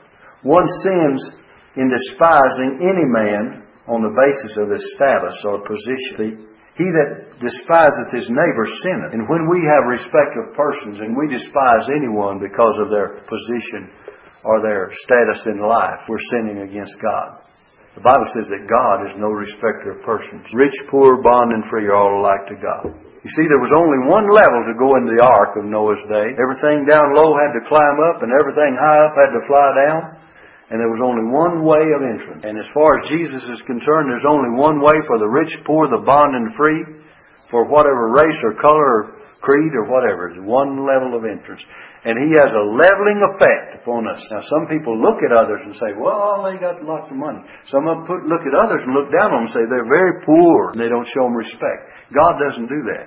One 0.43 0.67
sins 0.81 1.29
in 1.77 1.93
despising 1.93 2.81
any 2.81 3.07
man 3.07 3.69
on 3.85 4.01
the 4.01 4.17
basis 4.17 4.57
of 4.57 4.73
his 4.73 4.97
status 4.97 5.37
or 5.45 5.61
position. 5.69 6.49
He 6.73 6.89
that 6.89 7.37
despiseth 7.37 8.17
his 8.17 8.33
neighbor 8.33 8.65
sinneth. 8.65 9.13
And 9.13 9.29
when 9.29 9.45
we 9.45 9.61
have 9.61 9.93
respect 9.93 10.41
of 10.41 10.57
persons 10.57 11.05
and 11.05 11.13
we 11.13 11.29
despise 11.29 11.93
anyone 11.93 12.41
because 12.41 12.77
of 12.81 12.89
their 12.89 13.21
position 13.29 13.93
or 14.41 14.65
their 14.65 14.89
status 15.05 15.45
in 15.47 15.61
life, 15.61 16.09
we're 16.09 16.23
sinning 16.33 16.65
against 16.65 16.97
God. 16.97 17.45
The 17.93 18.01
Bible 18.01 18.25
says 18.33 18.49
that 18.49 18.65
God 18.73 19.05
is 19.05 19.21
no 19.21 19.29
respecter 19.29 19.93
of 19.93 20.01
persons. 20.01 20.49
Rich, 20.57 20.89
poor, 20.89 21.21
bond, 21.21 21.53
and 21.53 21.69
free 21.69 21.85
are 21.93 21.97
all 21.97 22.25
alike 22.25 22.49
to 22.49 22.57
God. 22.57 22.89
You 23.21 23.31
see, 23.31 23.47
there 23.47 23.61
was 23.61 23.71
only 23.71 24.09
one 24.09 24.27
level 24.33 24.61
to 24.65 24.81
go 24.81 24.97
in 24.97 25.05
the 25.05 25.21
ark 25.21 25.61
of 25.61 25.69
Noah's 25.69 26.01
day. 26.09 26.33
Everything 26.41 26.89
down 26.89 27.13
low 27.13 27.31
had 27.37 27.53
to 27.53 27.69
climb 27.69 27.99
up, 28.09 28.25
and 28.25 28.33
everything 28.33 28.75
high 28.81 29.01
up 29.05 29.15
had 29.15 29.37
to 29.37 29.45
fly 29.45 29.69
down. 29.87 30.03
And 30.73 30.81
there 30.81 30.89
was 30.89 31.05
only 31.05 31.29
one 31.29 31.69
way 31.69 31.85
of 31.93 32.01
entrance. 32.01 32.49
And 32.49 32.57
as 32.57 32.67
far 32.73 32.97
as 32.97 33.13
Jesus 33.13 33.45
is 33.45 33.61
concerned, 33.69 34.09
there's 34.09 34.25
only 34.25 34.57
one 34.57 34.81
way 34.81 34.97
for 35.05 35.21
the 35.21 35.29
rich, 35.29 35.53
poor, 35.69 35.85
the 35.93 36.01
bond, 36.01 36.33
and 36.33 36.49
free, 36.57 36.81
for 37.53 37.69
whatever 37.69 38.09
race 38.09 38.41
or 38.41 38.57
color 38.57 38.89
or 39.05 39.21
creed 39.45 39.77
or 39.77 39.85
whatever. 39.85 40.33
There's 40.33 40.49
one 40.49 40.81
level 40.89 41.13
of 41.13 41.29
entrance. 41.29 41.61
And 42.03 42.19
he 42.19 42.35
has 42.35 42.51
a 42.51 42.67
leveling 42.67 43.23
effect 43.31 43.79
upon 43.79 44.11
us. 44.11 44.19
Now, 44.35 44.43
some 44.43 44.67
people 44.67 44.99
look 44.99 45.23
at 45.23 45.31
others 45.31 45.63
and 45.63 45.71
say, 45.71 45.95
well, 45.95 46.43
they 46.43 46.59
got 46.59 46.83
lots 46.83 47.15
of 47.15 47.17
money. 47.17 47.47
Some 47.71 47.87
of 47.87 48.03
them 48.03 48.07
put, 48.11 48.27
look 48.27 48.43
at 48.43 48.59
others 48.59 48.83
and 48.83 48.91
look 48.91 49.15
down 49.15 49.31
on 49.31 49.47
them 49.47 49.47
and 49.47 49.55
say 49.55 49.63
they're 49.71 49.87
very 49.87 50.19
poor 50.27 50.75
and 50.75 50.83
they 50.83 50.91
don't 50.91 51.07
show 51.07 51.23
them 51.23 51.39
respect. 51.39 52.11
God 52.11 52.43
doesn't 52.43 52.67
do 52.67 52.83
that. 52.91 53.07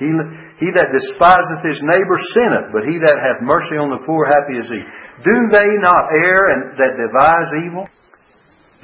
He, 0.00 0.08
he 0.56 0.68
that 0.72 0.88
despiseth 0.90 1.62
his 1.68 1.78
neighbor 1.84 2.18
sinneth, 2.32 2.72
but 2.72 2.88
he 2.88 2.96
that 3.04 3.20
hath 3.20 3.44
mercy 3.44 3.76
on 3.76 3.92
the 3.92 4.02
poor, 4.08 4.24
happy 4.26 4.56
is 4.58 4.72
he. 4.72 4.80
Do 5.20 5.36
they 5.52 5.70
not 5.84 6.04
err 6.24 6.42
and 6.50 6.60
that 6.80 6.96
devise 6.96 7.50
evil? 7.60 7.86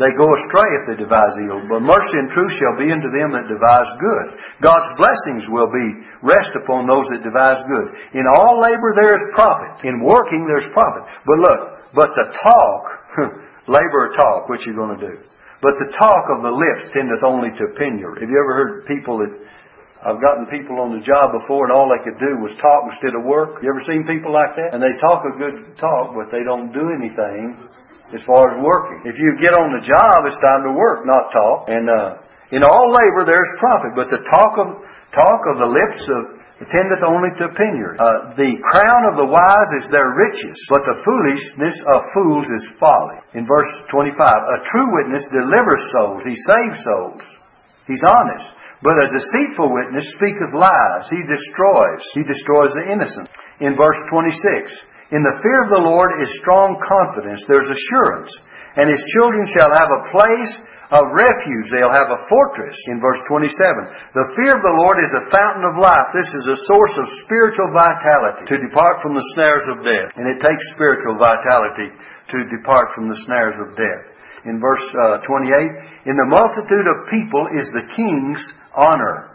They 0.01 0.17
go 0.17 0.33
astray 0.33 0.69
if 0.81 0.85
they 0.89 0.97
devise 0.97 1.37
evil, 1.45 1.61
but 1.69 1.85
mercy 1.85 2.17
and 2.17 2.33
truth 2.33 2.57
shall 2.57 2.73
be 2.81 2.89
unto 2.89 3.13
them 3.13 3.37
that 3.37 3.53
devise 3.53 3.91
good. 4.01 4.27
God's 4.65 4.97
blessings 4.97 5.45
will 5.53 5.69
be 5.69 5.89
rest 6.25 6.57
upon 6.57 6.89
those 6.89 7.05
that 7.13 7.21
devise 7.21 7.61
good. 7.69 8.17
In 8.17 8.25
all 8.25 8.65
labor 8.65 8.97
there 8.97 9.13
is 9.13 9.37
profit. 9.37 9.85
In 9.85 10.01
working 10.01 10.49
there's 10.49 10.73
profit. 10.73 11.05
But 11.29 11.45
look, 11.45 11.61
but 11.93 12.09
the 12.17 12.33
talk, 12.33 12.83
labor 13.77 14.09
or 14.09 14.17
talk, 14.17 14.49
what 14.49 14.65
you 14.65 14.73
going 14.73 14.97
to 14.97 15.05
do? 15.05 15.15
But 15.61 15.77
the 15.77 15.93
talk 15.93 16.33
of 16.33 16.41
the 16.41 16.55
lips 16.57 16.89
tendeth 16.97 17.21
only 17.21 17.53
to 17.61 17.77
penury. 17.77 18.25
Have 18.25 18.33
you 18.33 18.41
ever 18.41 18.57
heard 18.57 18.89
people 18.89 19.21
that 19.21 19.37
I've 20.01 20.17
gotten 20.25 20.49
people 20.49 20.81
on 20.81 20.97
the 20.97 21.05
job 21.05 21.37
before 21.37 21.69
and 21.69 21.77
all 21.77 21.93
they 21.93 22.01
could 22.01 22.17
do 22.17 22.41
was 22.41 22.57
talk 22.57 22.89
instead 22.89 23.13
of 23.13 23.21
work. 23.29 23.61
You 23.61 23.69
ever 23.69 23.85
seen 23.85 24.09
people 24.09 24.33
like 24.33 24.57
that? 24.57 24.73
And 24.73 24.81
they 24.81 24.97
talk 24.97 25.29
a 25.29 25.37
good 25.37 25.77
talk, 25.77 26.17
but 26.17 26.33
they 26.33 26.41
don't 26.41 26.73
do 26.73 26.89
anything 26.89 27.69
as 28.15 28.23
far 28.27 28.55
as 28.55 28.57
working. 28.63 29.07
If 29.07 29.19
you 29.19 29.39
get 29.39 29.55
on 29.55 29.75
the 29.75 29.85
job, 29.87 30.27
it's 30.27 30.41
time 30.43 30.67
to 30.67 30.73
work, 30.75 31.07
not 31.07 31.31
talk. 31.31 31.59
And 31.71 31.87
uh, 31.87 32.19
in 32.51 32.67
all 32.67 32.91
labor 32.91 33.23
there's 33.27 33.53
profit, 33.63 33.95
but 33.95 34.11
the 34.11 34.23
talk 34.27 34.53
of 34.59 34.69
talk 35.15 35.41
of 35.55 35.63
the 35.63 35.71
lips 35.71 36.03
of 36.11 36.41
tendeth 36.69 37.01
only 37.07 37.33
to 37.41 37.49
penury. 37.57 37.97
Uh, 37.97 38.37
the 38.37 38.53
crown 38.61 39.09
of 39.09 39.17
the 39.17 39.25
wise 39.25 39.71
is 39.81 39.89
their 39.89 40.13
riches, 40.13 40.61
but 40.69 40.85
the 40.85 41.01
foolishness 41.01 41.81
of 41.81 42.05
fools 42.13 42.53
is 42.53 42.69
folly. 42.77 43.17
In 43.33 43.49
verse 43.49 43.73
25, 43.89 44.13
a 44.21 44.61
true 44.69 44.89
witness 45.01 45.25
delivers 45.33 45.89
souls; 45.95 46.23
he 46.27 46.37
saves 46.37 46.85
souls. 46.85 47.25
He's 47.89 48.05
honest. 48.05 48.53
But 48.83 48.97
a 48.97 49.13
deceitful 49.13 49.69
witness 49.69 50.13
speaketh 50.13 50.57
lies. 50.57 51.05
He 51.13 51.21
destroys. 51.29 52.01
He 52.17 52.25
destroys 52.25 52.73
the 52.73 52.89
innocent. 52.89 53.29
In 53.61 53.77
verse 53.77 54.01
26, 54.09 54.73
in 55.11 55.27
the 55.27 55.39
fear 55.43 55.59
of 55.67 55.71
the 55.75 55.87
Lord 55.91 56.23
is 56.23 56.39
strong 56.39 56.79
confidence. 56.79 57.43
There's 57.47 57.67
assurance. 57.67 58.31
And 58.79 58.87
his 58.87 59.03
children 59.11 59.43
shall 59.51 59.75
have 59.75 59.91
a 59.91 60.07
place 60.15 60.55
of 60.95 61.11
refuge. 61.11 61.71
They'll 61.71 61.95
have 61.95 62.15
a 62.15 62.23
fortress. 62.31 62.79
In 62.87 63.03
verse 63.03 63.19
27. 63.27 64.15
The 64.15 64.31
fear 64.39 64.55
of 64.55 64.63
the 64.63 64.79
Lord 64.79 65.03
is 65.03 65.11
a 65.19 65.27
fountain 65.31 65.67
of 65.67 65.83
life. 65.83 66.15
This 66.15 66.31
is 66.31 66.47
a 66.47 66.63
source 66.67 66.95
of 67.03 67.19
spiritual 67.27 67.75
vitality 67.75 68.47
to 68.47 68.63
depart 68.63 69.03
from 69.03 69.19
the 69.19 69.27
snares 69.35 69.67
of 69.67 69.83
death. 69.83 70.15
And 70.15 70.31
it 70.31 70.39
takes 70.39 70.75
spiritual 70.75 71.19
vitality 71.19 71.91
to 72.31 72.39
depart 72.55 72.95
from 72.95 73.11
the 73.11 73.19
snares 73.27 73.59
of 73.59 73.75
death. 73.75 74.15
In 74.47 74.63
verse 74.63 74.83
uh, 74.95 75.21
28, 75.27 76.07
in 76.07 76.17
the 76.17 76.31
multitude 76.31 76.87
of 76.87 77.11
people 77.11 77.51
is 77.59 77.69
the 77.75 77.87
king's 77.99 78.41
honor. 78.73 79.30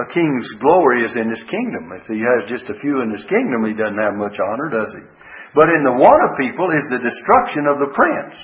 A 0.00 0.08
king's 0.08 0.48
glory 0.56 1.04
is 1.04 1.12
in 1.16 1.28
his 1.28 1.44
kingdom. 1.44 1.92
If 1.92 2.08
he 2.08 2.24
has 2.24 2.48
just 2.48 2.72
a 2.72 2.80
few 2.80 3.04
in 3.04 3.12
his 3.12 3.24
kingdom, 3.28 3.68
he 3.68 3.76
doesn't 3.76 4.00
have 4.00 4.16
much 4.16 4.40
honor, 4.40 4.72
does 4.72 4.96
he? 4.96 5.04
But 5.52 5.68
in 5.68 5.84
the 5.84 5.98
want 6.00 6.24
of 6.24 6.40
people 6.40 6.72
is 6.72 6.88
the 6.88 7.04
destruction 7.04 7.68
of 7.68 7.82
the 7.82 7.92
prince. 7.92 8.40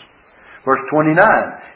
Verse 0.69 0.83
29. 0.91 1.17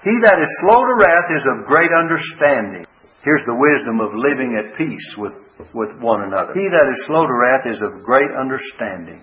He 0.04 0.14
that 0.26 0.42
is 0.42 0.50
slow 0.60 0.76
to 0.76 0.94
wrath 1.00 1.28
is 1.32 1.46
of 1.46 1.70
great 1.70 1.94
understanding. 1.94 2.84
Here's 3.22 3.46
the 3.46 3.56
wisdom 3.56 4.02
of 4.02 4.12
living 4.12 4.58
at 4.58 4.76
peace 4.76 5.08
with, 5.16 5.38
with 5.72 5.96
one 6.02 6.28
another. 6.28 6.52
He 6.52 6.66
that 6.66 6.88
is 6.90 7.06
slow 7.06 7.22
to 7.22 7.36
wrath 7.36 7.64
is 7.70 7.80
of 7.80 8.02
great 8.02 8.32
understanding. 8.36 9.22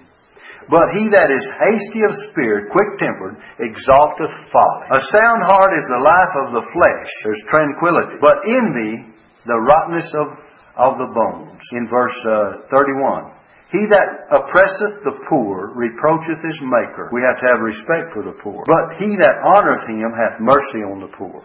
But 0.71 0.95
he 0.95 1.11
that 1.11 1.31
is 1.31 1.47
hasty 1.47 2.01
of 2.07 2.15
spirit, 2.31 2.71
quick 2.71 2.99
tempered, 2.99 3.39
exalteth 3.59 4.35
folly. 4.51 4.85
A 4.95 5.01
sound 5.01 5.41
heart 5.47 5.75
is 5.75 5.87
the 5.87 6.03
life 6.03 6.33
of 6.43 6.47
the 6.55 6.65
flesh. 6.71 7.11
There's 7.23 7.43
tranquility. 7.51 8.19
But 8.19 8.43
envy 8.47 9.16
the 9.47 9.57
rottenness 9.57 10.11
of, 10.13 10.27
of 10.75 10.99
the 10.99 11.09
bones. 11.15 11.63
In 11.71 11.87
verse 11.87 12.19
uh, 12.27 12.67
31. 12.69 13.31
He 13.71 13.83
that 13.91 14.31
oppresseth 14.31 15.03
the 15.03 15.15
poor 15.27 15.75
reproacheth 15.75 16.39
his 16.39 16.59
maker. 16.63 17.11
We 17.11 17.19
have 17.23 17.35
to 17.39 17.47
have 17.51 17.59
respect 17.59 18.15
for 18.15 18.23
the 18.23 18.35
poor. 18.39 18.63
But 18.63 18.95
he 19.03 19.11
that 19.19 19.43
honoreth 19.43 19.87
him 19.91 20.11
hath 20.15 20.39
mercy 20.39 20.87
on 20.87 21.03
the 21.03 21.11
poor. 21.11 21.43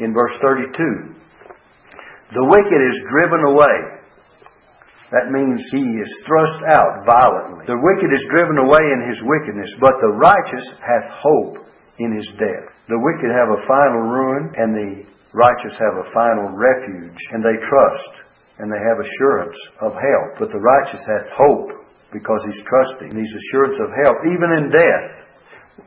In 0.00 0.14
verse 0.16 0.32
32. 0.40 1.12
The 2.32 2.48
wicked 2.48 2.80
is 2.80 2.96
driven 3.12 3.44
away. 3.44 4.00
That 5.12 5.28
means 5.28 5.68
he 5.68 6.00
is 6.00 6.08
thrust 6.24 6.64
out 6.72 7.04
violently. 7.04 7.68
The 7.68 7.76
wicked 7.76 8.08
is 8.08 8.24
driven 8.32 8.56
away 8.56 8.80
in 8.80 9.04
his 9.12 9.20
wickedness, 9.20 9.76
but 9.76 10.00
the 10.00 10.16
righteous 10.16 10.64
hath 10.80 11.12
hope 11.12 11.68
in 12.00 12.16
his 12.16 12.24
death. 12.40 12.72
The 12.88 12.96
wicked 12.96 13.28
have 13.28 13.52
a 13.52 13.60
final 13.68 14.00
ruin, 14.08 14.56
and 14.56 14.72
the 14.72 15.04
righteous 15.32 15.76
have 15.80 15.96
a 16.00 16.10
final 16.12 16.52
refuge, 16.52 17.20
and 17.32 17.40
they 17.44 17.56
trust, 17.64 18.12
and 18.58 18.70
they 18.70 18.80
have 18.80 19.00
assurance 19.00 19.56
of 19.80 19.92
help. 19.92 20.38
But 20.38 20.52
the 20.52 20.60
righteous 20.60 21.02
hath 21.04 21.28
hope 21.32 21.82
because 22.12 22.44
he's 22.44 22.62
trusting. 22.68 23.16
He's 23.16 23.34
assurance 23.34 23.80
of 23.80 23.88
help, 24.04 24.20
even 24.28 24.50
in 24.60 24.68
death. 24.68 25.32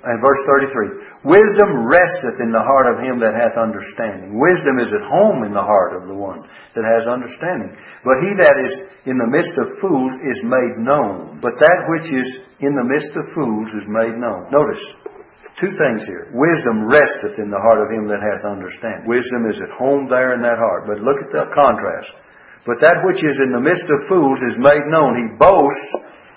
And 0.02 0.18
verse 0.22 0.42
33, 0.50 1.30
Wisdom 1.30 1.86
resteth 1.86 2.42
in 2.42 2.50
the 2.50 2.62
heart 2.62 2.90
of 2.90 3.02
him 3.02 3.22
that 3.22 3.38
hath 3.38 3.58
understanding. 3.58 4.38
Wisdom 4.38 4.82
is 4.82 4.90
at 4.90 5.06
home 5.06 5.46
in 5.46 5.54
the 5.54 5.62
heart 5.62 5.94
of 5.94 6.10
the 6.10 6.18
one 6.18 6.42
that 6.74 6.86
has 6.86 7.06
understanding. 7.06 7.74
But 8.02 8.26
he 8.26 8.34
that 8.34 8.58
is 8.66 8.74
in 9.06 9.18
the 9.18 9.30
midst 9.30 9.54
of 9.62 9.78
fools 9.78 10.14
is 10.26 10.42
made 10.42 10.82
known. 10.82 11.38
But 11.42 11.58
that 11.62 11.80
which 11.90 12.10
is 12.10 12.42
in 12.66 12.74
the 12.74 12.86
midst 12.86 13.14
of 13.14 13.30
fools 13.38 13.70
is 13.74 13.86
made 13.86 14.18
known. 14.18 14.50
Notice, 14.50 14.84
Two 15.56 15.72
things 15.72 16.04
here. 16.04 16.28
Wisdom 16.36 16.84
resteth 16.84 17.40
in 17.40 17.48
the 17.48 17.64
heart 17.64 17.80
of 17.80 17.88
him 17.88 18.12
that 18.12 18.20
hath 18.20 18.44
understanding. 18.44 19.08
Wisdom 19.08 19.48
is 19.48 19.56
at 19.64 19.72
home 19.80 20.12
there 20.12 20.36
in 20.36 20.44
that 20.44 20.60
heart. 20.60 20.84
But 20.84 21.00
look 21.00 21.16
at 21.24 21.32
the 21.32 21.48
contrast. 21.56 22.12
But 22.68 22.84
that 22.84 23.00
which 23.08 23.24
is 23.24 23.40
in 23.40 23.56
the 23.56 23.64
midst 23.64 23.88
of 23.88 24.10
fools 24.12 24.44
is 24.44 24.60
made 24.60 24.84
known. 24.92 25.16
He 25.16 25.28
boasts 25.40 25.92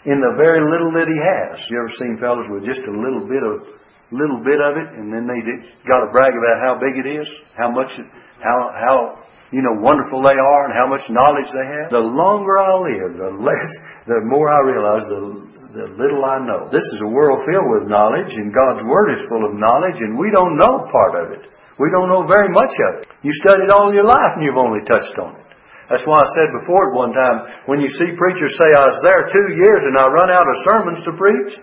in 0.06 0.22
the 0.22 0.38
very 0.38 0.62
little 0.62 0.94
that 0.94 1.10
he 1.10 1.18
has. 1.18 1.58
You 1.66 1.82
ever 1.82 1.94
seen 1.98 2.22
fellows 2.22 2.46
with 2.46 2.62
just 2.62 2.84
a 2.86 2.94
little 2.94 3.26
bit 3.26 3.42
of 3.42 3.78
little 4.12 4.40
bit 4.40 4.56
of 4.56 4.72
it, 4.80 4.88
and 4.96 5.12
then 5.12 5.28
they 5.28 5.36
got 5.84 6.00
to 6.00 6.08
brag 6.08 6.32
about 6.32 6.56
how 6.64 6.80
big 6.80 6.96
it 6.96 7.08
is, 7.20 7.28
how 7.52 7.68
much, 7.68 7.92
how 8.40 8.58
how 8.72 9.20
you 9.52 9.64
know 9.64 9.80
wonderful 9.80 10.20
they 10.20 10.36
are, 10.36 10.62
and 10.68 10.74
how 10.76 10.88
much 10.88 11.08
knowledge 11.08 11.48
they 11.52 11.66
have. 11.66 11.88
The 11.92 12.04
longer 12.04 12.60
I 12.60 12.72
live, 12.80 13.10
the 13.16 13.32
less, 13.40 13.70
the 14.04 14.20
more 14.28 14.48
I 14.52 14.60
realize 14.64 15.04
the 15.08 15.22
the 15.68 15.86
little 16.00 16.24
I 16.24 16.40
know. 16.48 16.64
This 16.72 16.84
is 16.96 17.04
a 17.04 17.12
world 17.12 17.44
filled 17.44 17.68
with 17.76 17.92
knowledge, 17.92 18.32
and 18.40 18.48
God's 18.56 18.80
Word 18.88 19.12
is 19.12 19.20
full 19.28 19.44
of 19.44 19.52
knowledge, 19.52 20.00
and 20.00 20.16
we 20.16 20.32
don't 20.32 20.56
know 20.56 20.88
part 20.88 21.14
of 21.20 21.26
it. 21.36 21.44
We 21.76 21.92
don't 21.92 22.08
know 22.08 22.24
very 22.24 22.48
much 22.48 22.72
of 22.88 23.04
it. 23.04 23.12
You 23.20 23.30
studied 23.44 23.70
all 23.76 23.92
your 23.92 24.08
life, 24.08 24.32
and 24.34 24.42
you've 24.42 24.58
only 24.58 24.80
touched 24.88 25.14
on 25.20 25.36
it. 25.36 25.48
That's 25.88 26.04
why 26.04 26.20
I 26.20 26.28
said 26.36 26.48
before 26.60 26.92
at 26.92 26.96
one 26.96 27.12
time, 27.16 27.64
when 27.64 27.80
you 27.80 27.88
see 27.88 28.12
preachers 28.12 28.52
say, 28.60 28.68
I 28.76 28.92
was 28.92 29.00
there 29.08 29.32
two 29.32 29.48
years 29.56 29.80
and 29.88 29.96
I 29.96 30.04
run 30.12 30.28
out 30.28 30.44
of 30.44 30.56
sermons 30.60 31.00
to 31.00 31.12
preach, 31.16 31.56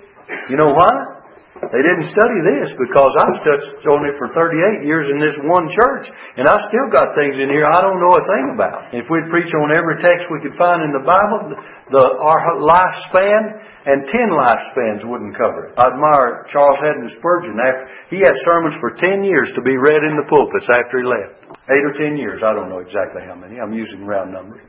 you 0.50 0.58
know 0.58 0.74
why? 0.74 1.15
They 1.56 1.80
didn't 1.80 2.12
study 2.12 2.40
this 2.52 2.76
because 2.76 3.16
I've 3.16 3.40
touched 3.48 3.80
on 3.88 4.04
it 4.04 4.20
for 4.20 4.28
38 4.28 4.84
years 4.84 5.08
in 5.08 5.24
this 5.24 5.40
one 5.40 5.72
church, 5.72 6.12
and 6.36 6.52
I 6.52 6.60
still 6.68 6.92
got 6.92 7.16
things 7.16 7.40
in 7.40 7.48
here 7.48 7.64
I 7.64 7.80
don't 7.80 7.96
know 8.04 8.12
a 8.12 8.24
thing 8.28 8.46
about. 8.60 8.92
If 8.92 9.08
we'd 9.08 9.32
preach 9.32 9.56
on 9.56 9.72
every 9.72 10.04
text 10.04 10.28
we 10.28 10.44
could 10.44 10.60
find 10.60 10.84
in 10.84 10.92
the 10.92 11.08
Bible, 11.08 11.56
the, 11.96 12.04
our 12.20 12.60
lifespan 12.60 13.56
and 13.88 14.04
ten 14.04 14.36
lifespans 14.36 15.08
wouldn't 15.08 15.40
cover 15.40 15.72
it. 15.72 15.80
I 15.80 15.96
admire 15.96 16.44
Charles 16.52 16.76
Haddon 16.84 17.08
Spurgeon. 17.16 17.56
After, 17.56 17.88
he 18.12 18.20
had 18.20 18.36
sermons 18.44 18.76
for 18.84 18.92
ten 19.00 19.24
years 19.24 19.48
to 19.56 19.62
be 19.64 19.80
read 19.80 20.04
in 20.04 20.20
the 20.20 20.28
pulpits 20.28 20.68
after 20.68 21.00
he 21.00 21.08
left. 21.08 21.56
Eight 21.72 21.88
or 21.88 21.96
ten 21.96 22.20
years, 22.20 22.44
I 22.44 22.52
don't 22.52 22.68
know 22.68 22.84
exactly 22.84 23.24
how 23.24 23.40
many. 23.40 23.64
I'm 23.64 23.72
using 23.72 24.04
round 24.04 24.36
numbers. 24.36 24.68